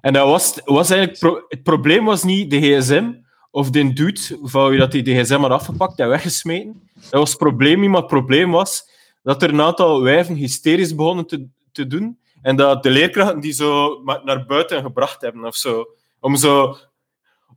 en 0.00 0.12
dat 0.12 0.26
was, 0.26 0.60
was 0.64 0.90
eigenlijk 0.90 1.20
pro- 1.20 1.44
het 1.48 1.62
probleem 1.62 2.04
was 2.04 2.22
niet 2.22 2.50
de 2.50 2.60
gsm 2.60 3.12
of 3.50 3.70
de 3.70 3.92
dude 3.92 4.38
van 4.42 4.68
wie 4.70 4.78
dat 4.78 4.92
de 4.92 5.22
gsm 5.22 5.40
had 5.40 5.50
afgepakt 5.50 5.98
en 5.98 6.08
weggesmeten. 6.08 6.90
Dat 6.94 7.10
was 7.20 7.28
het 7.28 7.38
probleem 7.38 7.80
niet, 7.80 7.90
maar 7.90 8.00
het 8.00 8.10
probleem 8.10 8.50
was 8.50 8.90
dat 9.22 9.42
er 9.42 9.48
een 9.48 9.60
aantal 9.60 10.02
wijven 10.02 10.34
hysterisch 10.34 10.94
begonnen 10.94 11.26
te, 11.26 11.46
te 11.72 11.86
doen 11.86 12.18
en 12.42 12.56
dat 12.56 12.82
de 12.82 12.90
leerkrachten 12.90 13.40
die 13.40 13.52
zo 13.52 14.00
naar 14.24 14.46
buiten 14.46 14.82
gebracht 14.82 15.20
hebben 15.20 15.44
of 15.44 15.56
zo. 15.56 15.86
Om, 16.20 16.36
zo, 16.36 16.76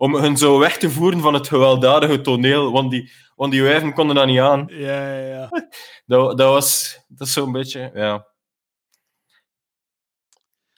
om 0.02 0.16
hun 0.16 0.38
zo 0.38 0.60
weg 0.60 0.78
te 0.78 0.90
voeren 0.90 1.20
van 1.20 1.34
het 1.34 1.48
gewelddadige 1.48 2.22
toneel, 2.22 2.72
want 2.72 2.92
die, 2.92 3.12
want 3.36 3.52
die 3.52 3.64
wijven 3.64 3.94
konden 3.94 4.16
dat 4.16 4.26
niet 4.26 4.40
aan. 4.40 4.66
Ja, 4.68 5.18
ja, 5.18 5.28
ja. 5.28 5.50
Dat, 6.06 6.38
dat 6.38 6.50
was 6.54 7.00
dat 7.08 7.28
is 7.28 7.34
zo'n 7.34 7.52
beetje, 7.52 7.92
ja. 7.94 8.28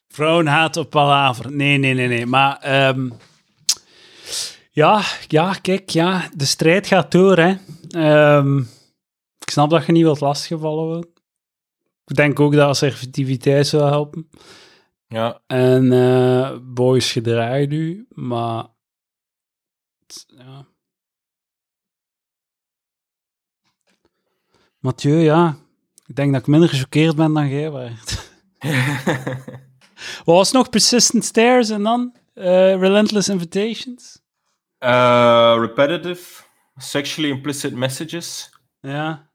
Vrouwenhaat 0.08 0.78
op 0.78 0.90
palaver. 0.90 1.52
Nee, 1.52 1.78
nee, 1.78 1.94
nee, 1.94 2.08
nee. 2.08 2.26
Maar 2.26 2.58
ehm, 2.60 3.10
ja, 4.72 5.02
ja, 5.28 5.54
kijk, 5.54 5.90
ja, 5.90 6.30
de 6.36 6.46
strijd 6.46 6.88
gaat 6.88 7.12
door, 7.12 7.38
hè. 7.38 7.56
Ehm, 7.90 8.58
ik 9.40 9.50
snap 9.50 9.70
dat 9.70 9.86
je 9.86 9.92
niet 9.92 10.04
wilt 10.04 10.20
lastiggevallen 10.20 10.84
worden. 10.86 11.12
Ik 12.06 12.16
denk 12.16 12.40
ook 12.40 12.54
dat 12.54 12.68
assertiviteit 12.70 13.68
zou 13.68 13.84
helpen. 13.84 14.30
Ja. 15.08 15.42
En 15.48 15.92
eh 15.92 16.58
boys 16.62 17.12
gedraagt 17.12 17.72
u, 17.72 18.06
maar... 18.10 18.68
het- 20.06 20.26
Ja. 20.38 20.66
Mathieu, 24.84 25.20
ja. 25.20 25.56
Ik 26.06 26.16
denk 26.16 26.32
dat 26.32 26.42
ik 26.42 26.48
minder 26.48 26.70
gechoqueerd 26.70 27.16
ben 27.16 27.34
dan 27.34 27.50
jij. 27.50 27.70
Wat 30.26 30.36
was 30.36 30.52
nog? 30.52 30.70
Persistent 30.70 31.26
Stairs 31.26 31.70
en 31.70 31.84
dan? 31.84 32.16
eh, 32.34 32.76
Relentless 32.80 33.30
Invitations? 33.30 34.22
Eh, 34.78 35.56
repetitive, 35.60 36.44
sexually 36.78 37.30
implicit 37.32 37.76
messages. 37.76 38.50
Ja. 38.82 39.30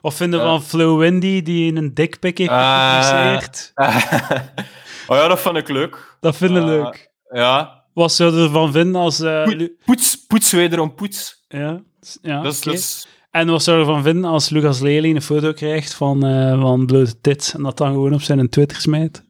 Wat 0.00 0.14
vinden 0.14 0.40
we 0.40 0.46
van 0.46 0.62
Flo 0.62 0.96
Windy, 0.96 1.42
die 1.42 1.66
in 1.66 1.76
een 1.76 1.94
dickpic 1.94 2.38
heeft 2.38 2.50
Ah. 2.50 3.02
gepubliceerd? 3.02 3.72
oh 5.08 5.16
ja, 5.16 5.28
dat 5.28 5.40
vond 5.40 5.56
ik 5.56 5.68
leuk. 5.68 6.16
Dat 6.20 6.36
vinden 6.36 6.64
we 6.66 6.70
Ah. 6.70 6.76
leuk. 6.84 7.10
Ja. 7.30 7.82
Wat 7.94 8.12
zou 8.12 8.36
je 8.36 8.42
ervan 8.44 8.72
vinden 8.72 9.00
als... 9.00 9.20
eh, 9.20 9.66
Poets, 9.84 10.26
poets 10.26 10.52
wederom 10.52 10.94
poets. 10.94 11.44
ja, 11.48 11.80
ja 12.22 12.42
dat 12.42 12.52
is, 12.52 12.58
oké. 12.58 12.68
dat 12.70 12.78
is- 12.78 13.06
En 13.34 13.46
wat 13.46 13.62
zou 13.62 13.76
je 13.78 13.84
ervan 13.84 14.02
vinden 14.02 14.30
als 14.30 14.48
Lucas 14.50 14.80
Lely 14.80 15.10
een 15.14 15.22
foto 15.22 15.52
krijgt 15.52 15.94
van, 15.94 16.26
eh, 16.26 16.60
van 16.60 16.86
blote 16.86 17.20
tits 17.20 17.54
en 17.54 17.62
dat 17.62 17.76
dan 17.76 17.92
gewoon 17.92 18.14
op 18.14 18.22
zijn 18.22 18.48
Twitter 18.48 18.80
smijt? 18.80 19.22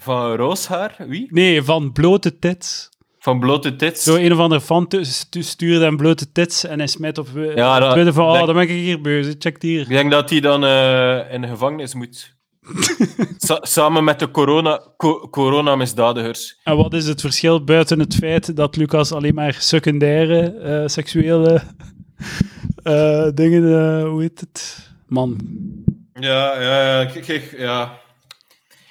van 0.00 0.34
rooshaar, 0.34 0.96
wie? 1.08 1.26
Nee, 1.30 1.62
van 1.62 1.92
blote 1.92 2.38
tits. 2.38 2.88
Van 3.18 3.40
blote 3.40 3.76
tits. 3.76 4.02
Zo 4.02 4.14
een 4.16 4.32
of 4.32 4.38
andere 4.38 4.60
fan 4.60 4.86
tu- 4.88 5.04
stu- 5.04 5.42
stuurde 5.42 5.84
hem 5.84 5.96
blote 5.96 6.32
tits 6.32 6.64
en 6.64 6.78
hij 6.78 6.86
smijt 6.86 7.18
op 7.18 7.28
eh, 7.36 7.54
Ja, 7.54 7.78
dat- 7.78 7.90
Twitter 7.92 8.12
van, 8.12 8.26
oh, 8.26 8.32
denk- 8.32 8.46
dan 8.46 8.54
ben 8.54 8.64
ik 8.64 8.68
hier 8.70 9.00
beu, 9.00 9.34
check 9.38 9.62
hier. 9.62 9.80
Ik 9.80 9.88
denk 9.88 10.10
dat 10.10 10.30
hij 10.30 10.40
dan 10.40 10.64
eh, 10.64 11.32
in 11.32 11.40
de 11.40 11.48
gevangenis 11.48 11.94
moet. 11.94 12.34
Sa- 13.46 13.58
samen 13.62 14.04
met 14.04 14.18
de 14.18 14.30
corona, 14.30 14.80
co- 14.96 15.28
coronamisdadigers. 15.30 16.60
En 16.64 16.76
wat 16.76 16.94
is 16.94 17.06
het 17.06 17.20
verschil 17.20 17.64
buiten 17.64 17.98
het 17.98 18.14
feit 18.14 18.56
dat 18.56 18.76
Lucas 18.76 19.12
alleen 19.12 19.34
maar 19.34 19.56
secundaire 19.58 20.82
seksuele 20.86 21.62
eh, 22.82 23.28
dingen, 23.34 23.64
eh, 23.64 24.08
hoe 24.08 24.20
heet 24.20 24.40
het? 24.40 24.88
Man. 25.06 25.36
Ja, 26.12 26.60
ja, 26.60 27.00
ja. 27.02 27.10
Ja. 27.56 27.98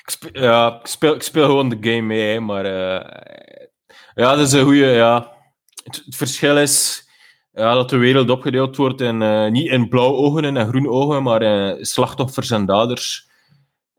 Ik 0.04 0.10
speel, 0.12 0.44
ja, 0.44 0.80
ik 0.80 0.88
speel, 0.88 1.22
speel 1.22 1.46
gewoon 1.46 1.70
de 1.70 1.78
game 1.80 2.02
mee, 2.02 2.34
hè, 2.34 2.40
maar... 2.40 2.66
eh, 2.66 3.66
ja, 4.16 4.36
dat 4.36 4.48
is 4.48 4.52
een 4.54 4.64
goede... 4.64 4.86
Ja. 4.86 5.34
Het, 5.84 6.04
verschil 6.10 6.58
is 6.58 7.08
ja, 7.54 7.74
dat 7.74 7.90
de 7.90 7.98
wereld 7.98 8.30
opgedeeld 8.30 8.76
wordt 8.76 9.02
in, 9.02 9.52
niet 9.52 9.72
in 9.72 9.90
blauwe 9.90 10.18
ogen 10.18 10.58
en 10.58 10.68
groene 10.68 10.90
ogen, 10.90 11.24
maar 11.24 11.42
in 11.42 11.86
slachtoffers 11.86 12.52
en 12.52 12.66
daders. 12.66 13.30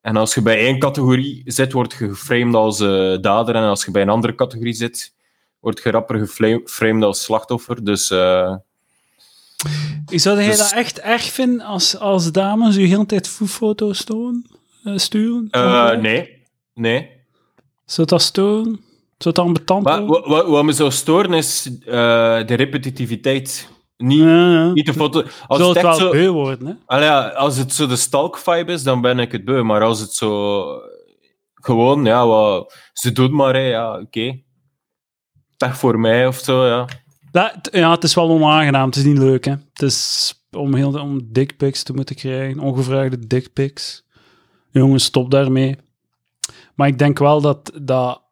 En 0.00 0.16
als 0.16 0.34
je 0.34 0.42
bij 0.42 0.58
één 0.58 0.78
categorie 0.78 1.42
zit, 1.44 1.72
word 1.72 1.92
je 1.92 2.08
geframed 2.08 2.54
als 2.54 2.78
dader. 3.20 3.54
En 3.54 3.62
als 3.62 3.84
je 3.84 3.90
bij 3.90 4.02
een 4.02 4.08
andere 4.08 4.34
categorie 4.34 4.72
zit, 4.72 5.14
word 5.60 5.82
je 5.82 5.90
rapper 5.90 6.18
geframed 6.26 7.02
als 7.04 7.22
slachtoffer. 7.22 7.84
Dus... 7.84 8.10
eh, 8.10 8.54
Zou 10.06 10.38
jij 10.38 10.46
Dus- 10.48 10.58
dat 10.58 10.72
echt 10.72 11.00
erg 11.00 11.22
vinden 11.22 11.60
als, 11.66 11.98
als 11.98 12.32
dames 12.32 12.76
u 12.76 12.80
de 12.80 12.86
hele 12.86 13.06
tijd 13.06 13.28
foto's 13.28 14.04
tonen, 14.04 14.46
eh, 14.84 14.96
sturen? 14.96 15.48
eh, 15.50 15.90
nee. 15.98 16.44
Nee. 16.74 17.10
Zou 17.84 18.06
dat 18.06 18.22
storen? 18.22 18.80
Zou 19.18 19.34
dat 19.34 19.38
ambetant 19.38 19.84
wat, 19.84 20.26
wat, 20.26 20.46
wat 20.46 20.64
me 20.64 20.72
zou 20.72 20.90
storen 20.90 21.32
is 21.32 21.70
eh, 21.80 21.92
de 22.46 22.54
repetitiviteit. 22.54 23.68
Niet, 23.96 24.18
Ja, 24.18 24.50
ja. 24.50 24.72
niet 24.72 24.86
de 24.86 24.92
foto. 24.94 25.22
Als 25.46 25.58
Zou 25.58 25.72
het, 25.72 25.82
wel 25.82 25.94
zo, 25.94 26.10
beu 26.10 26.28
worden, 26.30 26.80
hè? 26.86 26.96
Ja, 26.98 27.28
als 27.28 27.56
het 27.56 27.72
zo 27.72 27.86
de 27.86 27.96
stalk-vibe 27.96 28.72
is, 28.72 28.82
dan 28.82 29.00
ben 29.00 29.18
ik 29.18 29.32
het 29.32 29.44
beu. 29.44 29.62
Maar 29.62 29.82
als 29.82 30.00
het 30.00 30.12
zo 30.12 30.64
gewoon, 31.54 32.04
ja, 32.04 32.26
wat, 32.26 32.74
ze 32.92 33.12
doet 33.12 33.30
maar, 33.30 33.54
hè, 33.54 33.60
ja, 33.68 33.98
oké. 34.00 34.40
Pech 35.56 35.78
voor 35.78 35.98
mij 36.00 36.26
of 36.26 36.38
zo, 36.38 36.66
ja. 36.66 36.86
Dat, 37.30 37.68
ja, 37.72 37.90
het 37.90 38.04
is 38.04 38.14
wel 38.14 38.28
onaangenaam. 38.28 38.86
Het 38.86 38.96
is 38.96 39.04
niet 39.04 39.18
leuk, 39.18 39.44
hè. 39.44 39.50
Het 39.72 39.82
is 39.82 40.34
om, 40.50 40.74
heel, 40.74 41.00
om 41.00 41.32
dickpics 41.32 41.82
te 41.82 41.92
moeten 41.92 42.16
krijgen. 42.16 42.58
Ongevraagde 42.58 43.26
dickpics. 43.26 44.04
Jongens, 44.70 45.04
stop 45.04 45.30
daarmee. 45.30 45.76
Maar 46.74 46.88
ik 46.88 46.98
denk 46.98 47.18
wel 47.18 47.40
dat 47.40 47.72
dat... 47.82 48.22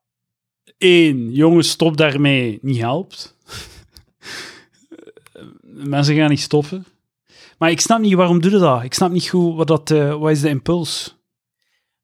één, 0.78 1.32
jongens, 1.32 1.70
stop 1.70 1.96
daarmee 1.96 2.58
niet 2.62 2.80
helpt. 2.80 3.36
Mensen 5.62 6.14
gaan 6.16 6.30
niet 6.30 6.40
stoppen. 6.40 6.86
Maar 7.58 7.70
ik 7.70 7.80
snap 7.80 8.00
niet, 8.00 8.14
waarom 8.14 8.40
doe 8.40 8.50
je 8.50 8.58
dat? 8.58 8.82
Ik 8.82 8.94
snap 8.94 9.10
niet 9.10 9.28
goed, 9.28 9.56
wat, 9.56 9.66
dat, 9.66 9.90
eh, 9.90 10.14
wat 10.14 10.30
is 10.30 10.40
de 10.40 10.48
impuls? 10.48 11.16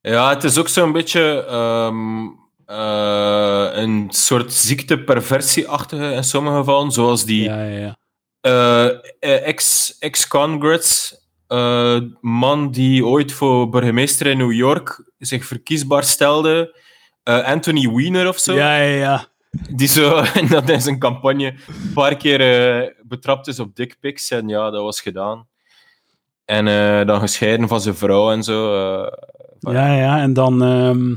Ja, 0.01 0.29
het 0.29 0.43
is 0.43 0.57
ook 0.57 0.67
zo'n 0.67 0.91
beetje 0.91 1.45
ehm, 1.45 2.27
eh, 2.71 3.67
een 3.81 4.05
soort 4.09 4.53
ziekte-perversieachtige 4.53 6.11
in 6.11 6.23
sommige 6.23 6.55
gevallen, 6.55 6.91
zoals 6.91 7.25
die 7.25 7.43
Ja, 7.43 7.63
ja, 7.63 7.77
ja. 7.79 7.97
eh, 8.41 8.85
eh, 9.19 9.47
ex- 9.47 9.97
ex-Congress, 9.99 11.15
eh, 11.47 11.97
man 12.21 12.71
die 12.71 13.05
ooit 13.05 13.31
voor 13.31 13.69
burgemeester 13.69 14.27
in 14.27 14.37
New 14.37 14.51
York 14.53 15.11
zich 15.17 15.45
verkiesbaar 15.45 16.03
stelde, 16.03 16.79
eh, 17.23 17.43
Anthony 17.43 17.89
Weiner 17.95 18.27
of 18.27 18.37
zo, 18.39 18.53
Ja, 18.53 18.75
ja, 18.77 18.95
ja. 18.95 19.25
die 19.69 19.87
zo 19.87 20.23
dat 20.49 20.69
in 20.69 20.81
zijn 20.81 20.99
campagne 20.99 21.45
een 21.67 21.91
paar 21.93 22.15
keer 22.17 22.41
eh, 22.41 22.89
betrapt 23.03 23.47
is 23.47 23.59
op 23.59 23.75
dickpics 23.75 24.29
en 24.31 24.47
ja, 24.47 24.69
dat 24.69 24.83
was 24.83 25.01
gedaan. 25.01 25.47
En 26.45 26.67
eh, 26.67 27.05
dan 27.07 27.19
gescheiden 27.19 27.67
van 27.67 27.81
zijn 27.81 27.95
vrouw 27.95 28.31
en 28.31 28.43
zo. 28.43 28.73
eh, 29.01 29.11
Ja, 29.73 29.93
ja, 29.93 30.19
en 30.21 30.33
dan, 30.33 30.63
ehm, 30.63 31.15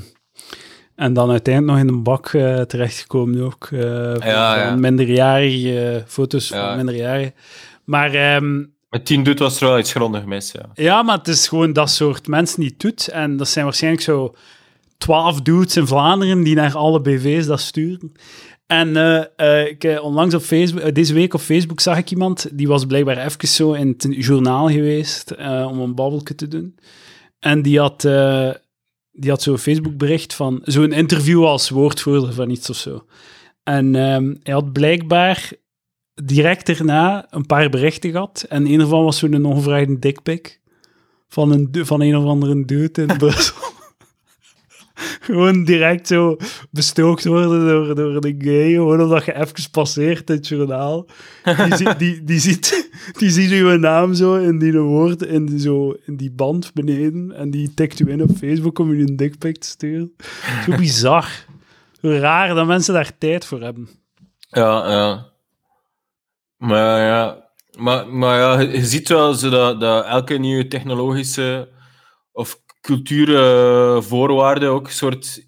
en 0.97 1.13
dan 1.13 1.31
uiteindelijk 1.31 1.75
nog 1.79 1.87
in 1.89 1.95
een 1.95 2.03
bak 2.03 2.29
eh, 2.33 2.61
terechtgekomen 2.61 3.43
ook. 3.43 3.69
eh, 3.73 3.81
van, 4.19 4.29
Ja, 4.31 4.75
minderjarige 4.79 5.81
eh, 5.91 6.03
foto's 6.07 6.49
Ja. 6.49 6.67
van 6.67 6.77
minderjarigen. 6.77 7.35
Maar 7.85 8.11
maar 8.11 8.43
met 8.91 9.07
tien 9.07 9.23
doet 9.23 9.39
was 9.39 9.61
er 9.61 9.67
wel 9.69 9.79
iets 9.79 9.93
grondig 9.93 10.25
mis, 10.25 10.53
ja. 10.53 10.71
ja, 10.75 11.03
maar 11.03 11.19
het 11.19 11.29
is 11.29 11.49
gewoon 11.49 11.73
dat 11.73 11.91
soort 11.91 12.27
mensen 12.27 12.61
die 12.61 12.69
het 12.69 12.81
doet. 12.81 13.09
En 13.09 13.37
dat 13.37 13.49
zijn 13.49 13.65
waarschijnlijk 13.65 14.03
zo 14.03 14.35
twaalf 14.99 15.41
dudes 15.41 15.77
in 15.77 15.87
Vlaanderen 15.87 16.43
die 16.43 16.55
naar 16.55 16.77
alle 16.77 17.01
BV's 17.01 17.47
dat 17.47 17.61
sturen. 17.61 18.13
En 18.67 18.97
eh, 18.97 19.25
eh, 19.37 19.67
ik, 19.71 19.99
onlangs 20.03 20.35
op 20.35 20.43
Facebook, 20.43 20.95
deze 20.95 21.15
week 21.15 21.35
op 21.35 21.41
Facebook 21.41 21.81
zag 21.81 21.99
ik 21.99 22.11
iemand, 22.11 22.49
die 22.53 22.69
was 22.69 22.85
blijkbaar 22.85 23.19
even 23.27 23.49
zo 23.49 23.73
in 23.73 23.89
het 23.89 24.07
journaal 24.11 24.69
geweest 24.71 25.31
eh, 25.31 25.67
om 25.71 25.81
een 25.81 25.95
babbeltje 25.95 26.35
te 26.35 26.49
doen. 26.49 26.75
En 27.39 27.63
die 27.63 27.79
had, 27.81 28.05
eh, 28.05 28.51
die 29.17 29.31
had 29.31 29.43
zo'n 29.43 29.59
Facebook-bericht 29.59 30.35
van 30.35 30.61
zo'n 30.63 30.93
interview 30.93 31.45
als 31.45 31.71
woordvoerder 31.71 32.33
van 32.33 32.51
iets 32.51 32.71
of 32.71 32.77
zo. 32.77 33.05
En 33.63 33.95
ehm, 33.95 34.35
hij 34.43 34.53
had 34.53 34.73
blijkbaar 34.73 35.53
direct 36.15 36.67
daarna 36.67 37.27
een 37.31 37.47
paar 37.47 37.71
berichten 37.71 38.11
gehad. 38.11 38.47
En 38.49 38.67
een 38.67 38.81
ervan 38.81 39.05
was 39.05 39.19
zo'n 39.19 39.45
ongevraagde 39.45 39.99
dickpic 39.99 40.61
van 41.29 41.53
een, 41.53 41.69
van 41.87 42.01
een 42.01 42.17
of 42.17 42.25
andere 42.25 42.65
dude 42.65 43.03
in 43.03 43.17
Brussel. 43.19 43.64
Gewoon 45.25 45.65
direct 45.65 46.07
zo 46.07 46.37
bestookt 46.71 47.25
worden 47.25 47.67
door, 47.67 47.95
door 47.95 48.25
een 48.25 48.35
gay, 48.39 48.71
gewoon 48.73 49.01
omdat 49.01 49.25
je 49.25 49.35
even 49.35 49.71
passeert 49.71 50.31
in 50.31 50.37
het 50.37 50.49
journaal. 50.49 51.07
Die, 51.79 51.97
die, 51.97 52.25
die, 52.25 52.39
ziet, 52.39 52.91
die 53.19 53.31
ziet 53.31 53.51
uw 53.51 53.79
naam 53.79 54.15
zo 54.15 54.35
in 54.35 54.59
die 54.59 54.79
woord, 54.79 55.23
in 55.23 55.59
zo, 55.59 55.97
in 56.07 56.17
die 56.17 56.31
band 56.31 56.73
beneden, 56.73 57.33
en 57.37 57.51
die 57.51 57.75
tikt 57.75 58.01
u 58.01 58.11
in 58.11 58.23
op 58.23 58.31
Facebook 58.37 58.79
om 58.79 58.91
u 58.91 59.01
een 59.01 59.17
dickpic 59.17 59.59
te 59.59 59.67
sturen. 59.67 60.15
Zo 60.65 60.77
bizar. 60.77 61.29
Zo 62.01 62.11
raar 62.11 62.55
dat 62.55 62.67
mensen 62.67 62.95
daar 62.95 63.19
tijd 63.19 63.45
voor 63.45 63.61
hebben. 63.61 63.89
Ja, 64.49 64.91
ja. 64.91 65.33
Maar 66.57 67.01
ja, 67.01 67.49
maar, 67.79 68.09
maar 68.09 68.39
ja 68.39 68.61
je, 68.61 68.69
je 68.69 68.85
ziet 68.85 69.09
wel 69.09 69.35
zo 69.35 69.51
dat, 69.51 69.81
dat 69.81 70.05
elke 70.05 70.35
nieuwe 70.35 70.69
technologische 70.69 71.69
of 72.33 72.63
cultuurvoorwaarde 72.85 74.67
ook 74.67 74.87
een 74.87 74.93
soort 74.93 75.47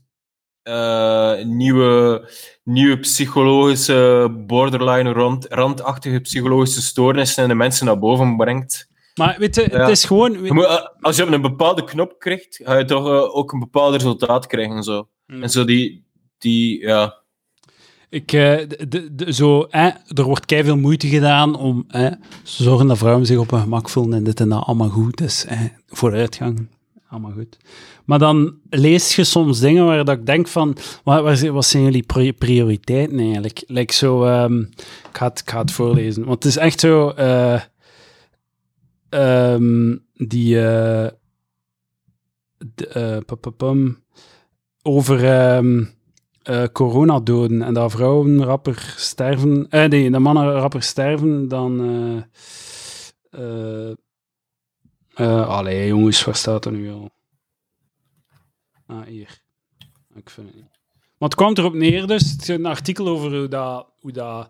eh, 0.62 1.44
nieuwe, 1.44 2.30
nieuwe 2.64 2.98
psychologische, 2.98 4.28
borderline, 4.46 5.12
rand, 5.12 5.46
randachtige 5.48 6.20
psychologische 6.20 6.82
stoornissen 6.82 7.42
in 7.42 7.48
de 7.48 7.54
mensen 7.54 7.86
naar 7.86 7.98
boven 7.98 8.36
brengt. 8.36 8.88
Maar 9.14 9.36
weet 9.38 9.54
je, 9.54 9.62
het 9.62 9.88
is 9.88 10.04
gewoon... 10.04 10.44
Je 10.44 10.52
moet, 10.52 10.64
eh, 10.64 10.86
als 11.00 11.16
je 11.16 11.24
op 11.24 11.32
een 11.32 11.40
bepaalde 11.40 11.84
knop 11.84 12.18
krijgt, 12.18 12.60
ga 12.62 12.78
je 12.78 12.84
toch 12.84 13.06
eh, 13.06 13.36
ook 13.36 13.52
een 13.52 13.58
bepaald 13.60 13.94
resultaat 13.94 14.46
krijgen. 14.46 14.82
Zo. 14.82 15.08
Hmm. 15.26 15.42
En 15.42 15.50
zo 15.50 15.64
die, 15.64 16.04
die 16.38 16.80
ja, 16.80 17.14
Ik, 18.08 18.32
eh, 18.32 18.58
de, 18.88 19.14
de, 19.14 19.32
zo, 19.32 19.62
eh, 19.62 19.84
er 20.14 20.24
wordt 20.24 20.52
veel 20.54 20.76
moeite 20.76 21.08
gedaan 21.08 21.56
om 21.56 21.84
eh, 21.88 22.06
te 22.42 22.62
zorgen 22.62 22.86
dat 22.86 22.98
vrouwen 22.98 23.26
zich 23.26 23.38
op 23.38 23.50
hun 23.50 23.60
gemak 23.60 23.88
voelen 23.88 24.18
en 24.18 24.24
dit 24.24 24.40
en 24.40 24.48
dat 24.48 24.64
allemaal 24.64 24.88
goed 24.88 25.20
is. 25.20 25.44
Eh, 25.44 25.60
vooruitgang, 25.86 26.68
allemaal 27.16 27.36
goed. 27.36 27.56
Maar 28.04 28.18
dan 28.18 28.54
lees 28.70 29.16
je 29.16 29.24
soms 29.24 29.60
dingen 29.60 29.84
waar 29.84 30.04
dat 30.04 30.18
ik 30.18 30.26
denk 30.26 30.48
van, 30.48 30.76
wat, 31.04 31.22
wat, 31.22 31.38
zijn- 31.38 31.52
jullie 31.82 32.02
pri- 32.02 32.32
prioriteiten 32.32 33.18
eigenlijk? 33.18 33.64
Like 33.66 33.92
zo, 33.94 34.24
ehm, 34.24 34.58
ik, 34.60 34.70
ga 35.12 35.26
het, 35.26 35.42
voorlezen, 35.72 36.24
want 36.24 36.42
het 36.44 36.52
is 36.52 36.56
echt 36.58 36.80
zo... 36.80 37.08
eh, 37.10 37.60
die 40.14 40.58
eh, 40.60 41.04
eh, 42.92 43.16
over 44.82 45.24
eh, 46.42 46.64
coronadoden 46.72 47.62
en 47.62 47.74
dat 47.74 47.90
vrouwen 47.92 48.44
rapper 48.44 48.94
sterven, 48.96 49.66
eh, 49.70 49.88
nee, 49.88 50.10
dat 50.10 50.20
mannen 50.20 50.52
rapper 50.52 50.82
sterven 50.82 51.48
dan. 51.48 51.80
Eh, 55.16 55.48
allee, 55.48 55.86
jongens, 55.86 56.24
waar 56.24 56.36
staat 56.36 56.64
er 56.64 56.72
nu 56.72 56.90
al? 56.92 57.10
Ah, 58.86 59.06
hier. 59.06 59.40
Ik 60.14 60.30
vind 60.30 60.46
het 60.46 60.56
niet. 60.56 60.70
Maar 61.18 61.28
het 61.28 61.34
kwam 61.34 61.52
erop 61.54 61.74
neer, 61.74 62.06
dus 62.06 62.30
het 62.30 62.42
is 62.42 62.48
een 62.48 62.66
artikel 62.66 63.08
over 63.08 63.36
hoe 63.38 63.48
dat. 63.48 63.86
Hoe 64.00 64.12
dat 64.12 64.48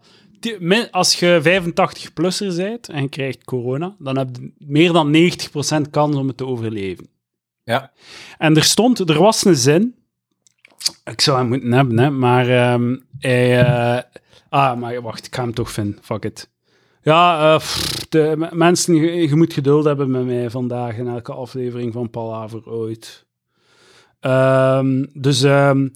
als 0.90 1.14
je 1.14 1.40
85-plusser 1.44 2.56
bent 2.56 2.88
en 2.88 3.02
je 3.02 3.08
krijgt 3.08 3.44
corona, 3.44 3.96
dan 3.98 4.16
heb 4.18 4.28
je 4.36 4.52
meer 4.58 4.92
dan 4.92 5.14
90% 5.86 5.90
kans 5.90 6.16
om 6.16 6.26
het 6.26 6.36
te 6.36 6.46
overleven. 6.46 7.08
Ja. 7.64 7.92
En 8.38 8.56
er 8.56 8.64
stond, 8.64 8.98
er 8.98 9.18
was 9.18 9.44
een 9.44 9.56
zin, 9.56 9.94
ik 11.04 11.20
zou 11.20 11.38
hem 11.38 11.48
moeten 11.48 11.72
hebben, 11.72 11.98
hè, 11.98 12.10
maar 12.10 12.48
ehm, 12.48 12.96
hij... 13.18 13.64
eh, 13.64 14.02
ah, 14.48 14.78
maar 14.78 15.02
wacht, 15.02 15.26
ik 15.26 15.34
ga 15.34 15.42
hem 15.42 15.54
toch 15.54 15.70
vinden, 15.70 15.98
fuck 16.02 16.24
it. 16.24 16.50
Ja, 17.07 17.52
eh, 17.54 17.59
pff, 17.59 18.07
de, 18.09 18.48
mensen, 18.52 18.94
je, 18.94 19.28
je 19.28 19.36
moet 19.36 19.52
geduld 19.52 19.84
hebben 19.84 20.11
met 20.11 20.24
mij 20.24 20.50
vandaag 20.50 20.96
in 20.96 21.09
elke 21.09 21.32
aflevering 21.32 21.92
van 21.92 22.11
Palaver 22.11 22.68
ooit. 22.68 23.26
Ehm, 24.20 25.07
dus 25.12 25.42
ehm, 25.42 25.88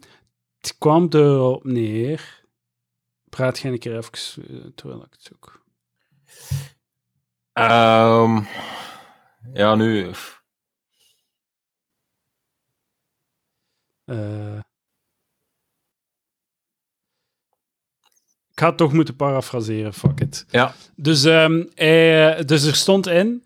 het 0.58 0.78
kwam 0.78 1.06
erop 1.10 1.64
neer. 1.64 2.44
Praat 3.28 3.58
geen 3.58 3.78
keer 3.78 3.96
even 3.96 4.12
eh, 4.48 4.66
terwijl 4.74 5.02
ik 5.02 5.10
het 5.10 5.22
zoek. 5.22 5.62
Ehm, 7.52 8.40
ja, 9.52 9.74
nu. 9.74 10.10
Eh, 14.04 14.60
ik 18.60 18.66
ga 18.66 18.72
het 18.72 18.82
toch 18.82 18.92
moeten 18.92 19.16
parafraseren, 19.16 19.94
fuck 19.94 20.20
it. 20.20 20.46
Ja. 20.50 20.74
Dus, 20.96 21.24
ehm, 21.24 21.64
hij, 21.74 22.44
dus 22.44 22.64
er 22.64 22.74
stond 22.74 23.06
in, 23.06 23.42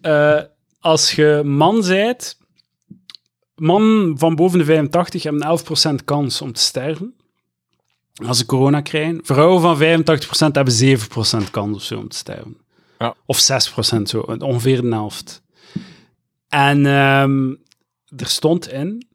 eh, 0.00 0.40
als 0.80 1.12
je 1.12 1.42
man 1.44 1.82
zijt, 1.82 2.38
man 3.54 4.14
van 4.18 4.34
boven 4.34 4.58
de 4.58 4.64
85 4.64 5.22
hebben 5.22 5.42
11% 5.42 6.04
kans 6.04 6.42
om 6.42 6.52
te 6.52 6.60
sterven. 6.60 7.14
Als 8.26 8.38
ze 8.38 8.46
corona 8.46 8.80
krijgen. 8.80 9.20
Vrouwen 9.22 9.60
van 9.60 9.76
85% 9.76 10.54
hebben 10.54 10.74
7% 10.74 11.50
kans 11.50 11.76
of 11.76 11.82
zo 11.82 11.98
om 11.98 12.08
te 12.08 12.16
sterven. 12.16 12.56
Ja. 12.98 13.14
Of 13.26 13.38
6% 13.38 14.08
zo, 14.08 14.20
ongeveer 14.20 14.80
de 14.80 14.88
helft. 14.88 15.42
En 16.48 16.86
ehm, 16.86 17.48
er 18.16 18.26
stond 18.26 18.72
in, 18.72 19.06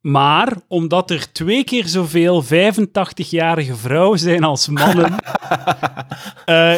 maar 0.00 0.56
omdat 0.68 1.10
er 1.10 1.32
twee 1.32 1.64
keer 1.64 1.86
zoveel 1.86 2.44
85-jarige 2.44 3.76
vrouwen 3.76 4.18
zijn 4.18 4.44
als 4.44 4.68
mannen, 4.68 5.14
eh, 6.44 6.74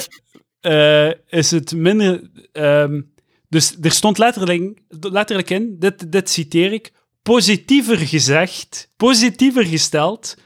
eh, 0.60 1.12
is 1.28 1.50
het 1.50 1.74
minder. 1.74 2.30
ehm, 2.52 3.00
dus 3.48 3.76
er 3.80 3.90
stond 3.90 4.18
letterlijk, 4.18 4.80
letterlijk 5.00 5.50
in, 5.50 5.76
dit, 5.78 6.12
dit 6.12 6.30
citeer 6.30 6.72
ik, 6.72 6.92
positiever 7.22 7.98
gezegd, 7.98 8.90
positiever 8.96 9.64
gesteld, 9.64 10.36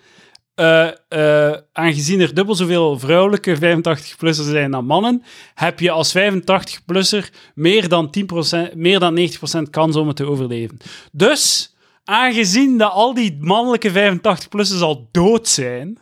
eh, 0.55 1.53
aangezien 1.73 2.21
er 2.21 2.35
dubbel 2.35 2.55
zoveel 2.55 2.99
vrouwelijke 2.99 3.57
85-plussers 3.57 4.49
zijn 4.49 4.71
dan 4.71 4.87
mannen, 4.87 5.23
heb 5.55 5.81
je 5.81 5.91
als 5.91 6.17
85-plusser 6.17 7.31
meer 7.55 7.89
dan 7.89 8.11
10%, 8.11 8.75
meer 8.75 8.99
dan 8.99 9.15
90% 9.15 9.71
kans 9.71 9.97
om 9.97 10.07
het 10.07 10.17
te 10.17 10.27
overleven. 10.27 10.79
Dus, 11.13 11.75
aangezien 12.11 12.79
dat 12.79 12.93
al 12.93 13.15
die 13.15 13.37
mannelijke 13.41 13.91
85-plussers 13.91 14.81
al 14.81 15.09
dood 15.13 15.49
zijn, 15.49 15.99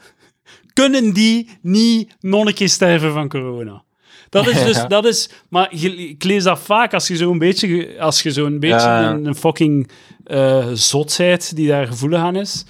kunnen 0.72 1.12
die 1.12 1.48
niet 1.60 2.16
nog 2.20 2.46
een 2.46 2.54
keer 2.54 2.68
sterven 2.68 3.12
van 3.12 3.28
corona. 3.28 3.82
Dat 4.28 4.46
is 4.46 4.64
dus, 4.64 4.76
Ja. 4.82 4.86
dat 4.86 5.04
is, 5.04 5.30
maar 5.48 5.76
je- 5.76 5.96
ik 6.08 6.24
lees 6.24 6.42
dat 6.44 6.58
vaak 6.60 6.94
als 6.94 7.08
je 7.08 7.16
zo'n 7.16 7.38
beetje, 7.38 7.94
als 8.00 8.22
je 8.22 8.30
zo'n 8.32 8.58
beetje 8.58 8.76
Ja. 8.86 9.10
een, 9.10 9.26
een 9.26 9.34
fucking 9.34 9.90
eh 10.24 10.66
zotheid 10.72 11.56
die 11.56 11.68
daar 11.68 11.86
gevoelig 11.86 12.18
aan 12.20 12.36
is, 12.36 12.64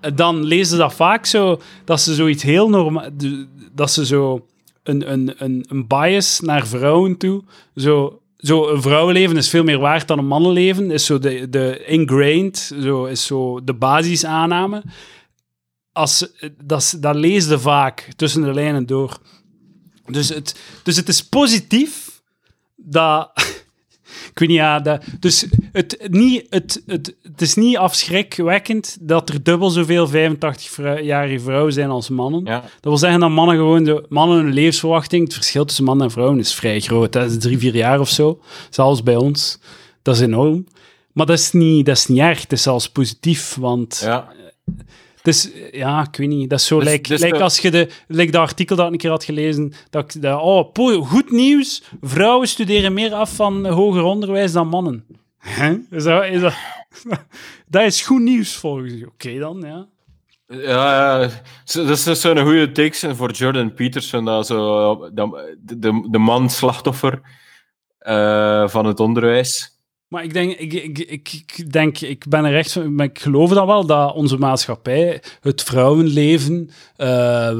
eh, 0.00 0.10
dan 0.14 0.44
lezen 0.44 0.66
ze 0.66 0.76
dat 0.76 0.94
vaak 0.94 1.26
zo, 1.26 1.60
dat 1.84 2.00
ze 2.00 2.14
zoiets 2.14 2.42
heel 2.42 2.68
normaal, 2.68 3.08
dat 3.72 3.90
ze 3.90 4.06
zo 4.06 4.46
een, 4.82 5.12
een, 5.12 5.34
een, 5.38 5.64
een 5.68 5.86
bias 5.86 6.40
naar 6.40 6.66
vrouwen 6.66 7.16
toe, 7.16 7.42
zo, 7.76 8.20
zo 8.44 8.68
een 8.68 8.82
vrouwenleven 8.82 9.36
is 9.36 9.48
veel 9.48 9.64
meer 9.64 9.78
waard 9.78 10.08
dan 10.08 10.18
een 10.18 10.26
mannenleven, 10.26 10.90
is 10.90 11.04
zo 11.04 11.18
de, 11.18 11.48
de 11.48 11.84
ingrained, 11.86 12.74
zo, 12.80 13.04
is 13.04 13.26
zo 13.26 13.64
de 13.64 13.74
basisaanname. 13.74 14.82
Als, 15.92 16.26
dat, 16.64 16.96
dat 17.00 17.14
leesde 17.14 17.58
vaak 17.58 18.08
tussen 18.16 18.42
de 18.42 18.54
lijnen 18.54 18.86
door. 18.86 19.18
Dus 20.06 20.28
het, 20.28 20.60
dus 20.82 20.96
het 20.96 21.08
is 21.08 21.24
positief 21.24 22.22
dat. 22.76 23.32
Ik 24.34 24.40
weet 24.40 24.48
niet, 24.48 24.58
ja. 24.58 24.80
Dat, 24.80 25.04
dus 25.20 25.46
het, 25.72 26.06
niet, 26.10 26.46
het, 26.48 26.82
het, 26.86 27.16
het 27.22 27.40
is 27.40 27.54
niet 27.54 27.76
afschrikwekkend 27.76 28.96
dat 29.00 29.28
er 29.28 29.42
dubbel 29.42 29.70
zoveel 29.70 30.08
85-jarige 30.08 31.40
vrouwen 31.40 31.72
zijn 31.72 31.90
als 31.90 32.08
mannen. 32.08 32.44
Ja. 32.44 32.60
Dat 32.60 32.70
wil 32.80 32.98
zeggen 32.98 33.20
dat 33.20 33.30
mannen 33.30 33.56
gewoon... 33.56 33.84
De, 33.84 34.06
mannen 34.08 34.36
hun 34.36 34.52
levensverwachting, 34.52 35.24
het 35.24 35.34
verschil 35.34 35.64
tussen 35.64 35.84
mannen 35.84 36.06
en 36.06 36.12
vrouwen 36.12 36.38
is 36.38 36.54
vrij 36.54 36.80
groot. 36.80 37.12
Dat 37.12 37.30
is 37.30 37.38
drie, 37.38 37.58
vier 37.58 37.74
jaar 37.74 38.00
of 38.00 38.08
zo. 38.08 38.40
Zelfs 38.70 39.02
bij 39.02 39.16
ons. 39.16 39.58
Dat 40.02 40.14
is 40.14 40.20
enorm. 40.20 40.66
Maar 41.12 41.26
dat 41.26 41.38
is 41.38 41.52
niet, 41.52 41.86
dat 41.86 41.96
is 41.96 42.06
niet 42.06 42.18
erg. 42.18 42.40
Het 42.40 42.52
is 42.52 42.62
zelfs 42.62 42.90
positief, 42.90 43.54
want... 43.54 44.00
Ja. 44.04 44.32
Dus 45.24 45.50
ja, 45.72 46.06
ik 46.10 46.16
weet 46.16 46.28
niet. 46.28 46.50
Dat 46.50 46.58
is 46.58 46.66
zo 46.66 46.78
Dus- 46.78 46.84
lijkt 46.88 47.08
dus 47.08 47.20
de- 47.20 47.42
als 47.42 47.58
je 47.58 47.70
de, 47.70 47.88
lijkt 48.08 48.32
dat 48.32 48.42
artikel 48.42 48.76
dat 48.76 48.86
ik 48.86 48.92
een 48.92 48.98
keer 48.98 49.10
had 49.10 49.24
gelezen. 49.24 49.72
Dat, 49.90 50.14
ik- 50.14 50.22
dat, 50.22 50.40
oh, 50.40 51.06
goed 51.06 51.30
nieuws. 51.30 51.82
Vrouwen 52.00 52.48
studeren 52.48 52.92
meer 52.92 53.12
af 53.12 53.34
van 53.34 53.66
hoger 53.66 54.02
onderwijs 54.02 54.52
dan 54.52 54.68
mannen. 54.68 55.04
Hè? 55.38 55.76
Is 55.90 56.04
dat, 56.04 56.24
is 56.24 56.40
dat, 56.40 56.54
dat 57.68 57.82
is 57.82 58.02
goed 58.02 58.20
nieuws 58.20 58.54
volgens 58.56 58.92
je. 58.92 59.06
Oké 59.06 59.38
dan, 59.38 59.60
ja. 59.66 59.86
Ja, 60.46 61.20
ja. 61.22 61.28
Dat 61.64 62.06
is 62.06 62.20
zo'n 62.20 62.38
goede 62.38 62.72
take 62.72 63.14
voor 63.14 63.30
Jordan 63.30 63.74
Peterson, 63.74 64.24
dat 64.24 64.46
zo, 64.46 64.98
dat- 65.14 65.32
de, 65.60 65.78
de, 65.78 66.08
de 66.10 66.18
man 66.18 66.50
slachtoffer 66.50 67.20
eh, 67.98 68.68
van 68.68 68.86
het 68.86 69.00
onderwijs. 69.00 69.73
Maar 70.14 70.24
ik 70.24 70.32
denk, 70.32 70.52
ik, 70.58 70.98
ik, 70.98 71.72
denk, 71.72 71.98
ik 72.00 72.24
ben 72.28 72.44
er 72.44 72.56
echt 72.56 72.72
van, 72.72 72.94
maar 72.94 73.06
ik 73.06 73.18
geloof 73.18 73.50
dat 73.50 73.66
wel, 73.66 73.86
dat 73.86 74.14
onze 74.14 74.36
maatschappij 74.38 75.22
het 75.40 75.62
vrouwenleven 75.62 76.70
eh, 76.96 77.50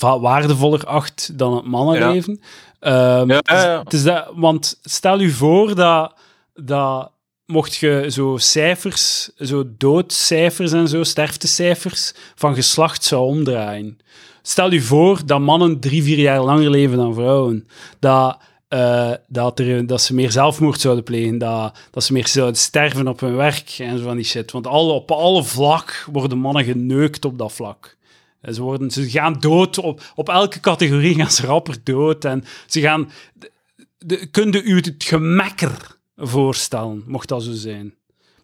waardevoller 0.00 0.84
acht 0.84 1.38
dan 1.38 1.56
het 1.56 1.64
mannenleven. 1.64 2.40
Ehm, 2.80 3.30
Ja, 3.30 3.38
is- 3.42 3.62
ja, 3.62 3.64
ja. 3.72 3.78
het 3.82 3.92
is 3.92 4.02
dat, 4.02 4.32
want 4.34 4.78
stel 4.82 5.20
u 5.20 5.30
voor 5.30 5.74
dat, 5.74 6.14
dat 6.54 7.10
mocht 7.46 7.74
je 7.76 8.06
zo 8.10 8.36
cijfers, 8.36 9.30
zo 9.36 9.64
doodcijfers 9.78 10.72
en 10.72 10.88
zo, 10.88 11.02
sterftecijfers 11.02 12.12
van 12.34 12.54
geslacht 12.54 13.04
zou 13.04 13.22
omdraaien. 13.26 13.98
Stel 14.42 14.72
u 14.72 14.80
voor 14.80 15.20
dat 15.26 15.40
mannen 15.40 15.80
drie, 15.80 16.02
vier 16.02 16.18
jaar 16.18 16.42
langer 16.42 16.70
leven 16.70 16.96
dan 16.96 17.14
vrouwen. 17.14 17.68
Dat, 17.98 18.38
eh, 18.70 19.12
dat, 19.26 19.58
er, 19.58 19.86
dat 19.86 20.02
ze 20.02 20.14
meer 20.14 20.30
zelfmoord 20.30 20.80
zouden 20.80 21.04
plegen. 21.04 21.38
Dat, 21.38 21.78
dat 21.90 22.04
ze 22.04 22.12
meer 22.12 22.28
zouden 22.28 22.56
sterven 22.60 23.08
op 23.08 23.20
hun 23.20 23.36
werk 23.36 23.74
en 23.78 23.98
zo 23.98 24.04
van 24.04 24.16
die 24.16 24.24
shit. 24.24 24.50
Want 24.50 24.66
alle, 24.66 24.92
op 24.92 25.10
alle 25.10 25.44
vlak 25.44 26.06
worden 26.12 26.38
mannen 26.38 26.64
geneukt 26.64 27.24
op 27.24 27.38
dat 27.38 27.52
vlak. 27.52 27.96
En 28.40 28.54
Ze, 28.54 28.62
worden, 28.62 28.90
ze 28.90 29.10
gaan 29.10 29.40
dood, 29.40 29.78
op, 29.78 30.02
op 30.14 30.28
elke 30.28 30.60
categorie 30.60 31.14
gaan 31.14 31.30
ze 31.30 31.46
rapper 31.46 31.76
dood. 31.84 32.24
En 32.24 32.44
ze 32.66 32.80
gaan... 32.80 33.10
De, 33.34 33.50
de, 33.98 34.26
kunde 34.26 34.62
u 34.62 34.76
het 34.76 34.94
gemekker 34.98 35.96
voorstellen, 36.16 37.02
mocht 37.06 37.28
dat 37.28 37.42
zo 37.42 37.52
zijn? 37.52 37.94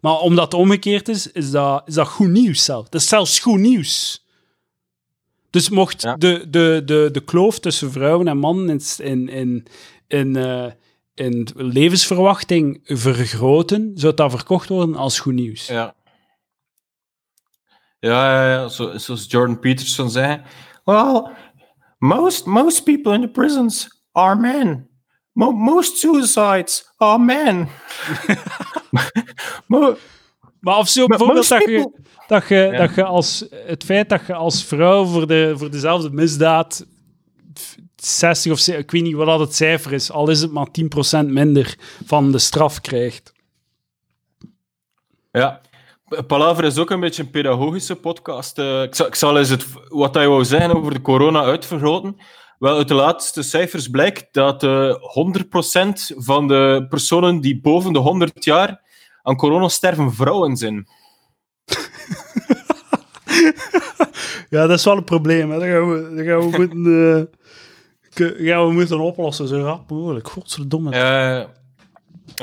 Maar 0.01 0.19
omdat 0.19 0.43
het 0.45 0.53
omgekeerd 0.61 1.09
is, 1.09 1.31
is 1.31 1.51
dat, 1.51 1.83
is 1.85 1.93
dat 1.93 2.07
goed 2.07 2.29
nieuws 2.29 2.63
zelf. 2.63 2.89
Dat 2.89 3.01
is 3.01 3.07
zelfs 3.07 3.39
goed 3.39 3.59
nieuws. 3.59 4.25
Dus 5.49 5.69
mocht 5.69 6.01
Ja. 6.01 6.15
de, 6.15 6.45
de, 6.49 6.81
de, 6.85 7.09
de 7.11 7.23
kloof 7.23 7.59
tussen 7.59 7.91
vrouwen 7.91 8.27
en 8.27 8.37
mannen 8.37 8.69
in, 8.69 9.05
in, 9.05 9.29
in, 9.29 9.65
in, 10.07 10.35
eh, 10.35 10.65
in 11.13 11.47
levensverwachting 11.55 12.79
vergroten, 12.83 13.91
zou 13.95 14.13
dat 14.13 14.31
verkocht 14.31 14.69
worden 14.69 14.95
als 14.95 15.19
goed 15.19 15.33
nieuws. 15.33 15.67
Ja. 15.67 15.95
Ja, 17.99 18.31
ja, 18.43 18.49
ja. 18.51 18.67
Zo, 18.67 18.97
zoals 18.97 19.25
Jordan 19.27 19.59
Peterson 19.59 20.09
zei. 20.09 20.41
Well, 20.83 21.27
most, 21.97 22.45
most 22.45 22.83
people 22.83 23.13
in 23.13 23.21
the 23.21 23.27
prisons 23.29 24.01
are 24.11 24.35
men. 24.35 24.89
Mo- 25.31 25.51
most 25.51 25.97
suicides 25.97 26.93
are 26.97 27.19
men. 27.19 27.67
Maar 30.59 30.77
of 30.77 30.87
zo 30.89 31.05
bijvoorbeeld 31.05 31.47
dat 31.47 31.63
je, 31.63 31.91
dat 32.27 32.47
je, 32.47 32.55
Ja. 32.55 32.77
dat 32.77 32.95
je 32.95 33.03
als 33.03 33.45
het 33.65 33.83
feit 33.83 34.09
dat 34.09 34.25
je 34.27 34.33
als 34.33 34.63
vrouw 34.63 35.05
voor, 35.05 35.27
de, 35.27 35.53
voor 35.57 35.71
dezelfde 35.71 36.09
misdaad 36.11 36.85
60 38.07 38.51
of 38.51 38.67
ik 38.67 38.91
weet 38.91 39.03
niet 39.03 39.15
wat 39.15 39.25
dat 39.25 39.39
het 39.39 39.55
cijfer 39.55 39.93
is, 39.93 40.11
al 40.11 40.29
is 40.29 40.41
het 40.41 40.51
maar 40.51 40.67
10% 41.23 41.25
minder 41.25 41.77
van 42.05 42.31
de 42.31 42.39
straf 42.39 42.81
krijgt. 42.81 43.33
Ja. 45.31 45.61
Palaver 46.27 46.63
is 46.63 46.77
ook 46.77 46.89
een 46.89 46.99
beetje 46.99 47.23
een 47.23 47.29
pedagogische 47.29 47.95
podcast. 47.95 48.57
Eh, 48.57 48.81
ik, 48.81 48.95
zal, 48.95 49.07
ik 49.07 49.15
zal 49.15 49.37
eens 49.37 49.49
het, 49.49 49.65
wat 49.87 50.13
hij 50.13 50.27
wou 50.27 50.45
zeggen 50.45 50.75
over 50.75 50.93
de 50.93 51.01
corona 51.01 51.43
uitvergroten. 51.43 52.17
Wel, 52.59 52.77
uit 52.77 52.87
de 52.87 52.93
laatste 52.93 53.43
cijfers 53.43 53.87
blijkt 53.87 54.27
dat 54.31 54.63
eh 54.63 54.95
100% 54.95 56.15
van 56.17 56.47
de 56.47 56.85
personen 56.89 57.41
die 57.41 57.61
boven 57.61 57.93
de 57.93 57.99
100 57.99 58.43
jaar 58.43 58.81
aan 59.21 59.35
corona 59.35 59.67
sterven 59.67 60.13
vrouwen 60.13 60.57
zijn. 60.57 60.87
Ja, 64.49 64.67
dat 64.67 64.77
is 64.77 64.85
wel 64.85 64.97
een 64.97 65.03
probleem. 65.03 65.51
Hè. 65.51 65.59
Dat 65.59 65.67
gaan 65.67 65.91
we, 65.91 66.15
dat 66.15 66.25
gaan 66.25 66.39
we 66.39 66.57
moeten, 66.57 67.29
eh, 68.19 68.47
gaan 68.47 68.67
we 68.67 68.73
moeten 68.73 68.99
oplossen, 68.99 69.47
zo 69.47 69.61
rap 69.61 69.89
mogelijk. 69.89 70.27
Godverdomme. 70.29 70.91
Eh, 70.91 71.43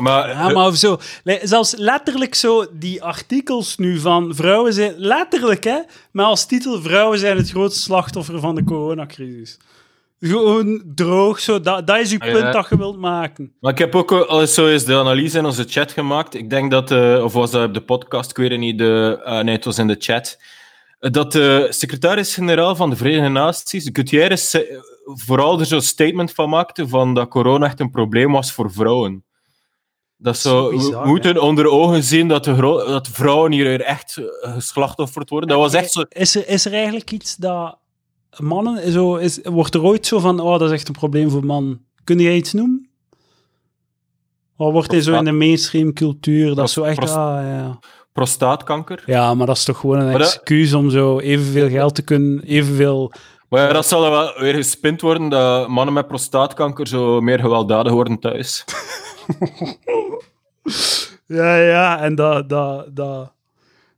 maar, 0.00 0.28
Ja, 0.28 0.48
maar 0.48 0.66
of 0.66 0.76
zo, 0.76 0.98
zelfs 1.42 1.74
letterlijk 1.76 2.34
zo, 2.34 2.66
die 2.72 3.02
artikels 3.02 3.76
nu 3.76 3.98
van 3.98 4.34
vrouwen 4.34 4.72
zijn, 4.72 4.94
letterlijk 4.96 5.64
hè, 5.64 5.78
maar 6.12 6.26
als 6.26 6.46
titel 6.46 6.82
vrouwen 6.82 7.18
zijn 7.18 7.36
het 7.36 7.50
grootste 7.50 7.80
slachtoffer 7.80 8.40
van 8.40 8.54
de 8.54 8.64
coronacrisis. 8.64 9.58
Gewoon 10.20 10.82
droog, 10.94 11.40
zo, 11.40 11.60
dat, 11.60 11.86
dat 11.86 11.98
is 11.98 12.12
uw 12.12 12.18
Ah, 12.18 12.30
punt 12.32 12.44
ja. 12.44 12.50
dat 12.52 12.68
je 12.68 12.76
wilt 12.76 12.98
maken. 12.98 13.52
Maar 13.60 13.72
ik 13.72 13.78
heb 13.78 13.94
ook 13.94 14.12
al 14.12 14.40
eens 14.40 14.54
zo 14.54 14.68
eens 14.68 14.84
de 14.84 14.94
analyse 14.96 15.38
in 15.38 15.44
onze 15.44 15.64
chat 15.68 15.92
gemaakt. 15.92 16.34
Ik 16.34 16.50
denk 16.50 16.70
dat, 16.70 16.90
eh, 16.90 17.20
of 17.24 17.32
was 17.32 17.50
dat 17.50 17.66
op 17.66 17.74
de 17.74 17.80
podcast, 17.80 18.30
ik 18.30 18.36
weet 18.36 18.50
het 18.50 18.58
niet, 18.58 18.78
de, 18.78 19.20
eh, 19.24 19.40
nee, 19.40 19.54
het 19.54 19.64
was 19.64 19.78
in 19.78 19.86
de 19.86 19.96
chat. 19.98 20.38
Eh, 21.00 21.10
Dat 21.10 21.32
de 21.32 21.66
secretaris-generaal 21.70 22.76
van 22.76 22.90
de 22.90 22.96
Verenigde 22.96 23.28
Naties, 23.28 23.90
Gutierrez, 23.92 24.54
eh, 24.54 24.60
vooral 25.04 25.60
er 25.60 25.66
zo'n 25.66 25.80
statement 25.80 26.32
van 26.32 26.48
maakte 26.48 26.88
van 26.88 27.14
dat 27.14 27.28
corona 27.28 27.66
echt 27.66 27.80
een 27.80 27.90
probleem 27.90 28.32
was 28.32 28.52
voor 28.52 28.72
vrouwen. 28.72 29.24
Dat 30.16 30.36
Zo 30.38 30.70
bizar, 30.70 31.02
we 31.02 31.08
moeten 31.08 31.42
onder 31.42 31.66
ogen 31.66 32.02
zien 32.02 32.28
dat, 32.28 32.44
de 32.44 32.56
dat 32.86 33.08
vrouwen 33.08 33.52
hier 33.52 33.80
echt 33.80 34.16
eh, 34.16 34.52
geslachtofferd 34.54 35.30
worden. 35.30 35.48
Dat 35.48 35.58
was 35.58 35.72
echt 35.72 35.92
zo... 35.92 36.04
Is 36.08 36.34
er, 36.34 36.48
is 36.48 36.64
er 36.66 36.72
eigenlijk 36.72 37.10
iets 37.10 37.36
dat 37.36 37.78
mannen, 38.38 38.92
zo, 38.92 39.14
is, 39.14 39.38
wordt 39.42 39.74
er 39.74 39.82
ooit 39.82 40.06
zo 40.06 40.18
van, 40.18 40.40
oh, 40.40 40.58
dat 40.58 40.68
is 40.68 40.70
echt 40.70 40.88
een 40.88 40.94
probleem 40.94 41.30
voor 41.30 41.44
mannen. 41.44 41.86
Kun 42.04 42.18
jij 42.18 42.36
iets 42.36 42.52
noemen? 42.52 42.88
Of 44.56 44.72
wordt 44.72 44.90
hij 44.90 45.00
zo 45.00 45.14
in 45.14 45.24
de 45.24 45.32
mainstream 45.32 45.92
cultuur, 45.92 46.54
dat 46.54 46.70
zo 46.70 46.82
echt, 46.82 46.98
pros- 46.98 47.10
ah, 47.10 47.42
ja. 47.42 47.78
Prostaatkanker. 48.12 49.02
Ja, 49.06 49.34
maar 49.34 49.46
dat 49.46 49.56
is 49.56 49.64
toch 49.64 49.78
gewoon 49.78 49.98
een 49.98 50.20
excuus 50.20 50.72
om 50.72 50.90
zo 50.90 51.18
evenveel 51.18 51.68
geld 51.68 51.94
te 51.94 52.02
kunnen, 52.02 52.42
evenveel... 52.42 53.12
Maar 53.48 53.66
ja, 53.66 53.72
dat 53.72 53.86
zal 53.86 54.10
wel 54.10 54.38
weer 54.38 54.54
gespind 54.54 55.00
worden, 55.00 55.28
dat 55.28 55.68
mannen 55.68 55.94
met 55.94 56.06
prostaatkanker 56.06 56.86
zo 56.86 57.20
meer 57.20 57.38
gewelddadig 57.38 57.92
worden 57.92 58.18
thuis. 58.18 58.64
Ja, 61.26 61.56
ja, 61.56 62.00
en 62.00 62.14
dat... 62.14 62.48
dat, 62.48 62.96
dat 62.96 63.32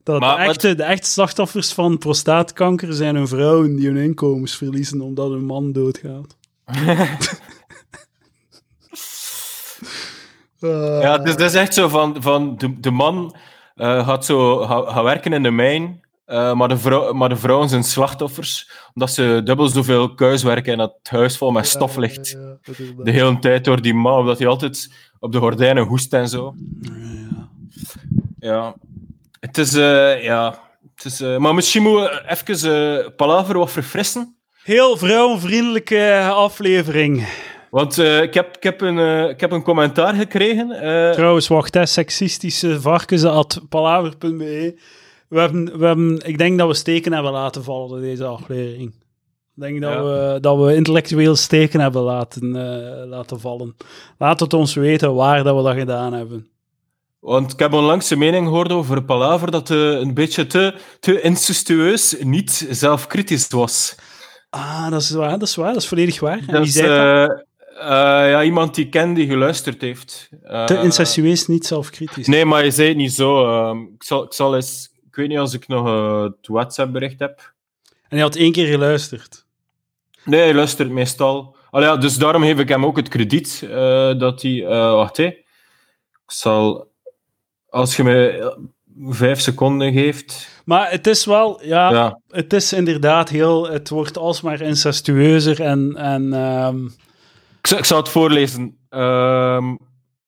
dat 0.02 0.20
Maar 0.20 0.36
de, 0.36 0.42
echte, 0.42 0.74
de 0.74 0.82
echte 0.82 1.10
slachtoffers 1.10 1.72
van 1.72 1.98
prostaatkanker 1.98 2.92
zijn 2.92 3.16
hun 3.16 3.28
vrouwen 3.28 3.76
die 3.76 3.86
hun 3.86 3.96
inkomens 3.96 4.56
verliezen 4.56 5.00
omdat 5.00 5.30
hun 5.30 5.44
man 5.44 5.72
doodgaat. 5.72 6.36
Ja, 11.00 11.18
dus 11.18 11.36
dat 11.36 11.50
is 11.50 11.54
echt 11.54 11.74
zo 11.74 11.88
van, 11.88 12.22
van 12.22 12.56
de, 12.56 12.80
de 12.80 12.90
man 12.90 13.36
eh, 13.74 14.06
gaat 14.06 14.24
zo 14.24 14.58
ga, 14.58 14.90
gaat 14.92 15.04
werken 15.04 15.32
in 15.32 15.42
de 15.42 15.50
mijn, 15.50 16.00
eh, 16.26 16.52
maar, 16.54 16.68
de 16.68 16.76
vrouw, 16.78 17.12
maar 17.12 17.28
de 17.28 17.36
vrouwen 17.36 17.68
zijn 17.68 17.82
slachtoffers, 17.84 18.70
omdat 18.94 19.10
ze 19.10 19.40
dubbel 19.44 19.66
zoveel 19.68 20.14
kuis 20.14 20.42
werken 20.42 20.72
en 20.72 20.78
dat 20.78 20.94
het 20.98 21.10
huis 21.10 21.36
vol 21.36 21.50
met 21.50 21.66
stof 21.66 21.96
ligt. 21.96 22.28
ja, 22.30 22.38
ja, 22.38 22.56
inderdaad. 22.78 23.04
De 23.04 23.10
hele 23.10 23.38
tijd 23.38 23.64
door 23.64 23.82
die 23.82 23.94
man, 23.94 24.18
omdat 24.18 24.38
hij 24.38 24.46
altijd 24.48 24.92
op 25.18 25.32
de 25.32 25.38
gordijnen 25.38 25.84
hoest 25.84 26.12
en 26.12 26.28
zo. 26.28 26.54
Ja. 26.80 27.48
Ja, 28.38 28.74
het 29.40 29.58
is, 29.58 29.74
eh, 29.74 30.22
ja, 30.24 30.58
het 30.94 31.04
is, 31.04 31.20
eh, 31.20 31.36
maar 31.36 31.54
misschien 31.54 31.82
moeten 31.82 32.10
we 32.10 32.22
even 32.30 33.14
Palaver 33.16 33.58
wat 33.58 33.70
verfrissen. 33.70 34.36
Heel 34.62 34.96
vrouwenvriendelijke 34.96 36.30
aflevering. 36.32 37.26
Want 37.70 37.98
eh, 37.98 38.22
ik, 38.22 38.34
heb, 38.34 38.56
ik, 38.56 38.62
heb 38.62 38.80
een, 38.80 39.28
ik 39.28 39.40
heb 39.40 39.50
een 39.52 39.62
commentaar 39.62 40.14
gekregen. 40.14 40.70
eh, 40.70 41.12
Trouwens, 41.12 41.48
wacht, 41.48 41.74
hè, 41.74 41.86
seksistische 41.86 42.80
varkens 42.80 43.24
at 43.24 43.60
palaver.be. 43.68 44.78
We 45.28 45.38
hebben, 45.40 45.78
we 45.78 45.86
hebben, 45.86 46.20
ik 46.26 46.38
denk 46.38 46.58
dat 46.58 46.68
we 46.68 46.74
steken 46.74 47.12
hebben 47.12 47.32
laten 47.32 47.64
vallen 47.64 47.96
in 48.02 48.04
deze 48.08 48.24
aflevering. 48.24 48.88
Ik 49.56 49.62
denk 49.62 49.80
dat, 49.82 49.92
Ja. 49.92 50.02
we, 50.04 50.40
dat 50.40 50.58
we 50.64 50.74
intellectueel 50.74 51.36
steken 51.36 51.80
hebben 51.80 52.02
laten, 52.02 52.56
eh, 52.56 53.06
laten 53.08 53.40
vallen. 53.40 53.76
Laat 54.18 54.40
het 54.40 54.54
ons 54.54 54.74
weten 54.74 55.14
waar 55.14 55.44
dat 55.44 55.56
we 55.56 55.62
dat 55.62 55.74
gedaan 55.76 56.12
hebben. 56.12 56.48
Want 57.20 57.52
ik 57.52 57.58
heb 57.58 57.72
onlangs 57.72 58.10
een 58.10 58.18
mening 58.18 58.46
gehoord 58.46 58.72
over 58.72 59.04
Palaver 59.04 59.50
dat 59.50 59.68
het 59.68 59.78
een 60.02 60.14
beetje 60.14 60.46
te, 60.46 60.74
te 61.00 61.20
incestueus, 61.20 62.16
niet 62.20 62.66
zelfkritisch 62.70 63.48
was. 63.48 63.94
Ah, 64.50 64.90
dat 64.90 65.00
is 65.00 65.10
waar, 65.10 65.30
dat 65.38 65.42
is 65.48 65.54
waar, 65.56 65.72
dat 65.72 65.82
is 65.82 65.88
volledig 65.88 66.20
waar. 66.20 66.42
En 66.46 66.60
wie 66.62 66.70
zei 66.70 66.86
dat? 66.88 67.44
eh, 67.80 67.86
ja, 68.30 68.42
iemand 68.42 68.74
die 68.74 68.84
ik 68.84 68.90
ken 68.90 69.14
die 69.14 69.26
geluisterd 69.26 69.80
heeft. 69.80 70.28
Te 70.66 70.80
incestueus, 70.82 71.46
niet 71.46 71.66
zelfkritisch. 71.66 72.26
Nee, 72.26 72.44
maar 72.44 72.64
je 72.64 72.70
zei 72.70 72.88
het 72.88 72.96
niet 72.96 73.12
zo. 73.12 73.44
ehm, 73.46 73.78
ik, 73.80 74.02
zal, 74.04 74.24
ik 74.24 74.32
zal 74.32 74.54
eens... 74.54 74.94
Ik 75.16 75.22
weet 75.22 75.30
niet 75.30 75.40
als 75.40 75.54
ik 75.54 75.68
nog 75.68 75.86
eh, 75.86 76.22
het 76.22 76.46
WhatsApp-bericht 76.46 77.18
heb. 77.18 77.52
En 77.84 78.08
hij 78.08 78.20
had 78.20 78.36
één 78.36 78.52
keer 78.52 78.66
geluisterd. 78.66 79.46
Nee, 80.24 80.40
hij 80.40 80.54
luistert 80.54 80.90
meestal. 80.90 81.56
Al 81.70 81.82
ja, 81.82 81.96
dus 81.96 82.16
daarom 82.16 82.42
geef 82.42 82.58
ik 82.58 82.68
hem 82.68 82.84
ook 82.84 82.96
het 82.96 83.08
krediet 83.08 83.60
eh, 83.70 84.18
dat 84.18 84.42
hij... 84.42 84.64
eh, 84.66 84.92
wacht, 84.92 85.16
hè. 85.16 85.24
Ik 85.24 85.42
zal... 86.26 86.90
Als 87.68 87.96
je 87.96 88.02
me 88.04 88.56
vijf 89.08 89.40
seconden 89.40 89.92
geeft... 89.92 90.48
Maar 90.64 90.90
het 90.90 91.06
is 91.06 91.24
wel, 91.24 91.64
ja, 91.64 91.90
Ja. 91.90 92.20
het 92.28 92.52
is 92.52 92.72
inderdaad 92.72 93.28
heel, 93.28 93.68
het 93.70 93.88
wordt 93.88 94.18
alsmaar 94.18 94.60
incestueuzer 94.60 95.60
en, 95.62 95.96
en 95.96 96.32
ehm, 96.32 96.84
Ik, 97.62 97.70
ik 97.78 97.84
zal 97.84 97.98
het 97.98 98.08
voorlezen. 98.08 98.78
Ehm, 98.88 99.76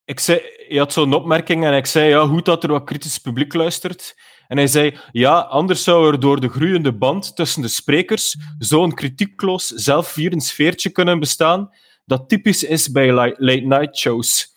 ik 0.05 0.21
zei, 0.21 0.41
je 0.69 0.79
had 0.79 0.93
zo'n 0.93 1.13
opmerking 1.15 1.65
en 1.65 1.75
ik 1.75 1.87
zei, 1.87 2.09
ja, 2.09 2.27
goed 2.27 2.45
dat 2.45 2.63
er 2.63 2.71
wat 2.71 2.85
kritisch 2.85 3.19
publiek 3.19 3.55
luistert. 3.55 4.15
En 4.49 4.57
hij 4.57 4.67
zei, 4.67 4.97
ja, 5.13 5.39
anders 5.39 5.83
zou 5.85 6.13
er 6.13 6.21
door 6.21 6.41
de 6.41 6.49
groeiende 6.49 6.93
band 6.93 7.37
tussen 7.37 7.63
de 7.63 7.69
sprekers 7.69 8.37
zo'n 8.59 8.95
kritiekloos, 8.95 9.67
zelfvierend 9.67 10.43
sfeertje 10.45 10.91
kunnen 10.91 11.19
bestaan 11.19 11.71
dat 12.05 12.29
typisch 12.29 12.63
is 12.65 12.91
bij 12.91 13.13
late-night 13.13 13.97
shows. 13.99 14.57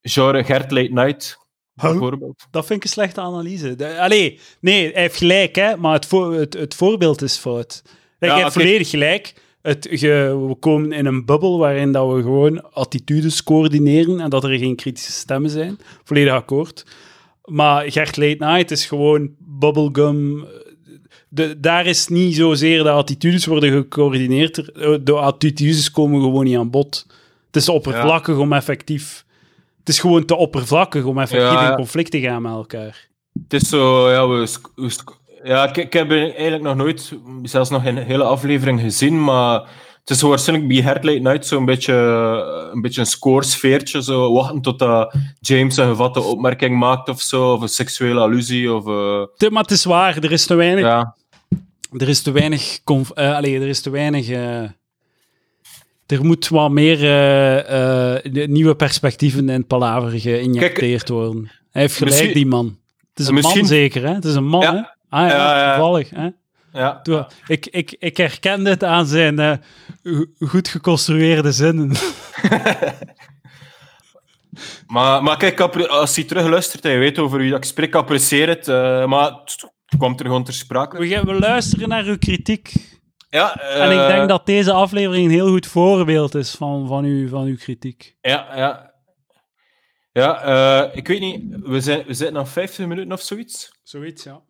Genre 0.00 0.44
Gert 0.44 0.70
Late 0.70 0.92
Night, 0.92 1.38
bijvoorbeeld. 1.74 2.46
Dat 2.50 2.66
vind 2.66 2.78
ik 2.78 2.84
een 2.84 2.90
slechte 2.90 3.20
analyse. 3.20 3.74
De- 3.76 4.00
allee, 4.00 4.40
nee, 4.60 4.92
hij 4.92 5.02
heeft 5.02 5.16
gelijk, 5.16 5.54
hè, 5.54 5.76
maar 5.76 5.92
het, 5.92 6.06
voor, 6.06 6.34
het, 6.34 6.54
het 6.54 6.74
voorbeeld 6.74 7.22
is 7.22 7.36
fout. 7.36 7.82
Hij 8.18 8.28
Ja, 8.28 8.36
heeft 8.36 8.52
volledig 8.52 8.90
gelijk. 8.90 9.34
Het, 9.62 9.86
ge- 9.90 10.44
we 10.48 10.54
komen 10.54 10.92
in 10.92 11.06
een 11.06 11.24
bubbel 11.24 11.58
waarin 11.58 11.92
dat 11.92 12.12
we 12.12 12.22
gewoon 12.22 12.72
attitudes 12.72 13.42
coördineren 13.42 14.20
en 14.20 14.30
dat 14.30 14.44
er 14.44 14.58
geen 14.58 14.76
kritische 14.76 15.12
stemmen 15.12 15.50
zijn. 15.50 15.78
Volledig 16.04 16.32
akkoord. 16.32 16.84
Maar 17.46 17.90
Gert 17.92 18.16
Late 18.16 18.44
Night 18.44 18.70
is 18.70 18.86
gewoon 18.86 19.30
bubblegum. 19.38 20.44
De, 21.28 21.60
daar 21.60 21.86
is 21.86 22.08
niet 22.08 22.34
zozeer 22.36 22.82
de 22.82 22.90
attitudes 22.90 23.46
worden 23.46 23.72
gecoördineerd. 23.72 24.76
Er- 24.76 25.04
De 25.04 25.12
attitudes 25.12 25.90
komen 25.90 26.20
gewoon 26.20 26.44
niet 26.44 26.56
aan 26.56 26.70
bod. 26.70 27.06
Het 27.46 27.56
is 27.56 27.68
oppervlakkig 27.68 28.36
om 28.36 28.52
effectief... 28.52 29.24
Het 29.78 29.88
is 29.88 30.00
gewoon 30.00 30.24
te 30.24 30.36
oppervlakkig 30.36 31.04
om 31.04 31.18
effectief 31.18 31.48
Ja, 31.52 31.62
ja. 31.62 31.70
in 31.70 31.76
conflict 31.76 32.10
te 32.10 32.20
gaan 32.20 32.42
met 32.42 32.52
elkaar. 32.52 33.08
Het 33.42 33.52
is 33.62 33.68
zo, 33.68 34.10
ja, 34.10 34.28
we, 34.28 34.56
we 34.74 34.90
ja 35.42 35.68
ik, 35.68 35.76
ik 35.76 35.92
heb 35.92 36.10
eigenlijk 36.10 36.62
nog 36.62 36.76
nooit, 36.76 37.12
zelfs 37.42 37.70
nog 37.70 37.82
geen 37.82 37.96
hele 37.96 38.24
aflevering 38.24 38.80
gezien, 38.80 39.24
maar 39.24 39.68
het 40.06 40.14
is 40.14 40.18
zo 40.18 40.28
waarschijnlijk 40.28 40.68
bij 40.68 40.82
Gert 40.82 41.04
Late 41.04 41.18
Night 41.18 41.46
zo'n 41.46 41.64
beetje, 41.64 41.94
een 42.72 42.80
beetje 42.80 43.00
een 43.00 43.06
scoresfeertje, 43.06 44.02
zo 44.02 44.32
wachten 44.32 44.60
tot 44.60 44.78
dat 44.78 45.14
James 45.40 45.76
een 45.76 45.88
gevatte 45.88 46.20
opmerking 46.20 46.78
maakt 46.78 47.08
of 47.08 47.20
zo, 47.20 47.52
of 47.52 47.60
een 47.60 47.68
seksuele 47.68 48.20
allusie, 48.20 48.72
of... 48.72 48.84
Te- 49.36 49.50
Maar 49.50 49.62
het 49.62 49.70
is 49.70 49.84
waar, 49.84 50.16
er 50.16 50.32
is 50.32 50.46
te 50.46 50.54
weinig... 50.54 50.84
ja. 50.84 51.14
Er 51.96 52.08
is 52.08 52.22
te 52.22 52.30
weinig... 52.30 52.80
conf- 52.84 53.10
eh, 53.10 53.34
allee, 53.36 53.60
er 53.60 53.66
is 53.68 53.80
te 53.80 53.90
weinig... 53.90 54.28
eh, 54.28 54.62
er 56.06 56.24
moet 56.24 56.48
wat 56.48 56.70
meer 56.70 56.98
nieuwe 58.48 58.74
perspectieven 58.76 59.48
in 59.48 59.58
het 59.58 59.66
palaver 59.66 60.20
geïnjecteerd 60.20 61.08
worden. 61.08 61.50
Hij 61.70 61.82
heeft 61.82 61.96
gelijk, 61.96 62.14
misschien- 62.14 62.34
die 62.34 62.46
man. 62.46 62.78
Het 63.10 63.18
is 63.20 63.26
een 63.26 63.34
misschien- 63.34 63.58
man 63.58 63.66
zeker, 63.68 64.02
hè? 64.06 64.14
Het 64.14 64.24
is 64.24 64.34
een 64.34 64.46
man, 64.46 64.60
Ja. 64.60 64.72
hè? 64.74 64.78
Ah 65.18 65.28
ja, 65.28 65.36
Ja, 65.36 65.58
ja. 65.60 65.74
toevallig, 65.76 66.10
hè? 66.10 66.28
Ja. 66.76 67.28
Ik, 67.46 67.66
ik, 67.66 67.96
ik 67.98 68.16
herken 68.16 68.64
dit 68.64 68.84
aan 68.84 69.06
zijn 69.06 69.38
eh, 69.38 69.52
go- 70.02 70.46
goed 70.46 70.68
geconstrueerde 70.68 71.52
zinnen. 71.52 71.90
Maar, 74.86 75.22
maar 75.22 75.36
kijk, 75.36 75.60
als 75.60 76.16
hij 76.16 76.24
terugluistert 76.24 76.84
en 76.84 76.90
je 76.90 76.98
weet 76.98 77.18
over 77.18 77.38
wie 77.38 77.50
dat 77.50 77.58
ik 77.58 77.64
spreek, 77.64 77.94
apprecieer 77.94 78.48
het, 78.48 78.68
eh, 78.68 79.06
maar 79.06 79.30
het 79.30 79.66
komt 79.98 80.20
er 80.20 80.26
gewoon 80.26 80.44
ter 80.44 80.54
sprake. 80.54 80.98
We, 80.98 81.08
gaan, 81.08 81.24
we 81.24 81.32
luisteren 81.32 81.88
naar 81.88 82.04
uw 82.04 82.18
kritiek. 82.18 82.72
Ja, 83.30 83.60
En 83.60 83.90
ik 83.90 83.98
eh, 83.98 84.06
denk 84.06 84.28
dat 84.28 84.46
deze 84.46 84.72
aflevering 84.72 85.24
een 85.24 85.30
heel 85.30 85.48
goed 85.48 85.66
voorbeeld 85.66 86.34
is 86.34 86.50
van, 86.50 86.86
van, 86.86 87.04
uw, 87.04 87.28
van 87.28 87.44
uw 87.44 87.56
kritiek. 87.56 88.16
Ja, 88.20 88.56
ja. 88.56 88.94
Ja, 90.12 90.42
eh, 90.42 90.96
ik 90.96 91.08
weet 91.08 91.20
niet, 91.20 91.42
we, 91.62 91.80
zijn, 91.80 92.04
we 92.06 92.14
zitten 92.14 92.36
nog 92.36 92.48
15 92.48 92.88
minuten 92.88 93.12
of 93.12 93.20
zoiets. 93.20 93.78
Zoiets, 93.82 94.24
ja. 94.24 94.40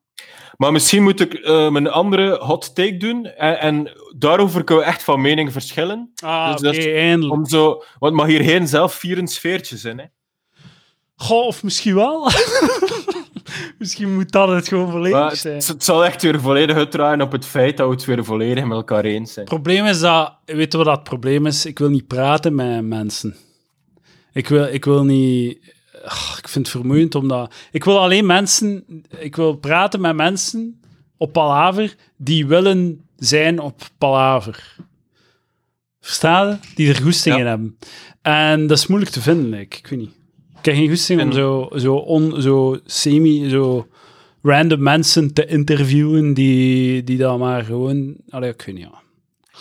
Maar 0.56 0.72
misschien 0.72 1.02
moet 1.02 1.20
ik 1.20 1.48
mijn 1.70 1.88
andere 1.88 2.36
hot 2.36 2.74
take 2.74 2.96
doen. 2.96 3.26
En, 3.26 3.60
en 3.60 3.90
daarover 4.18 4.64
kunnen 4.64 4.84
we 4.84 4.90
echt 4.90 5.02
van 5.02 5.20
mening 5.20 5.52
verschillen. 5.52 6.12
Ah, 6.22 6.52
Dus 6.52 6.60
dat 6.60 6.74
eindelijk. 6.84 7.34
Om 7.34 7.46
zo, 7.46 7.82
want 7.98 8.14
mag 8.14 8.26
hier 8.26 8.42
geen 8.42 8.68
zelfvierend 8.68 9.30
sfeertje 9.30 9.76
zijn. 9.76 9.98
Hè? 9.98 10.04
Goh, 11.16 11.46
of 11.46 11.62
misschien 11.62 11.94
wel. 11.94 12.30
misschien 13.78 14.14
moet 14.14 14.30
dat 14.30 14.48
het 14.48 14.68
gewoon 14.68 14.90
volledig 14.90 15.18
Maar 15.18 15.36
zijn. 15.36 15.54
het, 15.54 15.66
het 15.66 15.84
zal 15.84 16.04
echt 16.04 16.22
weer 16.22 16.40
volledig 16.40 16.76
uitdraaien 16.76 17.20
op 17.20 17.32
het 17.32 17.46
feit 17.46 17.76
dat 17.76 17.88
we 17.88 17.94
het 17.94 18.04
weer 18.04 18.24
volledig 18.24 18.64
met 18.64 18.76
elkaar 18.76 19.04
eens 19.04 19.32
zijn. 19.32 19.46
Het 19.46 19.54
probleem 19.54 19.84
is 19.84 20.00
dat... 20.00 20.34
Weet 20.44 20.72
je 20.72 20.78
wat 20.78 20.86
dat 20.86 20.96
het 20.96 21.04
probleem 21.04 21.46
is? 21.46 21.66
Ik 21.66 21.78
wil 21.78 21.88
niet 21.88 22.06
praten 22.06 22.54
met 22.54 22.84
mensen. 22.84 23.36
Ik 24.32 24.48
wil, 24.48 24.64
ik 24.64 24.84
wil 24.84 25.04
niet... 25.04 25.74
Ach, 26.06 26.38
ik 26.38 26.48
vind 26.48 26.66
het 26.66 26.76
vermoeiend 26.76 27.14
omdat... 27.14 27.54
Ik 27.72 27.84
wil 27.84 27.98
alleen 28.00 28.26
mensen... 28.26 28.84
Ik 29.18 29.36
wil 29.36 29.54
praten 29.54 30.00
met 30.00 30.16
mensen 30.16 30.80
op 31.16 31.32
Palaver 31.32 31.94
die 32.16 32.46
willen 32.46 33.00
zijn 33.16 33.58
op 33.60 33.82
Palaver. 33.98 34.76
Versta 36.00 36.48
je? 36.48 36.56
Die 36.74 36.88
er 36.88 37.02
goesting 37.02 37.34
Ja. 37.34 37.40
in 37.40 37.46
hebben. 37.46 37.78
En 38.22 38.66
dat 38.66 38.78
is 38.78 38.86
moeilijk 38.86 39.12
te 39.12 39.20
vinden, 39.20 39.48
like. 39.48 39.76
ik 39.78 39.86
weet 39.86 39.98
niet. 39.98 40.10
Ik 40.58 40.64
heb 40.64 40.74
geen 40.74 40.88
goesting 40.88 41.22
om 41.22 41.32
zo, 41.32 41.68
zo, 41.76 41.94
on, 41.94 42.42
zo 42.42 42.78
semi... 42.84 43.48
Zo 43.48 43.86
random 44.42 44.82
mensen 44.82 45.32
te 45.34 45.46
interviewen 45.46 46.34
die, 46.34 47.04
die 47.04 47.16
dan 47.18 47.38
maar 47.38 47.64
gewoon... 47.64 48.16
Allee, 48.28 48.50
ik 48.50 48.62
weet 48.62 48.74
niet, 48.74 48.84
ja. 48.84 49.02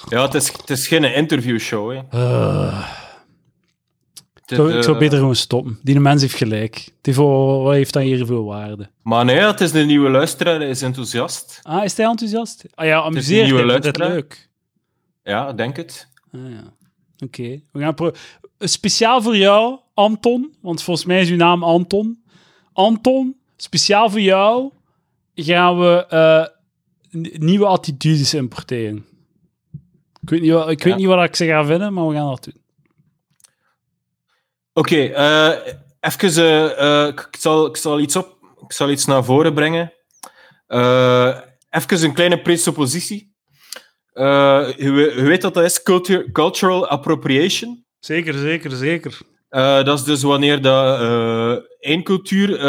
Ja, 0.10 0.22
het 0.26 0.34
is, 0.34 0.48
het 0.52 0.70
is 0.70 0.88
geen 0.88 1.04
interviewshow. 1.04 1.92
Hè. 1.92 2.02
Eh, 2.10 2.90
ik, 4.46 4.56
zou, 4.56 4.74
ik 4.74 4.84
zou 4.84 4.94
eh, 4.96 5.02
beter 5.02 5.18
gewoon 5.18 5.36
stoppen. 5.36 5.80
Die 5.84 6.00
mens 6.00 6.22
heeft 6.22 6.36
gelijk. 6.36 6.94
Wat 7.02 7.74
heeft 7.74 7.94
dat 7.94 8.04
hier 8.04 8.26
veel 8.26 8.44
waarde? 8.46 8.90
Maar 9.02 9.26
nee, 9.26 9.36
het 9.40 9.62
is 9.62 9.74
een 9.74 9.88
nieuwe 9.88 10.10
luisteraar, 10.10 10.60
hij 10.60 10.70
is 10.70 10.82
enthousiast. 10.82 11.60
Ah, 11.64 11.84
is 11.84 11.98
hij 11.98 12.06
enthousiast? 12.06 12.66
Ah 12.74 12.86
ja, 12.86 13.02
amuseer 13.02 13.46
je, 13.46 13.56
vindt 13.68 13.86
het 13.86 13.98
leuk. 13.98 14.50
Ja, 15.24 15.54
denk 15.54 15.76
het. 15.78 16.08
Ah, 16.32 16.40
ja. 16.52 16.74
Oké, 17.26 17.62
we 17.72 17.80
gaan 17.80 17.96
pro- 17.96 18.12
Speciaal 18.60 19.22
voor 19.22 19.38
jou, 19.38 19.80
Anton, 19.94 20.56
want 20.62 20.82
volgens 20.82 21.06
mij 21.06 21.22
is 21.22 21.30
uw 21.30 21.36
naam 21.36 21.64
Anton. 21.64 22.24
Anton, 22.74 23.36
speciaal 23.58 24.10
voor 24.10 24.22
jou 24.22 24.72
gaan 25.36 25.80
we 25.80 26.06
eh, 26.06 26.46
nieuwe 27.40 27.66
attitudes 27.66 28.34
importeren. 28.34 29.06
Ik 30.22 30.30
weet 30.30 30.42
niet 30.42 30.52
wat, 30.52 30.70
ik 30.70 30.84
weet 30.84 30.94
Ja. 30.94 31.00
niet 31.00 31.08
wat 31.08 31.24
ik 31.24 31.36
ze 31.36 31.46
ga 31.46 31.66
vinden, 31.66 31.94
maar 31.94 32.08
we 32.08 32.14
gaan 32.16 32.28
dat 32.30 32.44
doen. 32.44 32.62
Oké, 34.78 34.96
eh, 35.06 35.74
even. 36.00 36.78
eh, 36.78 37.08
ik, 37.08 37.28
zal, 37.40 37.66
ik, 37.66 37.78
zal 37.78 38.00
iets 38.00 38.16
op, 38.16 38.38
ik 38.66 38.74
zal 38.74 38.90
iets 38.90 39.06
naar 39.06 39.24
voren 39.24 39.54
brengen. 39.54 39.94
Even 41.70 42.04
een 42.04 42.14
kleine 42.14 42.42
presuppositie. 42.42 43.34
Eh, 44.14 44.68
je, 44.78 44.92
we- 44.92 45.14
je 45.16 45.22
weet 45.24 45.44
wat 45.44 45.54
dat 45.54 45.64
is, 45.64 45.84
cultu- 45.84 46.32
cultural 46.32 46.88
appropriation. 46.88 47.86
Zeker, 48.00 48.34
zeker, 48.34 48.72
zeker. 48.72 49.18
Dat 49.86 50.00
is 50.00 50.04
dus 50.04 50.24
wanneer 50.24 50.62
eh 50.66 51.58
één 51.80 52.04
cultuur 52.04 52.60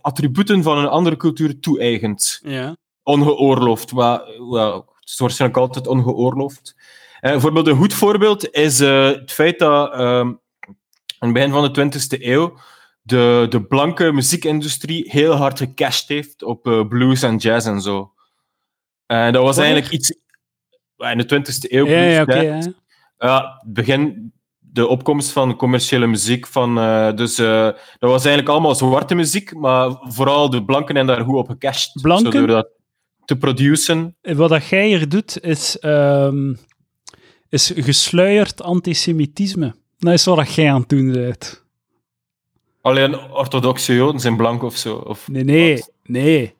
attributen 0.00 0.62
van 0.62 0.78
een 0.78 0.88
andere 0.88 1.16
cultuur 1.16 1.60
toe-eigent. 1.60 2.40
Ja. 2.42 2.76
Ongeoorloofd. 3.02 3.92
Maar, 3.92 4.20
wel, 4.50 4.74
het 4.74 5.08
is 5.08 5.18
waarschijnlijk 5.18 5.60
altijd 5.60 5.86
ongeoorloofd. 5.86 6.74
Bijvoorbeeld 7.20 7.66
een 7.66 7.76
goed 7.76 7.94
voorbeeld 7.94 8.50
is 8.50 8.78
het 8.78 9.32
feit 9.32 9.58
dat 9.58 9.92
aan 11.18 11.28
het 11.28 11.32
begin 11.32 11.50
van 11.50 11.72
de 11.72 11.98
20e 12.18 12.22
eeuw 12.22 12.58
de, 13.02 13.46
de 13.48 13.62
blanke 13.62 14.12
muziekindustrie 14.12 15.10
heel 15.10 15.32
hard 15.32 15.58
gecashed 15.58 16.08
heeft 16.08 16.42
op 16.42 16.66
eh, 16.66 16.88
blues 16.88 17.22
en 17.22 17.36
jazz 17.36 17.66
en 17.66 17.80
zo. 17.80 18.12
En 19.06 19.32
dat 19.32 19.42
was 19.42 19.56
Wanneer? 19.56 19.72
eigenlijk 19.72 20.02
iets... 20.02 20.16
In 20.96 21.18
de 21.18 21.40
20e 21.40 21.70
eeuw, 21.70 21.86
Ja, 21.86 22.24
blues, 22.24 22.68
ja, 23.18 23.58
het 23.62 23.72
begin, 23.72 24.32
de 24.58 24.86
opkomst 24.86 25.30
van 25.30 25.56
commerciële 25.56 26.06
muziek. 26.06 26.46
Van, 26.46 26.78
eh, 26.78 27.12
dus 27.14 27.38
eh, 27.38 27.64
dat 27.98 28.10
was 28.10 28.24
eigenlijk 28.24 28.48
allemaal 28.48 28.74
zwarte 28.74 29.14
muziek, 29.14 29.54
maar 29.54 29.96
vooral 30.00 30.50
de 30.50 30.64
blanken 30.64 30.96
en 30.96 31.06
daar 31.06 31.24
goed 31.24 31.36
op 31.36 31.48
gecashed. 31.48 32.02
Blanken? 32.02 32.46
Dat 32.46 32.68
te 33.24 33.36
produceren. 33.36 34.16
Wat 34.20 34.48
dat 34.48 34.68
jij 34.68 34.86
hier 34.86 35.08
doet, 35.08 35.40
is, 35.40 35.78
ehm, 35.78 36.54
is 37.48 37.72
gesluierd 37.76 38.62
antisemitisme. 38.62 39.74
Dat 39.98 40.12
is 40.12 40.24
wat 40.24 40.36
dat 40.36 40.54
jij 40.54 40.70
aan 40.72 40.80
het 40.80 40.88
doen 40.88 41.12
bent. 41.12 41.64
Alleen 42.82 43.20
orthodoxe 43.30 43.94
joden 43.94 44.20
zijn 44.20 44.36
blank 44.36 44.62
of 44.62 44.76
zo. 44.76 44.94
Of 44.96 45.28
Nee, 45.28 45.44
nee, 45.44 45.74
wat. 45.74 45.92
nee. 46.02 46.54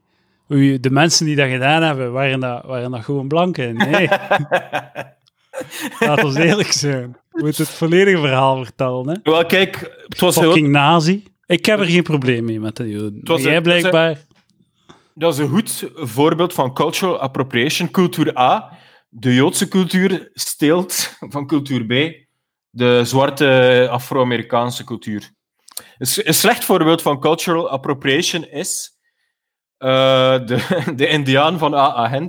De 0.81 0.91
mensen 0.91 1.27
die 1.27 1.37
dat 1.37 1.49
gedaan 1.51 1.83
hebben, 1.83 2.13
waren 2.13 2.41
dat, 2.41 2.65
waren 2.65 2.91
dat 2.91 3.05
gewoon 3.05 3.29
blanken. 3.29 3.75
Nee, 3.77 4.09
laat 6.01 6.25
ons 6.25 6.35
eerlijk 6.35 6.73
zijn. 6.73 7.17
Je 7.33 7.43
moet 7.45 7.57
het 7.59 7.69
volledige 7.69 8.19
verhaal 8.19 8.65
vertellen, 8.65 9.09
hè. 9.09 9.15
Wel, 9.23 9.47
kijk, 9.47 10.01
het 10.09 10.21
was 10.21 10.35
heel, 10.37 10.45
Fucking 10.51 10.69
nazi. 10.69 11.25
Ik 11.47 11.67
heb 11.67 11.79
er 11.79 11.85
geen 11.87 12.03
probleem 12.03 12.45
mee 12.45 12.61
met 12.61 12.77
de 12.77 12.89
joden. 12.89 13.21
was 13.23 13.43
Maar 13.43 13.53
jij 13.53 13.57
een- 13.57 13.65
het 13.65 13.67
was 13.67 13.75
een- 13.75 13.91
blijkbaar... 13.91 14.25
dat 15.15 15.33
is 15.33 15.39
een 15.39 15.49
goed 15.49 15.91
voorbeeld 15.95 16.53
van 16.53 16.75
cultural 16.75 17.19
appropriation. 17.19 17.91
Cultuur 17.91 18.39
A, 18.39 18.73
de 19.09 19.35
Joodse 19.35 19.69
cultuur 19.69 20.31
steelt 20.35 21.17
van 21.21 21.47
cultuur 21.47 21.85
B, 21.85 22.15
de 22.71 23.05
zwarte 23.05 23.89
Afro-Amerikaanse 23.91 24.85
cultuur. 24.85 25.31
Een 25.99 26.09
Een 26.27 26.35
slecht 26.35 26.65
voorbeeld 26.65 27.03
van 27.03 27.21
cultural 27.21 27.69
appropriation 27.71 28.45
is 28.51 28.97
eh, 29.79 30.47
de, 30.47 30.83
de 30.97 31.09
Indiaan 31.09 31.59
van 31.59 31.75
A.A. 31.75 32.09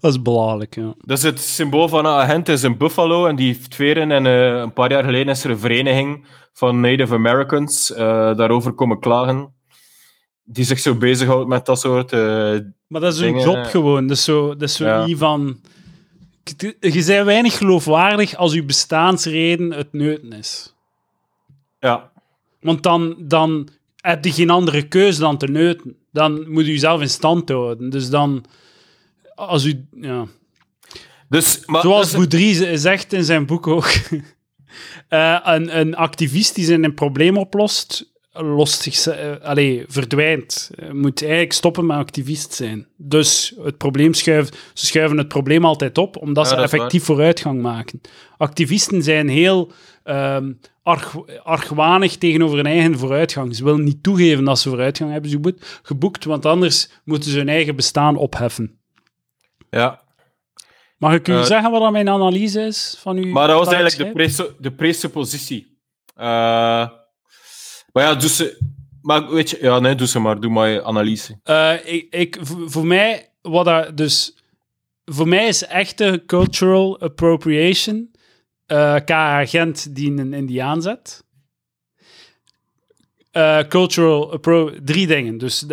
Dat 0.00 0.10
is 0.12 0.22
belachelijk, 0.22 0.74
ja. 0.74 0.94
Dat 0.98 1.16
is 1.18 1.22
het 1.24 1.40
symbool 1.40 1.88
van 1.88 2.06
A.A. 2.06 2.26
Gent, 2.26 2.48
is 2.48 2.62
een 2.62 2.76
buffalo 2.78 3.26
en 3.26 3.36
die 3.36 3.46
heeft 3.46 3.74
veren. 3.74 4.10
En 4.10 4.26
eh, 4.26 4.60
een 4.60 4.72
paar 4.72 4.90
jaar 4.90 5.04
geleden 5.04 5.28
is 5.28 5.44
er 5.44 5.50
een 5.50 5.58
vereniging 5.58 6.26
van 6.52 6.80
Native 6.80 7.14
Americans 7.14 7.92
eh, 7.92 7.98
daarover 8.36 8.72
komen 8.72 9.00
klagen. 9.00 9.54
Die 10.42 10.64
zich 10.64 10.78
zo 10.78 10.94
bezighoudt 10.94 11.48
met 11.48 11.66
dat 11.66 11.80
soort 11.80 12.12
Maar 12.86 13.00
dat 13.00 13.12
is 13.12 13.20
hun 13.20 13.32
Dingen, 13.32 13.50
job 13.50 13.64
gewoon. 13.64 14.06
Dat 14.06 14.16
is 14.16 14.24
zo, 14.24 14.48
dat 14.48 14.62
is 14.68 14.74
zo 14.74 14.84
Ja. 14.84 15.04
niet 15.04 15.18
van... 15.18 15.60
Je 16.56 16.76
bent 16.80 17.24
weinig 17.24 17.58
geloofwaardig 17.58 18.36
als 18.36 18.52
je 18.52 18.64
bestaansreden 18.64 19.72
het 19.72 19.92
neuten 19.92 20.32
is. 20.32 20.74
Ja, 21.80 22.12
Want 22.60 22.82
dan, 22.82 23.16
dan 23.18 23.68
heb 23.96 24.24
je 24.24 24.32
geen 24.32 24.50
andere 24.50 24.88
keuze 24.88 25.20
dan 25.20 25.38
te 25.38 25.46
neuten. 25.46 25.96
Dan 26.12 26.50
moet 26.50 26.66
je 26.66 26.72
jezelf 26.72 27.00
in 27.00 27.10
stand 27.10 27.48
houden. 27.48 27.90
Dus 27.90 28.10
dan... 28.10 28.44
Als 29.34 29.64
u... 29.64 29.86
Ja. 29.90 30.26
dus... 31.28 31.62
Maar, 31.66 31.82
Zoals 31.82 32.06
dus- 32.06 32.16
Boudry 32.16 32.76
zegt 32.76 33.12
in 33.12 33.24
zijn 33.24 33.46
boek 33.46 33.66
ook. 33.66 33.88
eh, 35.08 35.38
een, 35.42 35.78
een 35.78 35.94
activist 35.94 36.54
die 36.54 36.64
zijn 36.64 36.84
een 36.84 36.94
probleem 36.94 37.36
oplost, 37.36 38.10
lost 38.32 38.80
zich, 38.82 39.06
eh, 39.06 39.36
allee, 39.42 39.84
verdwijnt. 39.88 40.70
Eh, 40.74 40.90
moet 40.90 41.20
eigenlijk 41.22 41.52
stoppen 41.52 41.86
met 41.86 41.96
activist 41.96 42.52
zijn. 42.54 42.86
Dus 42.96 43.54
het 43.62 43.76
probleem 43.76 44.14
schuift, 44.14 44.56
ze 44.74 44.86
schuiven 44.86 45.18
het 45.18 45.28
probleem 45.28 45.64
altijd 45.64 45.98
op, 45.98 46.16
omdat 46.16 46.48
Ja, 46.50 46.56
ze 46.56 46.62
effectief 46.62 47.04
vooruitgang 47.04 47.62
maken. 47.62 48.00
Activisten 48.36 49.02
zijn 49.02 49.28
heel 49.28 49.72
arg, 50.82 51.16
argwanig 51.42 52.16
tegenover 52.16 52.56
hun 52.56 52.66
eigen 52.66 52.98
vooruitgang. 52.98 53.56
Ze 53.56 53.64
willen 53.64 53.84
niet 53.84 54.02
toegeven 54.02 54.44
dat 54.44 54.58
ze 54.58 54.68
vooruitgang 54.68 55.12
hebben 55.12 55.54
geboekt, 55.82 56.24
want 56.24 56.46
anders 56.46 56.90
moeten 57.04 57.30
ze 57.30 57.38
hun 57.38 57.48
eigen 57.48 57.76
bestaan 57.76 58.16
opheffen. 58.16 58.78
ja. 59.70 60.08
Mag 60.98 61.14
ik 61.14 61.28
u 61.28 61.32
Eh, 61.32 61.42
zeggen 61.42 61.70
wat 61.70 61.80
dan 61.80 61.92
mijn 61.92 62.08
analyse 62.08 62.60
is 62.60 62.96
van 62.98 63.16
u? 63.18 63.26
maar 63.26 63.48
dat 63.48 63.58
was 63.64 63.74
eigenlijk 63.74 64.08
de, 64.08 64.12
presu- 64.14 64.50
de 64.58 64.72
presuppositie. 64.72 65.78
Eh, 66.14 66.88
maar 67.92 68.04
ja, 68.04 68.14
dus... 68.14 68.54
Maar 69.02 69.30
weet 69.30 69.50
je... 69.50 69.58
Ja, 69.60 69.78
nee, 69.78 69.94
doe 69.94 70.06
ze 70.06 70.18
maar. 70.18 70.40
Doe 70.40 70.50
maar 70.50 70.68
je 70.68 70.84
analyse. 70.84 71.38
Eh, 71.42 71.74
ik, 72.10 72.38
voor 72.42 72.86
mij, 72.86 73.30
wat 73.42 73.64
dat 73.64 73.96
dus... 73.96 74.34
Voor 75.04 75.28
mij 75.28 75.48
is 75.48 75.66
echte 75.66 76.22
cultural 76.26 77.00
appropriation 77.00 78.10
eh 78.66 78.96
K-agent 79.04 79.94
die 79.94 80.10
een 80.10 80.32
indiaan 80.32 80.82
zet. 80.82 81.24
Eh, 83.30 83.58
cultural 83.68 84.32
appro... 84.32 84.72
Drie 84.84 85.06
dingen. 85.06 85.38
Dus 85.38 85.66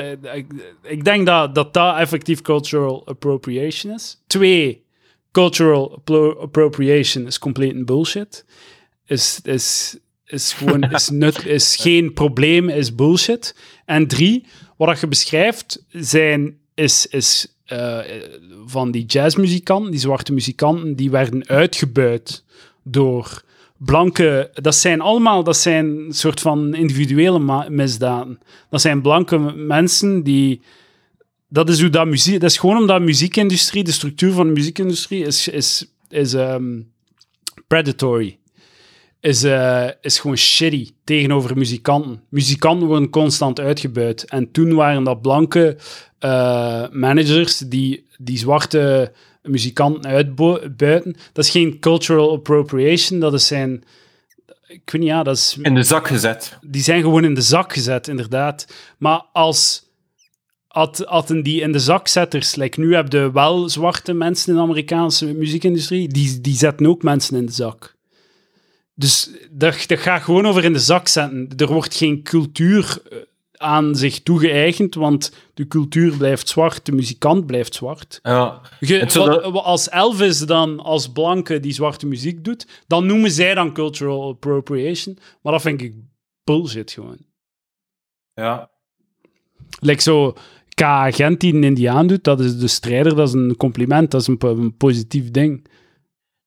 ik, 0.84 1.04
denk 1.04 1.26
dat, 1.26 1.56
dat 1.56 1.74
dat 1.74 1.98
effectief 1.98 2.42
cultural 2.42 3.08
appropriation 3.08 3.94
is. 3.94 4.24
Twee, 4.28 4.86
cultural 5.32 5.94
appro- 5.96 6.40
appropriation 6.40 7.26
is 7.26 7.40
compleet 7.40 7.86
bullshit. 7.86 8.46
Is, 9.06 9.40
is, 9.44 9.98
is 10.28 10.54
gewoon 10.54 10.82
is 10.84 11.10
nut, 11.24 11.46
is 11.46 11.76
geen 11.76 12.14
probleem, 12.14 12.70
is 12.70 12.96
bullshit. 12.96 13.56
En 13.86 14.08
drie, 14.08 14.46
wat 14.78 15.00
je 15.00 15.08
beschrijft, 15.08 15.86
zijn, 15.90 16.58
is, 16.74 17.08
is 17.08 17.58
eh, 17.66 18.00
van 18.66 18.92
die 18.92 19.06
jazzmuzikanten, 19.06 19.92
die 19.92 20.00
zwarte 20.00 20.34
muzikanten, 20.34 20.96
die 20.96 21.12
werden 21.12 21.48
uitgebuit 21.48 22.44
door 22.84 23.44
blanke... 23.78 24.50
Dat 24.54 24.76
zijn 24.76 25.02
allemaal, 25.02 25.44
dat 25.44 25.58
zijn 25.58 25.86
een 25.86 26.14
soort 26.14 26.40
van 26.40 26.74
individuele 26.74 27.70
misdaden. 27.70 28.40
Dat 28.70 28.82
zijn 28.82 29.02
blanke 29.02 29.38
mensen 29.56 30.24
die... 30.24 30.62
Dat 31.50 31.70
is, 31.70 31.82
hoe 31.82 31.90
dat, 31.90 32.08
muziek, 32.08 32.40
dat 32.40 32.50
is 32.50 32.58
gewoon 32.58 32.78
omdat 32.78 32.98
de 32.98 33.06
muziekindustrie, 33.06 33.84
de 33.84 33.92
structuur 33.92 34.32
van 34.32 34.48
de 34.48 34.54
muziekindustrie 34.54 35.26
is, 35.26 35.48
is, 35.48 35.92
is 36.10 36.34
ehm, 36.34 36.82
predatory. 37.68 38.38
Is, 39.20 39.44
eh, 39.44 39.88
is 40.02 40.20
gewoon 40.20 40.38
shitty 40.38 40.92
tegenover 41.04 41.58
muzikanten. 41.58 42.22
Muzikanten 42.30 42.88
worden 42.88 43.10
constant 43.10 43.60
uitgebuit. 43.60 44.24
En 44.24 44.52
toen 44.52 44.74
waren 44.74 45.04
dat 45.04 45.22
blanke 45.22 45.78
eh, 46.20 46.84
managers 46.92 47.58
die, 47.58 48.08
die 48.18 48.38
zwarte 48.38 49.12
muzikanten 49.42 50.12
uitbuiten. 50.12 51.16
Dat 51.34 51.46
is 51.46 51.52
geen 51.52 51.80
cultural 51.80 52.32
appropriation, 52.32 53.20
dat 53.20 53.34
is 53.34 53.48
zijn... 53.48 53.84
Ik 54.68 54.92
weet 54.92 55.02
niet, 55.02 55.10
ja, 55.10 55.24
dat 55.24 55.38
is 55.38 55.58
In 55.62 55.76
de 55.76 55.84
zak 55.84 56.08
gezet. 56.08 56.58
die 56.62 56.82
zijn 56.82 57.02
gewoon 57.02 57.24
in 57.24 57.34
de 57.34 57.42
zak 57.42 57.74
gezet, 57.74 58.08
inderdaad. 58.08 58.68
Maar 58.98 59.26
als 59.34 59.88
had, 60.68 61.04
hadden 61.06 61.44
die 61.44 61.62
in 61.62 61.72
de 61.72 61.80
zakzetters, 61.80 62.56
like 62.56 62.80
nu 62.80 62.96
heb 62.96 63.12
je 63.12 63.32
wel 63.32 63.70
zwarte 63.70 64.14
mensen 64.14 64.50
in 64.50 64.56
de 64.56 64.62
Amerikaanse 64.62 65.34
muziekindustrie, 65.34 66.08
die, 66.08 66.42
die 66.42 66.56
zetten 66.56 66.88
ook 66.88 67.04
mensen 67.04 67.38
in 67.38 67.46
de 67.46 67.52
zak. 67.52 67.96
Dus 69.00 69.30
dat, 69.52 69.84
dat 69.88 70.00
gaat 70.00 70.22
gewoon 70.22 70.46
over 70.46 70.64
in 70.64 70.74
de 70.74 70.80
zak 70.80 71.08
zetten. 71.08 71.50
Er 71.58 71.68
wordt 71.68 71.96
geen 71.96 72.24
cultuur 72.24 73.02
eh, 73.12 73.18
aan 73.52 73.96
zich 73.96 74.20
toegeëigend, 74.24 74.96
want 74.96 75.32
de 75.54 75.68
cultuur 75.68 76.18
blijft 76.18 76.50
zwart, 76.50 76.86
de 76.86 76.92
muzikant 76.92 77.46
blijft 77.46 77.74
zwart. 77.76 78.20
Ja. 78.24 78.62
Wat- 79.26 79.64
als 79.64 79.90
Elvis 79.90 80.40
dan 80.40 80.80
als 80.80 81.12
blanke 81.12 81.60
die 81.60 81.74
zwarte 81.74 82.06
muziek 82.08 82.44
doet, 82.44 82.68
dan 82.88 83.06
noemen 83.06 83.32
zij 83.32 83.54
dan 83.54 83.74
cultural 83.74 84.30
appropriation. 84.30 85.18
Maar 85.42 85.52
dat 85.54 85.62
vind 85.62 85.82
ik 85.82 85.94
bullshit 86.44 86.92
gewoon. 86.92 87.18
ja. 88.34 88.70
Like 89.80 90.02
zo, 90.02 90.34
K-agent 90.76 91.40
die 91.40 91.54
een 91.54 91.64
Indiaan 91.64 92.08
doet, 92.08 92.24
dat 92.24 92.40
is 92.40 92.58
de 92.58 92.68
strijder, 92.68 93.16
dat 93.16 93.28
is 93.28 93.34
een 93.34 93.56
compliment, 93.58 94.12
dat 94.12 94.22
is 94.22 94.28
een 94.28 94.76
positief 94.78 95.32
ding. 95.32 95.68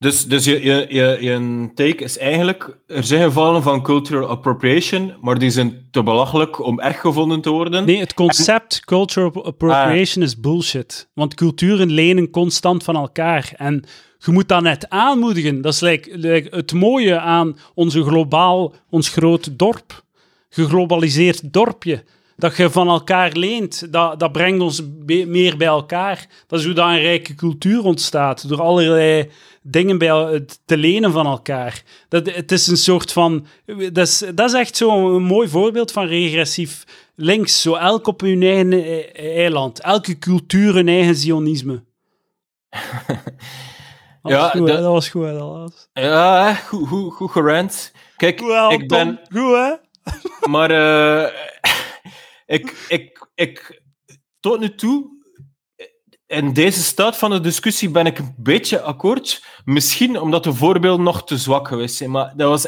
Dus, 0.00 0.26
dus 0.26 0.44
je, 0.44 0.64
je, 0.64 0.86
je, 0.88 1.16
je 1.20 1.68
take 1.74 2.04
is 2.04 2.18
eigenlijk, 2.18 2.78
er 2.86 3.04
zijn 3.04 3.22
gevallen 3.22 3.62
van 3.62 3.82
cultural 3.82 4.28
appropriation, 4.28 5.14
maar 5.20 5.38
die 5.38 5.50
zijn 5.50 5.88
te 5.90 6.02
belachelijk 6.02 6.64
om 6.64 6.80
erg 6.80 7.00
gevonden 7.00 7.40
te 7.40 7.50
worden. 7.50 7.84
Nee, 7.84 7.98
het 7.98 8.14
concept 8.14 8.84
cultural 8.84 9.44
appropriation 9.44 10.24
is 10.24 10.40
bullshit. 10.40 11.08
Want 11.14 11.34
culturen 11.34 11.90
lenen 11.90 12.30
constant 12.30 12.84
van 12.84 12.96
elkaar. 12.96 13.52
En 13.56 13.84
je 14.18 14.32
moet 14.32 14.48
dat 14.48 14.62
net 14.62 14.88
aanmoedigen. 14.88 15.60
Dat 15.60 15.72
is 15.72 15.80
like, 15.80 16.18
like 16.18 16.56
het 16.56 16.72
mooie 16.72 17.18
aan 17.18 17.58
onze 17.74 18.02
globaal, 18.02 18.74
ons 18.90 19.08
groot 19.08 19.58
dorp. 19.58 20.04
Geglobaliseerd 20.48 21.52
dorpje. 21.52 22.04
Dat 22.40 22.56
je 22.56 22.70
van 22.70 22.88
elkaar 22.88 23.32
leent, 23.32 23.92
dat, 23.92 24.18
dat 24.20 24.32
brengt 24.32 24.60
ons 24.62 24.82
meer 25.06 25.56
bij 25.56 25.66
elkaar. 25.66 26.26
Dat 26.46 26.58
is 26.58 26.64
hoe 26.64 26.74
dat 26.74 26.88
een 26.88 27.00
rijke 27.00 27.34
cultuur 27.34 27.84
ontstaat. 27.84 28.48
Door 28.48 28.60
allerlei 28.60 29.30
dingen 29.62 29.98
bij, 29.98 30.44
te 30.64 30.76
lenen 30.76 31.12
van 31.12 31.26
elkaar. 31.26 31.82
Dat, 32.08 32.26
het 32.34 32.52
is 32.52 32.66
een 32.66 32.76
soort 32.76 33.12
van... 33.12 33.46
Dat 33.92 34.06
is, 34.06 34.22
dat 34.34 34.48
is 34.48 34.58
echt 34.58 34.76
zo'n 34.76 35.22
mooi 35.22 35.48
voorbeeld 35.48 35.92
van 35.92 36.06
regressief 36.06 36.84
links. 37.14 37.62
Zo 37.62 37.74
elk 37.74 38.06
op 38.06 38.20
hun 38.20 38.42
eigen 38.42 38.72
e- 38.72 39.00
eiland. 39.14 39.80
Elke 39.80 40.18
cultuur 40.18 40.76
een 40.76 40.88
eigen 40.88 41.14
zionisme. 41.14 41.84
Dat 44.22 44.32
Ja, 44.32 44.38
was 44.40 44.50
goed, 44.50 44.66
dat- 44.66 44.82
was 44.82 45.08
goed, 45.08 45.24
hè, 45.24 45.32
dat 45.32 45.48
was. 45.48 45.88
Ja, 45.92 46.54
goed, 46.54 46.88
goed. 47.12 47.92
Kijk, 48.16 48.40
ik 48.68 48.88
ben... 48.88 49.18
Tom, 49.28 49.40
Goed, 49.42 49.54
hè? 49.56 49.72
Maar 50.50 50.70
eh, 50.70 51.30
ik, 52.50 52.86
ik, 52.88 53.28
ik, 53.34 53.82
tot 54.40 54.60
nu 54.60 54.74
toe, 54.74 55.18
in 56.26 56.52
deze 56.52 56.82
staat 56.82 57.16
van 57.16 57.30
de 57.30 57.40
discussie 57.40 57.90
ben 57.90 58.06
ik 58.06 58.18
een 58.18 58.34
beetje 58.36 58.80
akkoord. 58.80 59.44
Misschien 59.64 60.20
omdat 60.20 60.44
de 60.44 60.54
voorbeelden 60.54 61.04
nog 61.04 61.24
te 61.24 61.36
zwak 61.36 61.68
geweest 61.68 61.96
zijn. 61.96 62.10
Maar 62.10 62.32
dat 62.36 62.48
was 62.48 62.66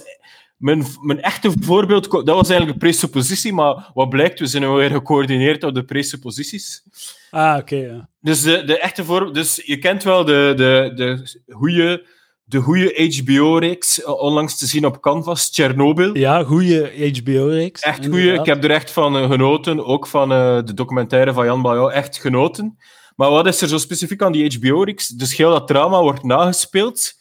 mijn, 0.56 0.84
mijn 1.00 1.20
echte 1.20 1.52
voorbeeld, 1.60 2.10
dat 2.10 2.24
was 2.24 2.48
eigenlijk 2.48 2.70
een 2.70 2.88
presuppositie. 2.88 3.52
Maar 3.52 3.90
wat 3.94 4.08
blijkt, 4.08 4.38
we 4.38 4.46
zijn 4.46 4.74
weer 4.74 4.90
gecoördineerd 4.90 5.64
op 5.64 5.74
de 5.74 5.84
presupposities. 5.84 6.82
Ah, 7.30 7.56
oké, 7.58 7.76
ja. 7.76 8.08
Dus, 8.20 8.42
de, 8.42 8.64
de 8.64 8.78
echte 8.78 9.04
voor, 9.04 9.32
dus 9.32 9.62
je 9.64 9.78
kent 9.78 10.02
wel 10.02 10.24
de, 10.24 10.52
de, 10.56 10.92
de 10.94 11.40
goede 11.54 12.06
de 12.52 12.60
goede 12.60 13.22
HBO-reeks, 13.24 14.02
eh, 14.02 14.20
onlangs 14.20 14.58
te 14.58 14.66
zien 14.66 14.86
op 14.86 15.00
Canvas, 15.00 15.48
Chernobyl. 15.52 16.16
Ja, 16.16 16.44
goede 16.44 17.10
HBO-reeks. 17.12 17.80
Echt 17.80 18.06
goeie. 18.06 18.32
Ik 18.32 18.46
heb 18.46 18.64
er 18.64 18.70
echt 18.70 18.90
van 18.90 19.16
eh, 19.16 19.30
genoten. 19.30 19.84
Ook 19.84 20.06
van 20.06 20.32
eh, 20.32 20.58
de 20.64 20.74
documentaire 20.74 21.32
van 21.32 21.44
Jan 21.44 21.62
Bajou. 21.62 21.92
Echt 21.92 22.18
genoten. 22.18 22.78
Maar 23.16 23.30
wat 23.30 23.46
is 23.46 23.60
er 23.60 23.68
zo 23.68 23.78
specifiek 23.78 24.22
aan 24.22 24.32
die 24.32 24.58
HBO-reeks? 24.58 25.08
Dus 25.08 25.36
heel 25.36 25.50
dat 25.50 25.68
drama 25.68 26.00
wordt 26.00 26.22
nagespeeld, 26.22 27.12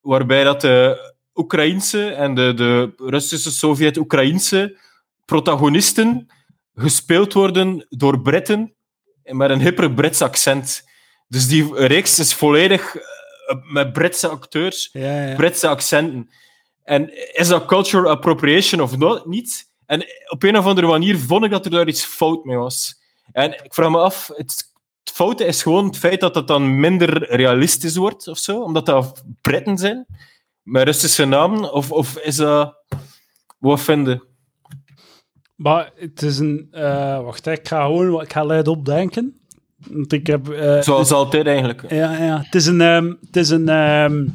waarbij 0.00 0.44
dat 0.44 0.60
de 0.60 1.10
Oekraïnse 1.34 2.06
en 2.06 2.34
de, 2.34 2.54
de 2.54 2.92
Russische, 2.96 3.50
Sovjet-Oekraïnse 3.50 4.78
protagonisten 5.24 6.26
gespeeld 6.74 7.32
worden 7.32 7.86
door 7.88 8.20
Britten 8.20 8.74
met 9.22 9.50
een 9.50 9.60
hipper 9.60 9.92
Brits 9.92 10.22
accent. 10.22 10.82
Dus 11.28 11.48
die 11.48 11.74
reeks 11.74 12.18
is 12.18 12.34
volledig 12.34 12.96
met 13.62 13.92
Britse 13.92 14.28
acteurs. 14.28 14.88
Ja, 14.92 15.26
ja. 15.28 15.36
Britse 15.36 15.68
accenten. 15.68 16.30
En 16.84 17.34
is 17.36 17.48
dat 17.48 17.64
cultural 17.64 18.10
appropriation 18.10 18.80
of 18.80 18.96
no- 18.96 19.22
niet? 19.24 19.68
En 19.86 20.04
op 20.28 20.42
een 20.42 20.56
of 20.58 20.64
andere 20.66 20.86
manier 20.86 21.18
vond 21.18 21.44
ik 21.44 21.50
dat 21.50 21.64
er 21.64 21.70
daar 21.70 21.88
iets 21.88 22.04
fout 22.04 22.44
mee 22.44 22.56
was. 22.56 22.94
En 23.32 23.52
ik 23.64 23.74
vraag 23.74 23.90
me 23.90 23.98
af, 23.98 24.30
het, 24.34 24.72
het 25.04 25.14
foute 25.14 25.44
is 25.44 25.62
gewoon 25.62 25.86
het 25.86 25.96
feit 25.98 26.20
dat 26.20 26.34
het 26.34 26.46
dan 26.46 26.80
minder 26.80 27.34
realistisch 27.34 27.96
wordt 27.96 28.28
of 28.28 28.38
zo, 28.38 28.62
omdat 28.62 28.86
dat 28.86 29.22
Britten 29.40 29.78
zijn 29.78 30.06
met 30.62 30.84
Russische 30.84 31.24
namen, 31.24 31.72
of, 31.72 31.92
of 31.92 32.18
is 32.18 32.36
dat... 32.36 32.78
Wat 33.58 33.80
vinden? 33.80 34.22
Maar 35.56 35.90
het 35.94 36.22
is 36.22 36.38
een... 36.38 36.68
eh, 36.70 37.22
wacht, 37.22 37.46
ik 37.46 37.68
ga 37.68 37.82
gewoon... 37.84 38.20
Ik 38.20 38.32
ga 38.32 38.44
luid 38.44 38.68
opdenken. 38.68 39.39
Want 39.88 40.12
ik 40.12 40.26
heb... 40.26 40.48
eh, 40.48 40.80
Zoals 40.82 41.10
altijd 41.10 41.46
eigenlijk. 41.46 41.84
Ja, 41.88 42.24
ja. 42.24 42.40
Het 42.44 42.54
is 42.54 42.66
een, 42.66 42.80
ehm, 42.80 43.12
het 43.26 43.36
is 43.36 43.50
een, 43.50 43.68
ehm, 43.68 44.26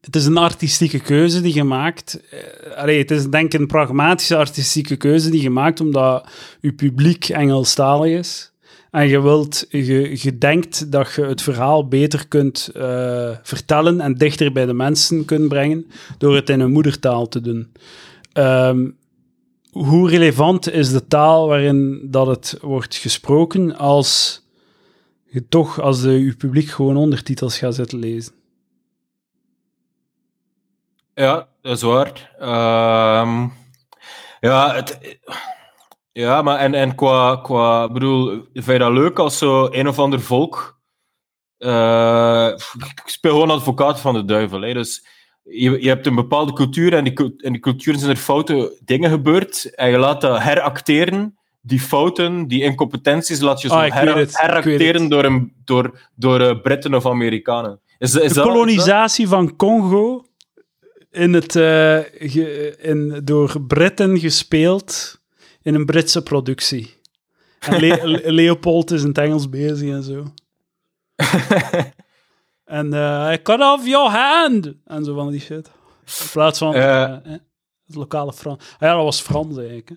het 0.00 0.16
is 0.16 0.26
een 0.26 0.36
artistieke 0.36 0.98
keuze 1.00 1.40
die 1.40 1.52
gemaakt. 1.52 2.20
Uh, 2.32 2.76
allee, 2.76 2.98
het 2.98 3.10
is 3.10 3.26
denk 3.26 3.52
ik 3.54 3.60
een 3.60 3.66
pragmatische 3.66 4.36
artistieke 4.36 4.96
keuze 4.96 5.30
die 5.30 5.40
gemaakt 5.40 5.80
omdat 5.80 6.28
je 6.60 6.72
publiek 6.72 7.28
Engelstalig 7.28 8.18
is. 8.18 8.52
En 8.90 9.08
je 9.08 9.22
wilt, 9.22 9.66
je, 9.68 10.16
je 10.22 10.38
denkt 10.38 10.92
dat 10.92 11.12
je 11.14 11.22
het 11.24 11.42
verhaal 11.42 11.88
beter 11.88 12.28
kunt 12.28 12.70
eh, 12.74 13.30
vertellen 13.42 14.00
en 14.00 14.14
dichter 14.14 14.52
bij 14.52 14.66
de 14.66 14.72
mensen 14.74 15.24
kunt 15.24 15.48
brengen 15.48 15.86
door 16.18 16.34
het 16.34 16.48
in 16.50 16.60
hun 16.60 16.70
moedertaal 16.72 17.28
te 17.28 17.40
doen. 17.40 17.72
Ehm, 18.32 18.86
hoe 19.72 20.08
relevant 20.10 20.70
is 20.70 20.92
de 20.92 21.06
taal 21.06 21.48
waarin 21.48 22.00
dat 22.10 22.26
het 22.26 22.58
wordt 22.60 22.96
gesproken 22.96 23.76
als 23.76 24.42
je 25.24 25.48
toch 25.48 25.80
als 25.80 26.00
de, 26.00 26.24
je 26.24 26.36
publiek 26.36 26.68
gewoon 26.68 26.96
ondertitels 26.96 27.58
gaat 27.58 27.74
zitten 27.74 27.98
lezen. 27.98 28.32
Ja, 31.14 31.48
dat 31.62 31.76
is 31.76 31.82
waar. 31.82 32.34
Ehm, 32.38 33.46
ja, 34.40 34.74
het, 34.74 35.18
ja, 36.12 36.42
maar 36.42 36.58
en, 36.58 36.74
en 36.74 36.94
qua, 36.94 37.36
qua, 37.36 37.88
bedoel, 37.88 38.28
vind 38.52 38.66
je 38.66 38.78
dat 38.78 38.92
leuk 38.92 39.18
als 39.18 39.38
zo 39.38 39.68
een 39.70 39.88
of 39.88 39.98
ander 39.98 40.20
volk? 40.20 40.78
eh, 41.58 42.52
ik 42.94 43.02
speel 43.04 43.32
gewoon 43.32 43.50
advocaat 43.50 44.00
van 44.00 44.14
de 44.14 44.24
duivel. 44.24 44.60
Hè, 44.60 44.72
dus 44.72 45.06
je, 45.50 45.82
je 45.82 45.88
hebt 45.88 46.06
een 46.06 46.14
bepaalde 46.14 46.52
cultuur 46.52 46.94
en 46.94 47.04
die, 47.04 47.34
in 47.36 47.52
die 47.52 47.60
cultuur 47.60 47.96
zijn 47.98 48.10
er 48.10 48.16
foute 48.16 48.78
dingen 48.84 49.10
gebeurd 49.10 49.74
en 49.74 49.90
je 49.90 49.98
laat 49.98 50.20
dat 50.20 50.38
heracteren. 50.42 51.32
Die 51.60 51.80
fouten, 51.80 52.46
die 52.48 52.62
incompetenties, 52.62 53.40
laat 53.40 53.60
je 53.60 53.68
zo 53.68 53.74
Ah, 53.74 53.92
her- 53.92 54.28
heracteren 54.32 55.08
door, 55.08 55.24
een, 55.24 55.52
door, 55.64 55.98
door 56.14 56.40
eh, 56.40 56.60
Britten 56.60 56.94
of 56.94 57.06
Amerikanen. 57.06 57.80
Is, 57.98 58.14
is 58.14 58.28
De 58.28 58.34
dat- 58.34 58.46
kolonisatie 58.46 59.28
van 59.28 59.56
Congo 59.56 60.24
in 61.10 61.32
het, 61.32 61.56
eh, 61.56 61.98
ge- 62.18 62.76
in, 62.80 63.20
door 63.24 63.60
Britten 63.66 64.18
gespeeld 64.18 65.20
in 65.62 65.74
een 65.74 65.84
Britse 65.86 66.22
productie. 66.22 66.94
En 67.58 67.80
Le- 67.80 68.00
Le- 68.08 68.32
Leopold 68.32 68.90
is 68.90 69.02
in 69.02 69.08
het 69.08 69.18
Engels 69.18 69.48
bezig 69.48 69.90
en 69.90 70.02
zo. 70.02 70.24
En 72.68 72.92
eh 72.92 73.32
cut 73.42 73.60
off 73.60 73.86
your 73.86 74.10
hand! 74.10 74.72
En 74.84 75.04
zo 75.04 75.14
van 75.14 75.30
die 75.30 75.40
shit. 75.40 75.66
In 76.22 76.30
plaats 76.32 76.58
van 76.58 76.74
Eh. 76.74 77.02
eh, 77.02 77.10
het 77.86 77.94
lokale 77.96 78.32
Frans. 78.32 78.62
Ah 78.78 78.88
ja, 78.88 78.94
dat 78.94 79.04
was 79.04 79.20
Frans 79.20 79.56
eigenlijk. 79.56 79.88
hè. 79.88 79.94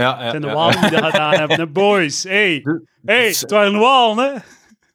ja, 0.00 0.18
Het 0.22 0.30
zijn 0.30 0.42
de 0.42 0.48
ja. 0.48 0.54
Walen 0.54 0.80
die 0.80 0.90
dat 0.90 1.04
gedaan 1.10 1.34
hebben. 1.34 1.56
hè. 1.56 1.66
Boys, 1.66 2.22
hey. 2.22 2.64
Hey, 3.04 3.26
het 3.26 3.50
waren 3.50 3.78
Walen, 3.78 4.24
hè. 4.24 4.40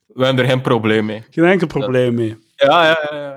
We 0.07 0.25
hebben 0.25 0.43
er 0.43 0.49
geen 0.49 0.61
probleem 0.61 1.05
mee. 1.05 1.23
Geen 1.29 1.45
enkel 1.45 1.67
probleem 1.67 2.13
mee. 2.13 2.37
Ja, 2.55 2.83
ja, 2.85 2.97
ja. 3.11 3.15
ja. 3.17 3.35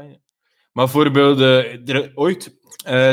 Maar 0.73 0.85
bijvoorbeeld, 0.85 1.41
er, 1.89 2.11
ooit, 2.15 2.55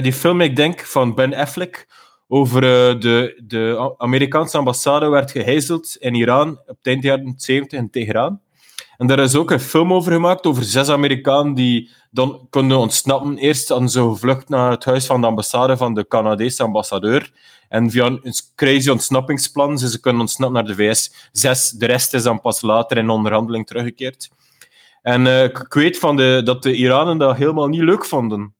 die 0.02 0.14
film, 0.14 0.42
ik 0.42 0.56
denk, 0.56 0.80
van 0.80 1.16
Ben 1.16 1.34
Affleck 1.34 1.88
over 2.28 2.62
de, 2.62 3.42
de 3.44 3.94
Amerikaanse 3.98 4.58
ambassade 4.58 5.10
werd 5.10 5.32
gehijzeld 5.32 5.96
in 6.00 6.16
Iran 6.16 6.50
op 6.50 6.78
het 6.78 6.88
eind 6.88 7.04
jaren 7.04 7.34
70 7.38 7.80
in 7.80 7.90
Teheran. 7.90 8.42
En 8.98 9.08
daar 9.08 9.20
is 9.20 9.36
ook 9.36 9.52
een 9.52 9.60
film 9.60 9.94
over 9.94 10.12
gemaakt, 10.12 10.46
over 10.46 10.64
zes 10.64 10.90
Amerikanen 10.90 11.54
die 11.54 11.90
dan 12.12 12.48
konden 12.50 12.78
ontsnappen. 12.78 13.38
Eerst 13.38 13.70
hadden 13.70 13.90
ze 13.90 14.00
gevlucht 14.00 14.50
naar 14.50 14.72
het 14.72 14.86
huis 14.86 15.06
van 15.06 15.22
de 15.22 15.28
ambassade 15.28 15.78
van 15.78 15.94
de 15.94 16.08
Canadese 16.08 16.64
ambassadeur. 16.64 17.32
En 17.70 17.92
via 17.92 18.06
een 18.06 18.34
crazy 18.56 18.90
ontsnappingsplan 18.90 19.78
ze 19.78 20.00
kunnen 20.00 20.22
ontsnappen 20.22 20.66
naar 20.66 20.76
de 20.76 20.84
VS. 20.84 21.30
Zes, 21.32 21.70
de 21.70 21.86
rest 21.86 22.14
is 22.14 22.24
dan 22.24 22.42
pas 22.42 22.62
later 22.62 22.98
in 22.98 23.10
onderhandeling 23.10 23.68
teruggekeerd. 23.68 24.30
En 25.02 25.28
eh, 25.28 25.44
ik 25.44 25.74
weet 25.74 26.00
van 26.00 26.16
de, 26.16 26.42
dat 26.46 26.64
de 26.64 26.76
Iranen 26.76 27.18
dat 27.18 27.38
helemaal 27.38 27.68
niet 27.68 27.82
leuk 27.82 28.06
vonden. 28.06 28.54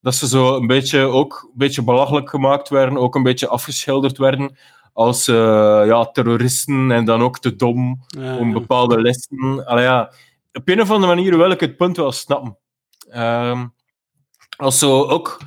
Dat 0.00 0.14
ze 0.14 0.28
zo 0.28 0.56
een 0.56 0.66
beetje, 0.66 1.00
ook 1.00 1.40
een 1.42 1.58
beetje 1.58 1.82
belachelijk 1.82 2.30
gemaakt 2.30 2.68
werden, 2.68 2.98
ook 2.98 3.14
een 3.14 3.22
beetje 3.22 3.48
afgeschilderd 3.48 4.18
werden 4.18 4.56
als 4.96 5.28
eh, 5.28 5.82
ja, 5.86 6.04
terroristen 6.04 6.90
en 6.90 7.04
dan 7.04 7.22
ook 7.22 7.38
te 7.38 7.56
dom 7.56 8.04
Ja, 8.06 8.36
om 8.36 8.52
bepaalde 8.52 9.00
lessen. 9.00 9.66
Allee, 9.66 9.84
ja, 9.84 10.12
op 10.52 10.68
een 10.68 10.80
of 10.80 10.90
andere 10.90 11.14
manier 11.14 11.36
wil 11.36 11.50
ik 11.50 11.60
het 11.60 11.76
punt 11.76 11.96
wel 11.96 12.12
snappen. 12.12 12.58
Ehm, 13.08 13.66
als 14.56 14.78
zo 14.78 15.02
ook, 15.02 15.38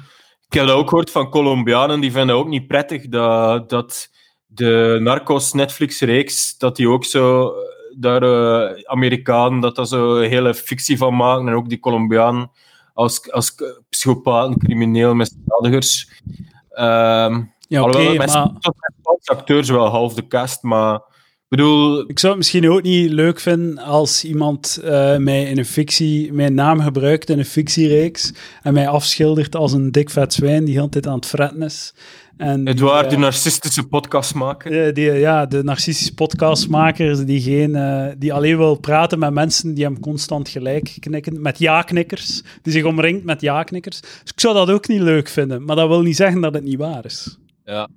ik 0.48 0.54
heb 0.54 0.68
dat 0.68 0.76
ook 0.76 0.90
gehoord 0.90 1.12
van 1.12 1.30
Colombianen, 1.30 2.00
die 2.00 2.12
vinden 2.12 2.36
ook 2.36 2.48
niet 2.48 2.68
prettig 2.68 3.08
dat, 3.08 3.70
dat 3.70 4.10
de 4.46 4.98
Narcos 5.02 5.54
Netflix-reeks, 5.54 6.58
dat 6.58 6.76
die 6.76 6.90
ook 6.90 7.06
zo 7.06 7.48
eh, 7.48 7.54
daar 7.98 8.24
uh, 8.24 8.84
Amerikanen, 8.84 9.60
dat 9.60 9.76
dat 9.76 9.90
zo 9.90 10.16
een 10.16 10.30
hele 10.30 10.54
fictie 10.54 10.98
van 10.98 11.16
maken, 11.16 11.48
en 11.48 11.54
ook 11.54 11.70
die 11.70 11.80
Colombianen 11.80 12.52
als, 12.94 13.32
als 13.32 13.56
psychopaten, 13.90 14.60
crimineel, 14.60 15.16
misdadigers. 15.16 16.22
Ehm 16.70 17.42
Ja, 17.70 17.84
oké, 17.84 18.14
mensen- 18.18 18.60
maar 18.62 19.18
acteurs 19.24 19.70
wel 19.70 19.88
half 19.88 20.14
de 20.14 20.28
cast, 20.28 20.64
maar 20.64 20.96
ik 20.96 21.58
bedoel, 21.58 22.10
ik 22.10 22.20
zou 22.20 22.34
het 22.34 22.38
misschien 22.38 22.70
ook 22.70 22.82
niet 22.82 23.10
leuk 23.12 23.40
vinden 23.40 23.78
als 23.78 24.24
iemand 24.24 24.80
eh, 24.84 25.18
mij 25.18 25.44
in 25.44 25.58
een 25.58 25.66
fictie, 25.66 26.34
mijn 26.34 26.54
naam 26.54 26.80
gebruikt 26.82 27.30
in 27.30 27.40
een 27.40 27.46
fictiereeks 27.46 28.34
en 28.62 28.74
mij 28.74 28.88
afschildert 28.88 29.56
als 29.56 29.74
een 29.74 29.92
dik 29.92 30.10
vet 30.10 30.34
zwijn 30.34 30.66
die 30.66 30.74
de 30.74 30.80
hele 30.80 30.90
tijd 30.90 31.08
aan 31.08 31.16
het 31.16 31.26
fretten 31.26 31.62
is. 31.62 31.94
En 32.38 32.64
die, 32.64 32.74
Edouard, 32.74 33.06
eh, 33.06 33.10
de 33.10 33.18
narcistische 33.18 33.88
podcast 33.88 34.34
maken. 34.34 34.86
Eh, 34.86 34.94
die, 34.94 35.12
ja, 35.12 35.46
de 35.46 35.64
narcistische 35.64 36.14
podcastmaker 36.14 37.26
die, 37.26 37.42
geen, 37.42 37.76
eh, 37.76 38.08
die 38.18 38.34
alleen 38.34 38.58
wil 38.58 38.76
praten 38.80 39.20
met 39.20 39.34
mensen 39.34 39.74
die 39.74 39.84
hem 39.84 40.00
constant 40.00 40.50
gelijk 40.50 40.98
knikken, 41.00 41.42
met 41.42 41.60
ja-knikkers, 41.60 42.44
die 42.62 42.74
zich 42.74 42.84
omringt 42.84 43.24
met 43.24 43.42
ja-knikkers. 43.42 44.02
Dus 44.02 44.32
ik 44.32 44.40
zou 44.40 44.54
dat 44.54 44.70
ook 44.70 44.88
niet 44.88 45.02
leuk 45.02 45.28
vinden, 45.28 45.66
maar 45.66 45.76
dat 45.76 45.88
wil 45.88 46.02
niet 46.02 46.16
zeggen 46.16 46.42
dat 46.42 46.54
het 46.54 46.64
niet 46.64 46.78
waar 46.78 47.06
is. 47.06 47.38
Ja. 47.70 47.88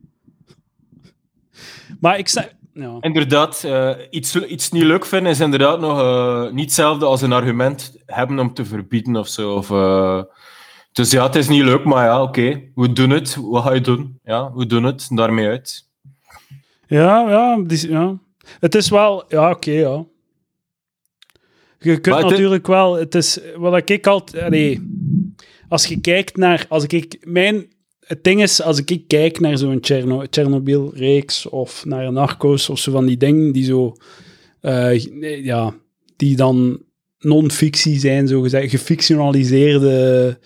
Maar 2.01 2.19
ik 2.19 2.29
zeg... 2.29 2.53
Ja. 2.75 2.97
Inderdaad, 3.01 3.65
eh, 3.65 3.91
iets, 4.11 4.37
iets 4.37 4.71
niet 4.71 4.83
leuk 4.83 5.05
vinden 5.07 5.33
is 5.33 5.41
inderdaad 5.41 5.81
nog 5.81 6.01
eh, 6.01 6.51
niet 6.53 6.65
hetzelfde 6.65 7.05
als 7.07 7.23
een 7.23 7.33
argument 7.33 7.97
hebben 8.07 8.39
om 8.39 8.55
te 8.55 8.65
verbieden 8.65 9.17
of 9.17 9.29
zo. 9.29 9.55
Of, 9.55 9.71
eh, 9.71 10.23
dus 10.93 11.11
ja, 11.11 11.27
het 11.27 11.35
is 11.37 11.49
niet 11.49 11.63
leuk, 11.63 11.85
maar 11.85 12.05
ja, 12.05 12.23
oké, 12.23 12.63
we 12.75 12.93
doen 12.93 13.11
het. 13.11 13.37
Wat 13.41 13.63
ga 13.63 13.73
je 13.73 13.81
doen? 13.81 14.19
Ja, 14.25 14.53
we 14.55 14.67
doen 14.67 14.85
het, 14.85 15.07
daarmee 15.11 15.47
uit. 15.47 15.89
Ja, 16.87 17.29
ja, 17.31 17.63
die- 17.67 17.91
ja. 17.91 18.19
Het 18.61 18.75
is 18.75 18.89
wel... 18.89 19.25
Ja, 19.29 19.51
oké, 19.51 19.71
ja. 19.71 20.05
Je 21.79 22.01
kunt 22.01 22.07
Maar 22.07 22.17
het 22.17 22.25
is- 22.25 22.31
natuurlijk 22.31 22.67
wel... 22.67 22.95
Het 22.95 23.15
is... 23.15 23.41
Wat 23.57 23.91
ik 23.91 24.07
altijd... 24.07 24.43
allee, 24.45 24.91
als 25.69 25.87
je 25.87 26.01
kijkt 26.01 26.37
naar... 26.37 26.67
Als 26.69 26.85
ik... 26.87 27.17
Mijn... 27.27 27.72
Het 28.13 28.25
ding 28.25 28.43
is, 28.43 28.63
als 28.63 28.83
ik 28.85 29.05
kijk 29.07 29.41
naar 29.41 29.59
zo'n 29.59 29.79
Cherno- 29.81 30.25
Chernobyl-reeks 30.31 31.47
of 31.47 31.85
naar 31.85 32.13
Narcos 32.13 32.71
of 32.71 32.79
zo 32.79 32.93
van 32.93 33.07
die 33.07 33.17
dingen 33.17 33.53
die 33.53 33.65
zo... 33.65 33.97
eh, 34.61 34.99
ja, 35.45 35.75
die 36.17 36.37
dan 36.37 36.83
non-fictie 37.19 37.99
zijn, 37.99 38.29
zo 38.29 38.41
gezegd, 38.41 38.71
gefictionaliseerde 38.71 40.39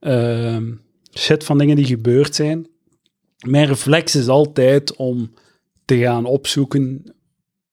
ehm, 0.00 0.72
shit 1.18 1.44
van 1.44 1.58
dingen 1.58 1.76
die 1.76 1.84
gebeurd 1.84 2.34
zijn. 2.34 2.66
Mijn 3.46 3.66
reflex 3.66 4.14
is 4.14 4.28
altijd 4.28 4.96
om 4.96 5.32
te 5.84 5.98
gaan 5.98 6.24
opzoeken. 6.24 7.14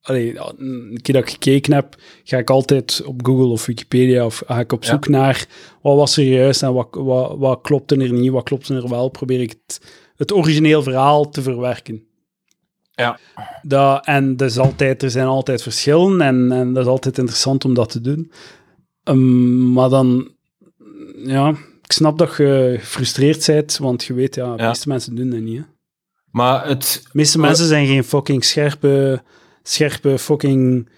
Allee, 0.01 0.37
een 0.57 0.99
keer 1.01 1.13
dat 1.13 1.23
ik 1.23 1.29
gekeken 1.29 1.73
heb, 1.73 1.95
ga 2.23 2.37
ik 2.37 2.49
altijd 2.49 3.01
op 3.05 3.25
Google 3.25 3.47
of 3.47 3.65
Wikipedia 3.65 4.25
of 4.25 4.43
ga 4.45 4.59
ik 4.59 4.71
op 4.71 4.83
Ja. 4.83 4.89
zoek 4.89 5.07
naar 5.07 5.45
wat 5.81 5.95
was 5.95 6.17
er 6.17 6.23
juist 6.23 6.63
en 6.63 6.73
wat, 6.73 6.87
wat, 6.91 7.37
wat 7.37 7.61
klopte 7.61 7.95
er 7.95 8.11
niet, 8.13 8.31
wat 8.31 8.43
klopte 8.43 8.75
er 8.75 8.89
wel. 8.89 9.09
Probeer 9.09 9.41
ik 9.41 9.49
het, 9.49 9.81
het 10.15 10.31
origineel 10.33 10.83
verhaal 10.83 11.29
te 11.29 11.41
verwerken. 11.41 12.03
Ja. 12.91 13.19
Dat, 13.61 14.05
en 14.05 14.35
is 14.37 14.57
altijd, 14.57 15.03
er 15.03 15.11
zijn 15.11 15.27
altijd 15.27 15.61
verschillen 15.61 16.21
en, 16.21 16.51
en 16.51 16.73
dat 16.73 16.83
is 16.83 16.89
altijd 16.89 17.17
interessant 17.17 17.65
om 17.65 17.73
dat 17.73 17.89
te 17.89 18.01
doen. 18.01 18.31
Ehm, 19.03 19.71
maar 19.73 19.89
dan, 19.89 20.31
ja, 21.25 21.49
ik 21.83 21.91
snap 21.91 22.17
dat 22.17 22.35
je 22.37 22.75
gefrustreerd 22.79 23.45
bent, 23.45 23.77
want 23.77 24.03
je 24.03 24.13
weet, 24.13 24.35
ja, 24.35 24.55
de 24.55 24.61
Ja. 24.61 24.67
meeste 24.67 24.87
mensen 24.87 25.15
doen 25.15 25.29
dat 25.29 25.39
niet. 25.39 25.57
Hè. 25.57 25.63
Maar 26.31 26.67
het, 26.67 26.99
De 27.03 27.09
meeste 27.13 27.39
mensen 27.39 27.65
zijn 27.67 27.87
geen 27.87 28.03
fucking 28.03 28.43
scherpe, 28.43 29.23
scherpe 29.63 30.17
fucking 30.17 30.89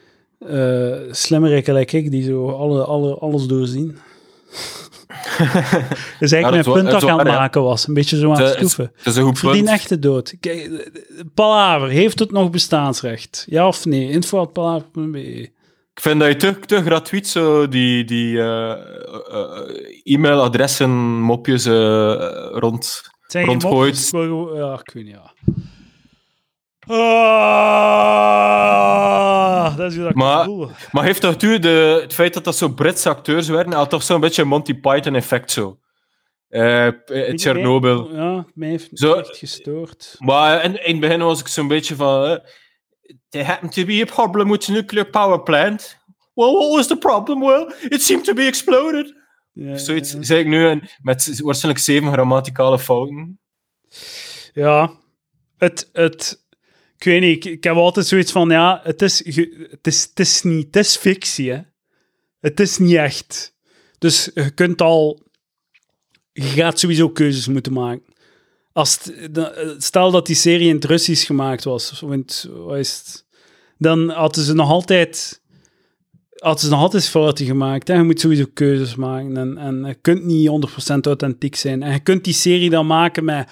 eh 0.48 0.94
slimmerikken 1.12 1.74
like 1.74 1.98
ik, 1.98 2.12
die 2.12 2.24
zo 2.24 2.50
alle, 2.50 2.84
alle, 2.84 3.18
alles 3.18 3.46
doorzien. 3.46 3.98
Dus 6.20 6.30
Ja, 6.32 6.38
eigenlijk 6.38 6.42
dat 6.42 6.52
mijn 6.52 6.86
is 6.86 6.92
punt 6.92 7.04
is 7.04 7.10
aan 7.10 7.18
het 7.18 7.28
ja. 7.28 7.34
maken 7.34 7.62
was. 7.64 7.88
Een 7.88 7.94
beetje 7.94 8.18
zo 8.18 8.32
aan 8.32 8.42
het 8.42 8.50
is, 8.50 8.56
stoeven. 8.56 8.92
het 8.96 9.06
is 9.06 9.16
een 9.16 9.24
goed 9.24 9.40
Verdien 9.40 9.64
punt. 9.64 9.76
echt 9.76 9.90
de 9.90 10.00
dood. 10.00 10.34
Kijk, 10.40 10.92
Palaver, 11.34 11.90
heeft 11.90 12.20
het 12.20 12.32
nog 12.32 12.50
bestaansrecht? 12.50 13.46
Ja 13.50 13.68
of 13.68 13.86
nee? 13.86 14.10
Info.palaver.be 14.10 15.20
Ik 15.94 16.02
vind 16.02 16.20
dat 16.20 16.30
je 16.30 16.36
te, 16.36 16.60
te 16.60 16.84
gratuit 16.84 17.28
zo 17.28 17.68
die, 17.68 18.04
die 18.06 18.40
eh, 18.40 18.72
eh, 18.72 19.60
e-mailadressen, 20.04 20.90
mopjes 21.22 21.66
rond... 21.66 23.12
Rondgooit. 23.28 24.10
mopjes, 24.12 24.58
Ja, 24.60 24.74
ik 24.86 24.94
weet 24.94 25.04
niet, 25.04 25.14
ja. 25.14 25.34
Ah, 28.84 29.78
dat 29.78 29.92
is 29.92 29.96
hoe 29.96 30.04
dat 30.04 30.12
ik 30.12 30.18
Maar-. 30.18 30.48
Maar 30.92 31.04
heeft 31.04 31.22
toch 31.22 31.42
u 31.42 31.60
de, 31.60 32.00
het 32.02 32.14
feit 32.14 32.34
dat 32.34 32.44
dat 32.44 32.56
zo 32.56 32.70
Britse 32.70 33.10
acteurs 33.10 33.48
werden, 33.48 33.74
had 33.74 33.90
toch 33.90 34.04
zo'n 34.04 34.20
beetje 34.20 34.42
een 34.42 34.48
Monty 34.48 34.74
Python 34.74 35.16
effect 35.16 35.52
zo? 35.52 35.78
Eh, 36.50 36.88
Chernobyl. 37.36 38.16
Ja, 38.16 38.46
mij 38.54 38.70
heeft 38.70 38.90
het 38.90 39.00
Zo- 39.00 39.14
echt 39.14 39.38
gestoord. 39.38 40.16
Maar 40.20 40.64
in, 40.64 40.84
in 40.86 40.92
het 40.92 41.00
begin 41.02 41.20
was 41.22 41.40
ik 41.40 41.48
zo'n 41.48 41.68
beetje 41.68 41.96
van... 41.96 42.26
eh, 42.26 42.38
there 43.30 43.44
happened 43.46 43.74
to 43.74 43.86
be 43.86 44.02
a 44.02 44.06
problem 44.14 44.50
with 44.50 44.66
the 44.66 44.72
nuclear 44.72 45.06
power 45.10 45.42
plant. 45.44 45.98
Well, 46.34 46.52
what 46.54 46.72
was 46.76 46.88
the 46.88 46.98
problem? 46.98 47.40
Well, 47.40 47.74
it 47.90 48.02
seemed 48.04 48.26
to 48.26 48.34
be 48.34 48.44
exploded. 48.46 49.14
Ja, 49.52 49.78
Zoiets 49.78 50.12
ja. 50.12 50.22
zei 50.24 50.40
ik 50.40 50.48
nu 50.48 50.68
en 50.68 50.90
met 51.02 51.40
waarschijnlijk 51.44 51.84
zeven 51.84 52.12
grammaticale 52.14 52.80
fouten. 52.80 53.40
Ja, 54.54 54.92
het, 55.58 55.90
het, 55.94 56.43
ik 57.06 57.12
weet 57.12 57.22
niet, 57.22 57.46
ik, 57.46 57.52
ik 57.52 57.64
heb 57.64 57.76
altijd 57.76 58.08
zoiets 58.08 58.32
van, 58.32 58.50
ja, 58.50 58.80
het 58.84 59.02
is, 59.02 59.26
het 59.26 59.88
is, 59.88 60.04
het 60.04 60.20
is 60.20 60.42
niet, 60.44 60.66
het 60.66 60.76
is 60.76 60.98
fictie, 60.98 61.52
hè. 61.52 61.62
Het 62.40 62.60
is 62.60 62.78
niet 62.78 62.96
echt. 62.96 63.56
Dus 63.98 64.30
je 64.34 64.50
kunt 64.50 64.82
al, 64.82 65.20
je 66.34 66.42
gaat 66.42 66.80
sowieso 66.80 67.10
keuzes 67.10 67.48
moeten 67.48 67.74
maken. 67.74 68.04
Als 68.72 69.00
stel 69.78 70.12
dat 70.12 70.26
die 70.26 70.36
serie 70.36 70.68
in 70.68 70.76
het 70.76 70.86
Russisch 70.86 71.26
gemaakt 71.26 71.64
was, 71.64 72.02
of 72.02 72.12
in 72.12 72.26
dan 73.78 74.10
hadden 74.10 74.44
ze 74.44 74.54
nog 74.54 74.70
altijd, 74.70 75.42
hadden 76.36 76.64
ze 76.64 76.70
nog 76.70 76.80
altijd 76.80 77.08
fouten 77.10 77.46
gemaakt. 77.46 77.88
Hè? 77.88 77.94
Je 77.94 78.04
moet 78.04 78.20
sowieso 78.20 78.46
keuzes 78.54 78.96
maken 78.96 79.38
en, 79.38 79.58
en 79.58 79.86
je 79.86 79.94
kunt 79.94 80.24
niet 80.24 80.50
100% 80.92 80.96
authentiek 81.02 81.56
zijn. 81.56 81.84
En 81.84 81.92
je 81.92 82.00
kunt 82.00 82.24
die 82.24 82.34
serie 82.34 82.70
dan 82.70 82.88
maken 82.88 83.26
met 83.26 83.50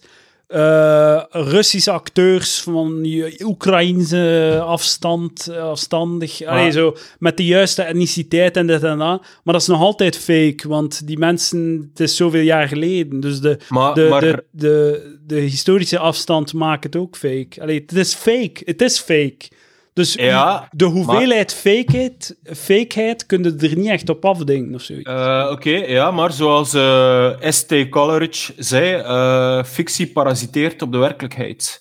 100% 0.00 0.06
eh 0.52 1.22
Russische 1.30 1.90
acteurs 1.90 2.60
van 2.60 3.02
die 3.02 3.44
Oekraïnse 3.44 4.60
afstand, 4.64 5.48
eh, 5.48 5.62
afstandig, 5.62 6.44
allee, 6.44 6.70
zo, 6.70 6.96
met 7.18 7.36
de 7.36 7.44
juiste 7.44 7.82
etniciteit 7.82 8.56
en 8.56 8.66
dit 8.66 8.82
en 8.82 8.98
dat. 8.98 9.20
Maar 9.20 9.54
dat 9.54 9.60
is 9.60 9.66
nog 9.66 9.80
altijd 9.80 10.16
fake, 10.16 10.68
want 10.68 11.06
die 11.06 11.18
mensen, 11.18 11.88
het 11.90 12.00
is 12.00 12.16
zoveel 12.16 12.40
jaar 12.40 12.68
geleden. 12.68 13.20
Dus 13.20 13.40
de, 13.40 13.58
Maar, 13.68 13.94
de, 13.94 14.06
maar 14.10 14.20
de, 14.20 14.44
de, 14.50 15.18
de 15.26 15.40
historische 15.40 15.98
afstand 15.98 16.52
maakt 16.54 16.84
het 16.84 16.96
ook 16.96 17.16
fake. 17.16 17.60
Allee, 17.60 17.80
het 17.80 17.96
is 17.96 18.14
fake. 18.14 18.62
Het 18.64 18.82
is 18.82 18.98
fake. 18.98 19.48
Dus 19.94 20.14
Ja, 20.14 20.68
de 20.70 20.84
hoeveelheid 20.84 21.54
fakeheid, 21.54 22.36
fakeheid 22.44 23.26
kun 23.26 23.42
je 23.42 23.68
er 23.68 23.76
niet 23.76 23.88
echt 23.90 24.08
op 24.08 24.24
afdenken 24.24 24.74
of 24.74 24.82
zoiets. 24.82 25.08
Eh, 25.10 25.48
Oké, 25.50 25.70
ja, 25.70 26.10
maar 26.10 26.32
zoals 26.32 26.74
eh, 26.74 27.30
St. 27.40 27.88
Coleridge 27.88 28.52
zei, 28.56 28.94
eh, 28.94 29.64
fictie 29.64 30.12
parasiteert 30.12 30.82
op 30.82 30.92
de 30.92 30.98
werkelijkheid. 30.98 31.80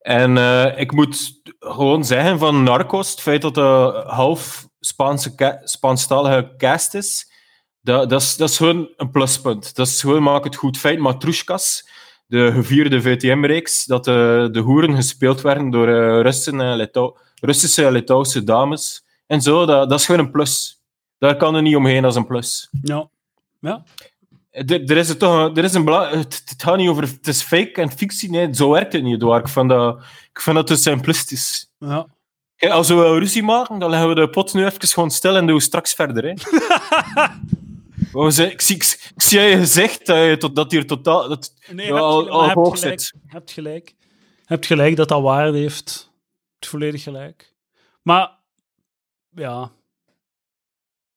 En 0.00 0.36
ik 0.76 0.92
moet 0.92 1.40
gewoon 1.58 2.04
zeggen 2.04 2.38
van 2.38 2.62
Narcos, 2.62 3.10
het 3.10 3.20
feit 3.20 3.42
dat 3.42 3.56
het 3.56 4.04
half 4.06 4.66
Spaanse 4.80 5.34
ca- 5.34 5.60
Spaanstalige 5.62 6.54
cast 6.56 6.94
is, 6.94 7.32
dat, 7.80 8.10
dat, 8.10 8.20
is, 8.22 8.36
dat 8.36 8.48
is 8.48 8.56
gewoon 8.56 8.88
een 8.96 9.10
pluspunt. 9.10 9.74
Dat 9.76 9.86
is 9.86 10.00
gewoon, 10.00 10.22
maak 10.22 10.44
het 10.44 10.56
goed. 10.56 10.78
Feit 10.78 10.98
Matrushkas, 10.98 11.88
de 12.26 12.52
gevierde 12.52 13.02
VTM-reeks, 13.02 13.84
dat 13.84 14.04
de, 14.04 14.48
de 14.52 14.60
hoeren 14.60 14.94
gespeeld 14.96 15.40
werden 15.40 15.70
door 15.70 15.88
Russen 16.22 16.60
en 16.60 16.76
Litouw- 16.76 17.16
Russische 17.44 17.86
en 17.86 17.92
Litouwse 17.92 18.44
dames 18.44 19.04
en 19.26 19.40
zo, 19.42 19.66
dat, 19.66 19.88
dat 19.88 19.98
is 19.98 20.06
gewoon 20.06 20.20
een 20.24 20.30
plus. 20.30 20.80
Daar 21.18 21.36
kan 21.36 21.54
er 21.54 21.62
niet 21.62 21.76
omheen 21.76 22.04
als 22.04 22.14
een 22.16 22.26
plus. 22.26 22.68
Ja. 22.82 23.08
Ja. 23.60 23.82
Er, 24.50 24.84
er 24.90 24.96
is 24.96 25.08
het 25.08 25.18
toch 25.18 25.34
een, 25.44 25.56
er 25.56 25.64
is 25.64 25.74
een 25.74 25.86
het, 25.86 26.42
het 26.44 26.62
gaat 26.62 26.76
niet 26.76 26.88
over 26.88 27.02
het 27.02 27.26
is 27.26 27.42
fake 27.42 27.72
en 27.72 27.90
fictie. 27.92 28.30
Nee, 28.30 28.54
zo 28.54 28.70
werkt 28.70 28.92
het 28.92 29.02
niet. 29.02 29.14
Edouard. 29.14 29.46
Ik 29.46 29.52
vind 29.52 29.68
dat, 29.68 29.98
ik 30.32 30.40
vind 30.40 30.56
dat 30.56 30.66
te 30.66 30.76
simplistisch. 30.76 31.68
ja. 31.78 32.06
Kijk, 32.56 32.72
als 32.72 32.88
we 32.88 32.94
wel 32.94 33.18
ruzie 33.18 33.42
maken, 33.42 33.78
dan 33.78 33.90
leggen 33.90 34.08
we 34.08 34.14
de 34.14 34.28
pot 34.30 34.54
nu 34.54 34.64
even 34.64 34.88
gewoon 34.88 35.10
stil 35.10 35.36
en 35.36 35.46
doen 35.46 35.56
we 35.56 35.62
straks 35.62 35.92
verder. 35.94 36.24
Hè. 36.24 36.32
Zijn- 38.30 38.50
ik, 38.50 38.60
zie, 38.60 38.76
ik, 38.76 39.10
ik 39.14 39.22
zie 39.22 39.40
je 39.40 39.56
gezicht 39.56 40.06
dat, 40.06 40.16
je 40.24 40.36
tot, 40.36 40.56
dat 40.56 40.70
hier 40.70 40.86
totaal. 40.86 41.28
Dat, 41.28 41.52
Nee, 41.70 41.92
al- 41.92 42.16
gelijk- 42.18 42.30
al 42.34 42.50
hoog 42.50 42.78
gelijk. 42.78 43.00
zit. 43.00 43.14
Hebt 43.26 43.50
gelijk. 43.52 43.94
Hebt 44.44 44.66
gelijk 44.66 44.96
dat 44.96 45.08
dat 45.08 45.22
waarde 45.22 45.58
heeft. 45.58 46.10
Volledig 46.66 47.02
gelijk. 47.02 47.54
Maar, 48.02 48.30
ja. 49.30 49.70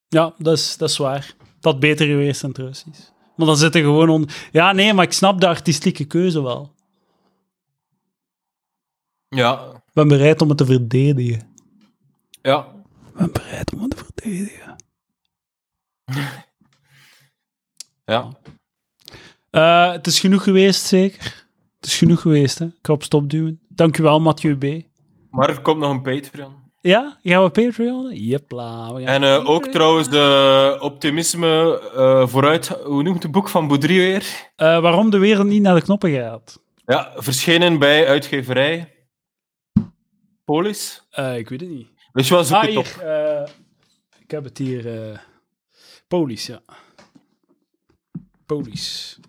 Ja, 0.08 0.34
dat 0.38 0.58
is, 0.58 0.78
dat 0.78 0.90
is 0.90 0.98
waar. 0.98 1.36
Dat 1.60 1.80
beter 1.80 2.08
geweest 2.08 2.42
dan 2.42 2.50
het 2.50 2.60
Russisch. 2.60 3.10
Maar 3.36 3.48
dan 3.48 3.58
zit 3.58 3.76
er 3.76 3.82
gewoon 3.82 4.10
on... 4.10 4.28
Ja, 4.52 4.72
nee, 4.72 4.94
maar 4.94 5.06
ik 5.06 5.12
snap 5.14 5.40
de 5.40 5.48
artistieke 5.48 6.06
keuze 6.06 6.42
wel. 6.42 6.74
ja, 9.30 9.72
Ik 9.76 9.94
ben 9.94 10.08
bereid 10.08 10.42
om 10.42 10.50
het 10.50 10.58
te 10.58 10.66
verdedigen. 10.66 11.56
ja. 12.42 12.76
Ik 13.08 13.14
ben 13.14 13.32
bereid 13.32 13.74
om 13.74 13.82
het 13.82 13.90
te 13.90 13.98
verdedigen. 14.06 14.76
ja. 18.06 18.38
Eh, 19.50 19.92
het 19.92 20.08
is 20.08 20.20
genoeg 20.20 20.44
geweest, 20.44 20.86
zeker? 20.86 21.46
Het 21.80 21.86
is 21.86 21.98
genoeg 21.98 22.22
geweest, 22.22 22.60
hè? 22.60 22.66
Ik 22.66 22.74
ga 22.82 22.94
op 22.94 23.04
stop 23.04 23.30
duwen. 23.30 23.60
Dankjewel, 23.70 24.20
Mathieu 24.20 24.56
B. 24.58 24.87
Maar 25.38 25.50
er 25.50 25.62
komt 25.62 25.80
nog 25.80 25.92
een 25.92 26.02
Patreon. 26.02 26.54
Ja? 26.82 27.18
Gaan 27.24 27.44
we 27.44 27.50
Patreon? 27.50 28.14
Jepla. 28.16 28.94
we 28.94 29.04
gaan 29.04 29.24
En 29.24 29.24
eh, 29.24 29.50
ook 29.50 29.68
trouwens 29.68 30.10
de 30.10 30.78
optimisme 30.82 31.80
eh, 31.96 32.28
vooruit. 32.28 32.68
Hoe 32.68 33.04
noemt 33.04 33.24
het 33.24 33.32
boek 33.32 33.50
van 33.50 33.68
Boudry 33.68 33.96
weer? 33.98 34.50
Eh, 34.56 34.80
waarom 34.80 35.10
de 35.10 35.18
wereld 35.18 35.48
niet 35.48 35.62
naar 35.62 35.76
de 35.76 35.82
knoppen 35.82 36.12
gaat? 36.12 36.60
Ja, 36.86 37.12
verschenen 37.16 37.80
bij 37.80 38.08
uitgeverij 38.08 38.94
Polis. 40.46 41.08
Eh, 41.10 41.38
ik 41.38 41.50
weet 41.50 41.60
het 41.62 41.70
niet. 41.70 41.88
Dus 42.12 42.28
je 42.28 42.34
wel, 42.34 42.44
zoek 42.44 42.56
Ah, 42.58 42.62
het 42.64 42.78
op. 42.78 42.86
hier. 42.86 43.04
eh, 43.04 43.48
ik 44.20 44.32
heb 44.32 44.44
het 44.44 44.58
hier. 44.58 45.12
eh 45.12 45.18
Polis, 46.08 46.46
ja. 46.48 46.60
Polis. 48.46 49.20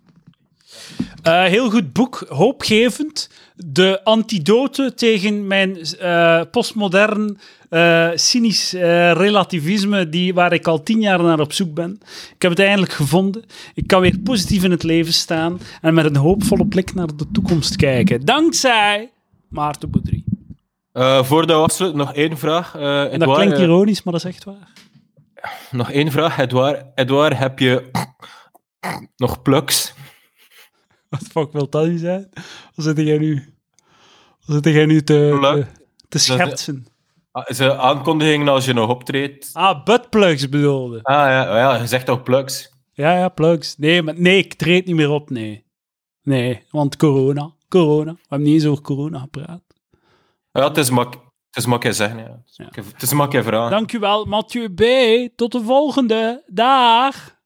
Eh, 1.29 1.45
heel 1.45 1.71
goed 1.71 1.93
boek, 1.93 2.25
hoopgevend. 2.29 3.31
De 3.57 4.05
antidote 4.05 4.95
tegen 4.95 5.47
mijn 5.47 5.77
eh, 5.85 6.41
postmodern, 6.51 7.39
eh, 7.69 8.09
cynisch 8.15 8.73
relativisme 9.13 10.09
die, 10.09 10.35
waar 10.35 10.53
ik 10.53 10.67
al 10.67 10.83
tien 10.83 11.01
jaar 11.01 11.23
naar 11.23 11.41
op 11.41 11.53
zoek 11.53 11.75
ben. 11.75 12.01
Ik 12.35 12.43
heb 12.43 12.51
het 12.51 12.61
eindelijk 12.61 12.93
gevonden. 12.93 13.45
Ik 13.75 13.87
kan 13.87 14.01
weer 14.01 14.19
positief 14.19 14.65
in 14.65 14.71
het 14.71 14.83
leven 14.83 15.13
staan 15.13 15.61
en 15.81 15.95
met 15.95 16.05
een 16.05 16.17
hoopvolle 16.17 16.67
blik 16.67 16.95
naar 16.95 17.17
de 17.17 17.31
toekomst 17.33 17.77
kijken. 17.77 18.25
Dankzij 18.25 19.11
Maarten 19.49 19.91
Boudry. 19.91 20.25
Voordat 21.25 21.57
we 21.57 21.63
afsluiten, 21.63 22.01
nog 22.01 22.15
één 22.15 22.39
vraag. 22.39 22.75
En 23.11 23.19
dat 23.19 23.35
klinkt 23.35 23.59
ironisch, 23.59 24.03
maar 24.03 24.13
dat 24.13 24.25
is 24.25 24.31
echt 24.31 24.45
waar. 24.45 24.73
nog 25.71 25.91
één 25.91 26.11
vraag. 26.11 26.39
Edouard, 26.39 26.85
Edouard, 26.95 27.39
heb 27.39 27.59
je 27.59 27.91
nog 29.17 29.43
plugs? 29.43 29.97
Wat 31.11 31.21
de 31.21 31.27
fuck 31.31 31.53
wil 31.53 31.69
dat 31.69 31.87
niet 31.87 32.01
zijn? 32.01 32.29
Wat 32.75 32.85
zit 32.85 32.97
jij 32.99 33.19
nu? 33.19 33.55
Wat 34.47 34.65
zit 34.65 34.75
jij 34.75 34.87
nu 34.87 35.03
te, 35.03 35.39
te, 35.41 35.67
te 36.09 36.19
schertsen? 36.19 36.87
Ah, 37.33 37.45
Is 37.49 37.59
er 37.59 37.73
aankondigingen 37.77 38.49
als 38.49 38.65
je 38.65 38.73
nog 38.73 38.89
optreedt? 38.91 39.51
Ah, 39.53 39.85
buttplugs 39.85 40.49
bedoelde. 40.49 40.99
Ah 41.03 41.15
ja, 41.15 41.57
ja 41.59 41.77
je 41.77 41.87
zegt 41.87 42.07
toch 42.07 42.23
plugs? 42.23 42.73
Ja, 42.93 43.19
ja, 43.19 43.29
plugs. 43.29 43.77
Nee, 43.77 44.03
maar 44.03 44.21
nee, 44.21 44.39
ik 44.39 44.55
treed 44.55 44.87
niet 44.87 44.95
meer 44.97 45.11
op, 45.11 45.31
nee. 45.31 45.65
Nee, 46.23 46.65
want 46.71 46.97
corona. 46.97 47.53
Corona. 47.69 48.13
We 48.13 48.19
hebben 48.29 48.47
niet 48.49 48.57
eens 48.57 48.67
over 48.67 48.83
corona 48.83 49.19
gepraat. 49.19 49.63
Ja, 50.53 50.69
het 50.69 50.77
is 50.77 50.91
mak 50.91 51.13
het 51.49 51.57
is 51.57 51.67
makkelijk 51.67 51.97
zeggen. 51.97 52.19
Ja. 52.19 52.25
Het 52.25 52.43
is 52.51 52.59
makkelijk- 52.59 52.93
Het 52.93 53.03
is 53.03 53.13
makkelijk 53.13 53.47
vragen. 53.47 53.71
Dankjewel, 53.71 54.25
Mathieu 54.25 54.69
B. 54.75 54.83
Tot 55.37 55.53
de 55.53 55.61
volgende. 55.63 56.43
Dag. 56.47 57.37